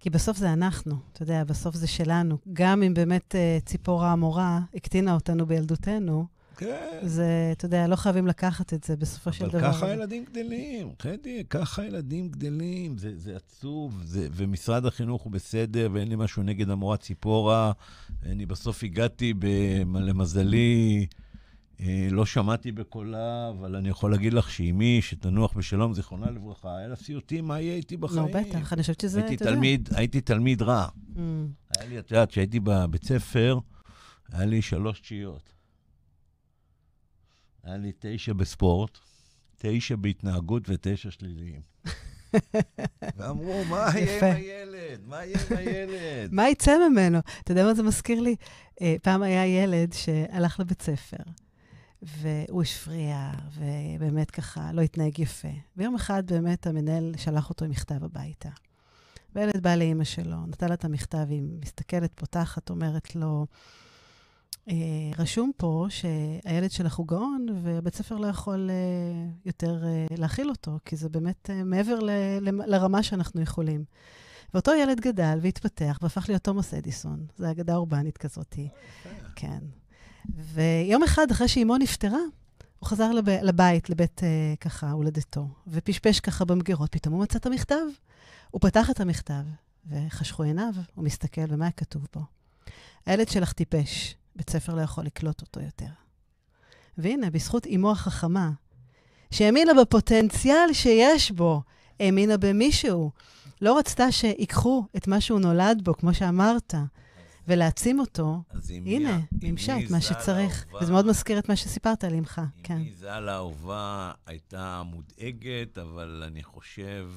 כי 0.00 0.10
בסוף 0.10 0.36
זה 0.36 0.52
אנחנו, 0.52 0.96
אתה 1.12 1.22
יודע, 1.22 1.44
בסוף 1.44 1.74
זה 1.74 1.86
שלנו. 1.86 2.38
גם 2.52 2.82
אם 2.82 2.94
באמת 2.94 3.34
אה, 3.34 3.58
ציפורה 3.64 4.12
המורה 4.12 4.60
הקטינה 4.74 5.14
אותנו 5.14 5.46
בילדותנו, 5.46 6.26
כן. 6.60 6.98
זה, 7.02 7.48
אתה 7.52 7.66
יודע, 7.66 7.86
לא 7.86 7.96
חייבים 7.96 8.26
לקחת 8.26 8.74
את 8.74 8.84
זה 8.84 8.96
בסופו 8.96 9.32
של 9.32 9.48
דבר. 9.48 9.58
אבל 9.58 9.72
ככה 9.72 9.86
הילדים 9.86 10.24
גדלים, 10.24 10.92
חדי, 10.98 11.44
ככה 11.50 11.84
ילדים 11.84 12.28
גדלים, 12.28 12.98
זה, 12.98 13.16
זה 13.16 13.36
עצוב, 13.36 14.02
זה, 14.04 14.28
ומשרד 14.32 14.86
החינוך 14.86 15.22
הוא 15.22 15.32
בסדר, 15.32 15.88
ואין 15.92 16.08
לי 16.08 16.16
משהו 16.16 16.42
נגד 16.42 16.70
המורה 16.70 16.96
ציפורה. 16.96 17.72
אני 18.26 18.46
בסוף 18.46 18.84
הגעתי, 18.84 19.34
ב, 19.38 19.46
למזלי, 19.94 21.06
אה, 21.80 22.08
לא 22.10 22.26
שמעתי 22.26 22.72
בקולה, 22.72 23.48
אבל 23.48 23.76
אני 23.76 23.88
יכול 23.88 24.10
להגיד 24.10 24.32
לך 24.32 24.50
שאימי, 24.50 24.98
שתנוח 25.02 25.52
בשלום, 25.56 25.94
זיכרונה 25.94 26.30
לברכה, 26.30 26.76
היה 26.76 26.88
לה 26.88 26.96
סיוטים, 26.96 27.44
מה 27.44 27.60
יהיה 27.60 27.74
איתי 27.74 27.96
בחיים? 27.96 28.22
נו, 28.22 28.28
בטח, 28.28 28.72
אני 28.72 28.82
חושבת 28.82 29.00
שזה, 29.00 29.20
אתה 29.20 29.32
יודע. 29.32 29.44
תלמיד, 29.44 29.88
הייתי 29.94 30.20
תלמיד 30.20 30.62
רע. 30.62 30.86
Mm, 30.86 31.18
היה 31.78 31.88
לי, 31.88 31.98
את 31.98 32.10
יודעת, 32.10 32.30
כשהייתי 32.30 32.60
בבית 32.60 33.04
ספר, 33.04 33.58
היה 34.32 34.46
לי 34.46 34.62
שלוש 34.62 35.00
תשיעיות. 35.00 35.59
היה 37.64 37.76
לי 37.76 37.92
תשע 37.98 38.32
בספורט, 38.32 38.98
תשע 39.58 39.96
בהתנהגות 39.96 40.62
ותשע 40.68 41.10
שליליים. 41.10 41.60
ואמרו, 43.16 43.64
מה 43.64 43.90
יהיה. 43.94 44.30
עם 44.30 44.36
הילד? 44.36 45.00
מה 45.06 45.24
יהיה 45.24 45.38
עם 45.50 45.56
הילד? 45.56 46.32
מה 46.32 46.48
יצא 46.48 46.88
ממנו? 46.88 47.18
אתה 47.42 47.52
יודע 47.52 47.64
מה 47.64 47.74
זה 47.74 47.82
מזכיר 47.82 48.20
לי? 48.20 48.36
אה, 48.82 48.96
פעם 49.02 49.22
היה 49.22 49.46
ילד 49.46 49.92
שהלך 49.92 50.60
לבית 50.60 50.82
ספר, 50.82 51.22
והוא 52.02 52.62
הפריע, 52.62 53.30
ובאמת 53.54 54.30
ככה 54.30 54.72
לא 54.72 54.80
התנהג 54.80 55.18
יפה. 55.18 55.48
ויום 55.76 55.94
אחד 55.94 56.22
באמת 56.26 56.66
המנהל 56.66 57.14
שלח 57.16 57.50
אותו 57.50 57.64
עם 57.64 57.70
מכתב 57.70 58.04
הביתה. 58.04 58.48
והילד 59.34 59.62
בא 59.62 59.74
לאימא 59.74 60.04
שלו, 60.04 60.46
נתן 60.46 60.68
לה 60.68 60.74
את 60.74 60.84
המכתב, 60.84 61.26
היא 61.28 61.42
מסתכלת, 61.60 62.12
פותחת, 62.14 62.70
אומרת 62.70 63.14
לו, 63.14 63.46
רשום 65.18 65.50
פה 65.56 65.86
שהילד 65.88 66.70
שלך 66.70 66.94
הוא 66.94 67.06
גאון, 67.06 67.46
והבית 67.62 67.94
ספר 67.94 68.16
לא 68.16 68.26
יכול 68.26 68.70
אה, 68.70 69.30
יותר 69.44 69.84
אה, 69.84 70.06
להכיל 70.16 70.50
אותו, 70.50 70.78
כי 70.84 70.96
זה 70.96 71.08
באמת 71.08 71.50
אה, 71.50 71.64
מעבר 71.64 71.98
ל, 71.98 72.10
ל, 72.40 72.50
לרמה 72.66 73.02
שאנחנו 73.02 73.40
יכולים. 73.40 73.84
ואותו 74.54 74.72
ילד 74.74 75.00
גדל 75.00 75.38
והתפתח 75.42 75.98
והפך 76.02 76.28
להיות 76.28 76.42
תומאס 76.42 76.74
אדיסון. 76.74 77.26
זו 77.38 77.50
אגדה 77.50 77.76
אורבנית 77.76 78.18
כזאתי. 78.18 78.68
כן. 79.36 79.58
ויום 80.34 81.02
אחד, 81.02 81.30
אחרי 81.30 81.48
שאימו 81.48 81.76
נפטרה, 81.76 82.18
הוא 82.78 82.88
חזר 82.88 83.12
לב... 83.12 83.28
לבית, 83.28 83.90
לבית 83.90 84.20
אה, 84.24 84.54
ככה 84.60 84.90
הולדתו, 84.90 85.48
ופשפש 85.66 86.20
ככה 86.20 86.44
במגירות, 86.44 86.92
פתאום 86.92 87.14
הוא 87.14 87.22
מצא 87.22 87.38
את 87.38 87.46
המכתב. 87.46 87.84
הוא 88.50 88.60
פתח 88.60 88.90
את 88.90 89.00
המכתב, 89.00 89.42
וחשכו 89.86 90.42
עיניו, 90.42 90.72
הוא 90.94 91.04
מסתכל, 91.04 91.44
ומה 91.48 91.64
היה 91.64 91.72
כתוב 91.72 92.06
בו? 92.14 92.20
הילד 93.06 93.28
שלך 93.28 93.52
טיפש, 93.52 94.14
בית 94.36 94.50
ספר 94.50 94.74
לא 94.74 94.80
יכול 94.80 95.04
לקלוט 95.04 95.40
אותו 95.40 95.60
יותר. 95.60 95.86
והנה, 96.98 97.30
בזכות 97.30 97.66
אימו 97.66 97.90
החכמה, 97.92 98.50
שהאמינה 99.30 99.72
בפוטנציאל 99.82 100.72
שיש 100.72 101.30
בו, 101.30 101.62
האמינה 102.00 102.36
במישהו, 102.36 103.10
לא 103.60 103.78
רצתה 103.78 104.12
שיקחו 104.12 104.84
את 104.96 105.06
מה 105.08 105.20
שהוא 105.20 105.40
נולד 105.40 105.80
בו, 105.84 105.94
כמו 105.94 106.14
שאמרת, 106.14 106.74
ולהעצים 107.48 108.00
אותו, 108.00 108.42
הנה, 108.86 109.20
מימשה 109.42 109.78
את 109.78 109.90
מה 109.90 109.98
ז"ל 109.98 110.04
שצריך. 110.04 110.64
האהובה- 110.66 110.82
וזה 110.82 110.92
מאוד 110.92 111.06
מזכיר 111.06 111.38
את 111.38 111.48
מה 111.48 111.56
שסיפרת 111.56 112.04
על 112.04 112.14
אמך, 112.14 112.40
כן. 112.62 112.74
אמי 112.76 112.92
ז"ל 112.92 113.28
האהובה 113.28 114.12
הייתה 114.26 114.82
מודאגת, 114.86 115.78
אבל 115.78 116.22
אני 116.26 116.42
חושב 116.42 117.10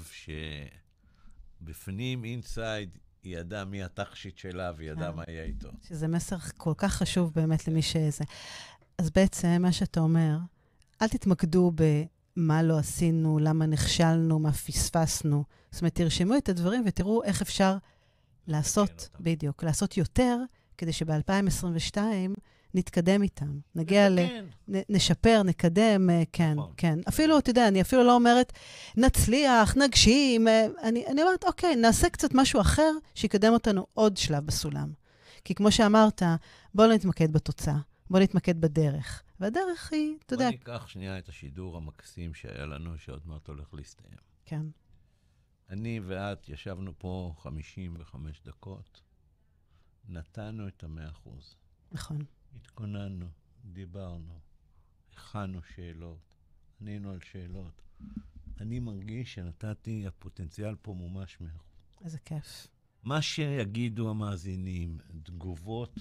שבפנים, 1.62 2.24
אינסייד, 2.24 2.98
היא 3.24 3.38
ידעה 3.38 3.66
מי 3.66 3.84
התכשיט 3.84 4.38
שלה 4.38 4.72
והיא 4.78 4.92
ידעה 4.92 5.12
כן. 5.12 5.18
מה 5.18 5.24
יהיה 5.28 5.44
איתו. 5.44 5.70
שזה 5.88 6.08
מסר 6.08 6.38
כל 6.58 6.74
כך 6.78 6.94
חשוב 6.94 7.32
באמת 7.36 7.68
למי 7.68 7.82
שזה. 7.82 8.24
אז 8.98 9.10
בעצם, 9.10 9.62
מה 9.62 9.72
שאתה 9.72 10.00
אומר, 10.00 10.38
אל 11.02 11.08
תתמקדו 11.08 11.72
במה 11.76 12.64
לא 12.64 12.78
עשינו, 12.78 13.40
למה 13.40 13.66
נכשלנו, 13.66 14.40
מה 14.40 14.52
פספסנו. 14.52 15.44
זאת 15.72 15.82
אומרת, 15.82 15.96
תרשמו 15.96 16.38
את 16.38 16.50
הדברים 16.50 16.84
ותראו 16.88 17.24
איך 17.24 17.42
אפשר 17.42 17.78
לעשות. 18.48 19.10
בדיוק, 19.20 19.64
לעשות 19.64 19.98
יותר, 19.98 20.38
כדי 20.78 20.94
שב-2022 20.94 21.98
נתקדם 22.74 23.22
איתם. 23.22 23.60
נגיע 23.76 24.10
ל... 24.10 24.20
נ- 24.68 24.82
נשפר, 24.90 25.42
נקדם, 25.46 26.10
אה, 26.10 26.24
כן, 26.32 26.54
נכון. 26.54 26.74
כן. 26.78 27.00
אפילו, 27.10 27.40
אתה 27.40 27.50
יודע, 27.50 27.68
אני 27.68 27.82
אפילו 27.82 28.04
לא 28.04 28.16
אומרת, 28.16 28.54
נצליח, 28.98 29.78
נגשים. 29.78 30.48
אה, 30.48 30.66
אני, 30.84 31.08
אני 31.08 31.22
אומרת, 31.22 31.44
אוקיי, 31.44 31.76
נעשה 31.76 32.10
קצת 32.10 32.30
משהו 32.34 32.62
אחר 32.62 32.92
שיקדם 33.16 33.54
אותנו 33.54 33.86
עוד 33.94 34.18
שלב 34.18 34.46
בסולם. 34.46 34.94
כי 35.46 35.56
כמו 35.56 35.72
שאמרת, 35.72 36.22
בואו 36.74 36.88
לא 36.88 36.94
נתמקד 36.96 37.34
בתוצאה, 37.34 37.78
בואו 38.10 38.24
נתמקד 38.24 38.62
בדרך. 38.62 39.24
והדרך 39.40 39.94
היא, 39.94 40.18
אתה 40.26 40.34
יודע... 40.34 40.46
בוא 40.46 40.52
ניקח 40.52 40.88
שנייה 40.88 41.18
את 41.18 41.30
השידור 41.30 41.78
המקסים 41.78 42.34
שהיה 42.34 42.66
לנו, 42.66 42.98
שעוד 42.98 43.22
מעט 43.26 43.48
הולך 43.48 43.74
להסתיים. 43.74 44.18
כן. 44.46 44.62
אני 45.70 46.00
ואת 46.06 46.50
ישבנו 46.50 46.92
פה 46.98 47.34
55 47.38 48.42
דקות, 48.46 49.02
נתנו 50.10 50.68
את 50.68 50.84
המאה 50.84 51.10
אחוז. 51.10 51.56
נכון. 51.92 52.20
התכוננו, 52.56 53.26
דיברנו, 53.66 54.40
הכנו 55.14 55.60
שאלות, 55.76 56.20
ענינו 56.82 57.12
על 57.12 57.20
שאלות. 57.32 57.82
אני 58.60 58.80
מרגיש 58.80 59.34
שנתתי, 59.34 60.08
הפוטנציאל 60.08 60.76
פה 60.82 60.94
מומש 60.94 61.38
מאה 61.42 61.50
אחוז. 61.50 62.06
איזה 62.06 62.18
כיף. 62.20 62.68
מה 63.04 63.22
שיגידו 63.22 64.10
המאזינים, 64.10 64.98
תגובות, 65.24 66.00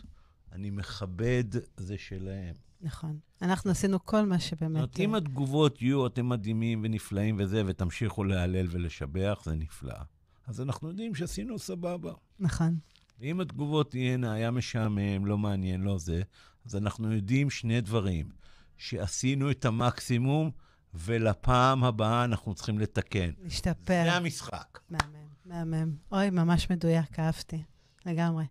אני 0.53 0.71
מכבד, 0.71 1.45
זה 1.77 1.99
שלהם. 1.99 2.55
נכון. 2.81 3.19
אנחנו 3.43 3.71
עשינו 3.71 4.05
כל 4.05 4.27
מה 4.27 4.39
זאת 4.39 4.49
שבאמת... 4.49 4.77
אומרת, 4.77 5.01
אם 5.01 5.15
התגובות 5.15 5.83
יהיו, 5.83 6.07
אתם 6.07 6.29
מדהימים 6.29 6.81
ונפלאים 6.85 7.37
וזה, 7.39 7.63
ותמשיכו 7.67 8.25
להלל 8.25 8.67
ולשבח, 8.71 9.43
זה 9.45 9.55
נפלא. 9.55 9.99
אז 10.47 10.61
אנחנו 10.61 10.89
יודעים 10.89 11.15
שעשינו 11.15 11.59
סבבה. 11.59 12.13
נכון. 12.39 12.79
ואם 13.23 13.41
התגובות 13.41 13.91
תהיינה, 13.91 14.33
היה 14.33 14.51
משעמם, 14.51 15.27
לא 15.27 15.39
מעניין, 15.39 15.81
לא 15.81 15.99
זה, 15.99 16.23
אז 16.67 16.77
אנחנו 16.77 17.13
יודעים 17.13 17.51
שני 17.51 17.81
דברים, 17.81 18.29
שעשינו 18.77 19.51
את 19.51 19.65
המקסימום, 19.65 20.51
ולפעם 20.95 21.85
הבאה 21.85 22.25
אנחנו 22.25 22.55
צריכים 22.55 22.79
לתקן. 22.79 23.31
להשתפר. 23.43 24.03
זה 24.05 24.13
המשחק. 24.13 24.79
מהמם, 24.91 25.15
מהמם. 25.45 25.93
אוי, 26.13 26.31
ממש 26.31 26.71
מדויק, 26.71 27.19
אהבתי. 27.19 27.63
לגמרי. 28.07 28.45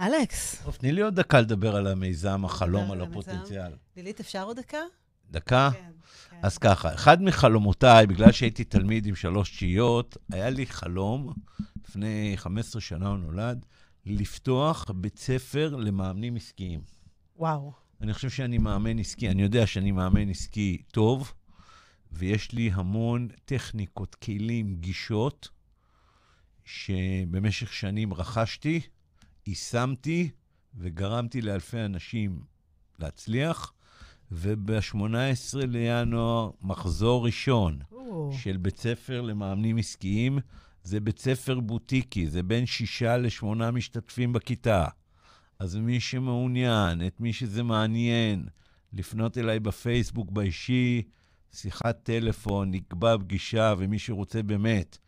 אלכס, 0.00 0.62
טוב, 0.64 0.74
תני 0.74 0.92
לי 0.92 1.00
עוד 1.00 1.14
דקה 1.14 1.40
לדבר 1.40 1.76
על 1.76 1.86
המיזם, 1.86 2.44
החלום, 2.44 2.90
על. 2.92 3.00
הפוטנציאל. 3.00 3.72
לילית, 3.96 4.20
אפשר 4.20 4.42
עוד 4.42 4.58
דקה? 4.58 4.80
דקה? 5.30 5.70
כן. 5.72 5.90
כן. 6.30 6.36
אז 6.42 6.58
ככה, 6.58 6.94
אחד 6.94 7.22
מחלומותיי, 7.22 8.06
בגלל 8.06 8.32
שהייתי 8.32 8.64
תלמיד 8.64 9.06
עם 9.06 9.14
שלוש 9.14 9.50
תשיעיות, 9.50 10.16
היה 10.32 10.50
לי 10.50 10.66
חלום, 10.66 11.32
לפני 11.88 12.32
15 12.36 12.80
שנה 12.80 13.08
הוא 13.08 13.18
נולד, 13.18 13.66
לפתוח 14.06 14.86
בית 14.94 15.18
ספר 15.18 15.76
למאמנים 15.76 16.36
עסקיים. 16.36 16.80
וואו. 17.36 17.72
אני 18.00 18.14
חושב 18.14 18.30
שאני 18.30 18.58
מאמן 18.58 18.98
עסקי, 18.98 19.30
אני 19.30 19.42
יודע 19.42 19.66
שאני 19.66 19.92
מאמן 19.92 20.28
עסקי 20.28 20.82
טוב, 20.92 21.32
ויש 22.12 22.52
לי 22.52 22.70
המון 22.72 23.28
טכניקות, 23.44 24.14
כלים, 24.14 24.76
גישות, 24.76 25.48
שבמשך 26.64 27.72
שנים 27.72 28.14
רכשתי, 28.14 28.80
יישמתי 29.46 30.30
וגרמתי 30.74 31.42
לאלפי 31.42 31.84
אנשים 31.84 32.40
להצליח, 32.98 33.72
וב-18 34.32 35.66
לינואר, 35.66 36.50
מחזור 36.62 37.26
ראשון 37.26 37.78
או, 37.92 38.30
של 38.42 38.56
בית 38.56 38.76
ספר 38.76 39.20
למאמנים 39.20 39.76
עסקיים, 39.78 40.38
זה 40.86 41.00
בית 41.00 41.18
ספר 41.18 41.60
בוטיקי, 41.60 42.26
זה 42.26 42.42
בין 42.42 42.66
שישה 42.66 43.16
לשמונה 43.16 43.70
משתתפים 43.70 44.32
בכיתה. 44.32 44.84
אז 45.58 45.76
מי 45.76 46.00
שמעוניין, 46.00 47.06
את 47.06 47.20
מי 47.20 47.32
שזה 47.32 47.62
מעניין, 47.62 48.48
לפנות 48.92 49.38
אליי 49.38 49.60
בפייסבוק 49.60 50.30
באישי, 50.30 51.02
שיחת 51.52 51.98
טלפון, 52.02 52.70
נקבע 52.70 53.16
פגישה, 53.18 53.74
ומי 53.78 53.98
שרוצה 53.98 54.42
באמת 54.42 54.98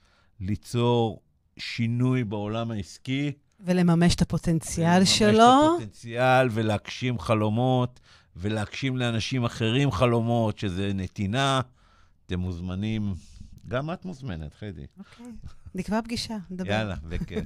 ליצור 0.40 1.22
שינוי 1.58 2.24
בעולם 2.24 2.70
העסקי, 2.70 3.32
ולממש 3.60 4.14
את 4.14 4.22
הפוטנציאל 4.22 4.94
ולממש 4.94 5.18
שלו. 5.18 5.30
את 5.30 5.70
הפוטנציאל 5.74 6.48
ולהגשים 6.50 7.18
חלומות, 7.18 8.00
ולהגשים 8.36 8.96
לאנשים 8.96 9.44
אחרים 9.44 9.90
חלומות, 9.90 10.58
שזה 10.58 10.92
נתינה. 10.94 11.60
אתם 12.26 12.40
מוזמנים, 12.40 13.14
גם 13.68 13.90
את 13.90 14.04
מוזמנת, 14.04 14.54
חדי. 14.54 14.86
אוקיי. 14.98 15.26
נקבע 15.74 16.02
פגישה, 16.02 16.36
נדבר. 16.50 16.70
יאללה, 16.70 16.94
בכיף. 17.08 17.44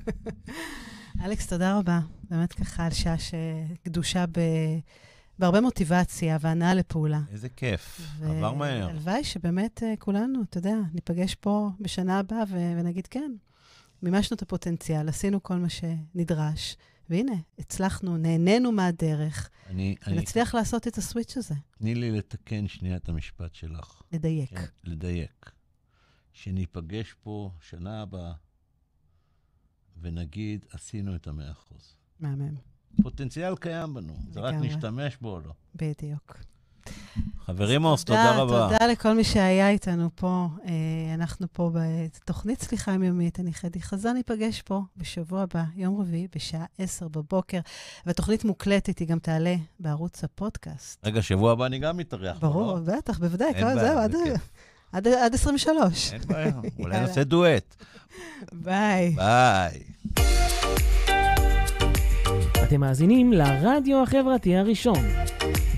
אלכס, 1.25 1.47
תודה 1.47 1.79
רבה. 1.79 2.01
באמת 2.31 2.53
ככה 2.53 2.85
על 2.87 2.93
שעה 2.93 3.17
שקדושה 3.19 4.25
ב... 4.27 4.41
בהרבה 5.39 5.61
מוטיבציה 5.61 6.39
והנאה 6.41 6.75
לפעולה. 6.75 7.21
איזה 7.31 7.49
כיף, 7.49 8.01
ו- 8.19 8.31
עבר 8.31 8.55
מהר. 8.55 8.89
הלוואי 8.89 9.25
שבאמת 9.25 9.83
אה, 9.83 9.95
כולנו, 9.99 10.43
אתה 10.43 10.59
יודע, 10.59 10.75
ניפגש 10.95 11.35
פה 11.35 11.71
בשנה 11.81 12.19
הבאה 12.19 12.43
ו- 12.49 12.75
ונגיד, 12.79 13.07
כן, 13.07 13.33
מימשנו 14.03 14.35
את 14.37 14.43
הפוטנציאל, 14.43 15.09
עשינו 15.09 15.43
כל 15.43 15.57
מה 15.57 15.69
שנדרש, 15.69 16.77
והנה, 17.11 17.33
הצלחנו, 17.59 18.17
נהנינו 18.17 18.73
מהדרך, 18.73 19.51
אני, 19.71 19.97
אני, 20.07 20.19
ונצליח 20.19 20.55
לעשות 20.55 20.89
את 20.89 20.99
הסוויץ' 20.99 21.37
הזה, 21.37 21.55
תני 21.79 21.95
לי 21.95 22.11
לתקן 22.11 22.69
שנייה 22.69 22.97
את 22.97 23.09
המשפט 23.09 23.55
שלך. 23.55 24.03
לדייק. 24.13 24.51
כן, 24.59 24.65
לדייק. 24.85 25.51
שניפגש 26.33 27.15
פה 27.23 27.51
שנה 27.61 28.03
הבאה 28.03 28.33
ונגיד, 30.01 30.67
עשינו 30.73 31.15
את 31.17 31.27
המאה 31.27 31.51
אחוז. 31.51 31.95
מהמם, 32.21 32.55
פוטנציאל 33.03 33.57
קיים 33.57 33.95
בנו, 33.95 34.15
זה 34.31 34.41
רק. 34.41 34.55
נשתמש 34.55 35.17
בו 35.17 35.29
או 35.31 35.41
לא. 35.41 35.53
בדיוק. 35.75 36.37
חברים 37.45 37.83
עוז, 37.83 38.05
תודה 38.05 38.37
רבה. 38.37 38.69
תודה 38.73 38.87
לכל 38.87 39.15
מי 39.15 39.25
שהיה 39.25 39.69
איתנו 39.71 40.11
פה. 40.15 40.49
אה, 40.65 40.73
אנחנו 41.15 41.47
פה 41.53 41.71
בתוכנית 41.75 42.63
סליחה 42.63 42.93
יומיומית, 42.93 43.41
אני 43.41 43.53
חדי 43.53 43.83
חזון, 43.83 44.17
ניפגש 44.17 44.63
פה 44.63 44.81
בשבוע 44.97 45.43
הבא, 45.43 45.65
יום 45.75 46.01
רביעי, 46.01 46.29
בשעה 46.35 46.65
10 46.79 47.09
בבוקר. 47.09 47.61
והתוכנית 48.07 48.45
מוקלטת, 48.45 48.99
היא 48.99 49.09
גם 49.09 49.19
תעלה 49.19 49.55
בערוץ 49.81 50.25
הפודקאסט. 50.25 51.07
רגע, 51.07 51.23
שבוע 51.23 51.53
הבא 51.53 51.67
אני 51.67 51.79
גם 51.79 51.97
מתארח. 51.97 52.39
פה, 52.39 52.47
ברור, 52.49 52.73
לא? 52.75 52.81
בטח, 52.99 53.19
בוודאי. 53.19 53.53
זהו, 53.75 53.99
עד- 53.99 54.11
בכיף. 54.11 54.51
עד 54.93 55.09
עד 55.09 55.35
23. 55.35 56.13
אין 56.13 56.21
בעיה, 56.27 56.53
אולי 56.79 56.95
יאללה. 56.95 57.07
נעשה 57.07 57.25
דואט. 57.25 57.75
ביי. 58.53 59.11
ביי. 59.11 59.83
אתם 62.63 62.81
מאזינים 62.81 63.33
לרדיו 63.33 64.03
החברתי 64.03 64.57
הראשון. 64.57 64.99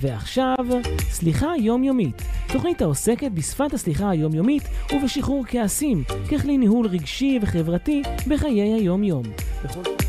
ועכשיו, 0.00 0.56
סליחה 1.10 1.52
יומיומית, 1.58 2.22
תוכנית 2.52 2.82
העוסקת 2.82 3.30
בשפת 3.30 3.74
הסליחה 3.74 4.10
היומיומית 4.10 4.62
ובשחרור 4.94 5.44
כעסים 5.48 6.04
ככלי 6.04 6.58
ניהול 6.58 6.86
רגשי 6.86 7.38
וחברתי 7.42 8.02
בחיי 8.28 8.72
היום-יום. 8.72 9.22
בכל... 9.64 10.03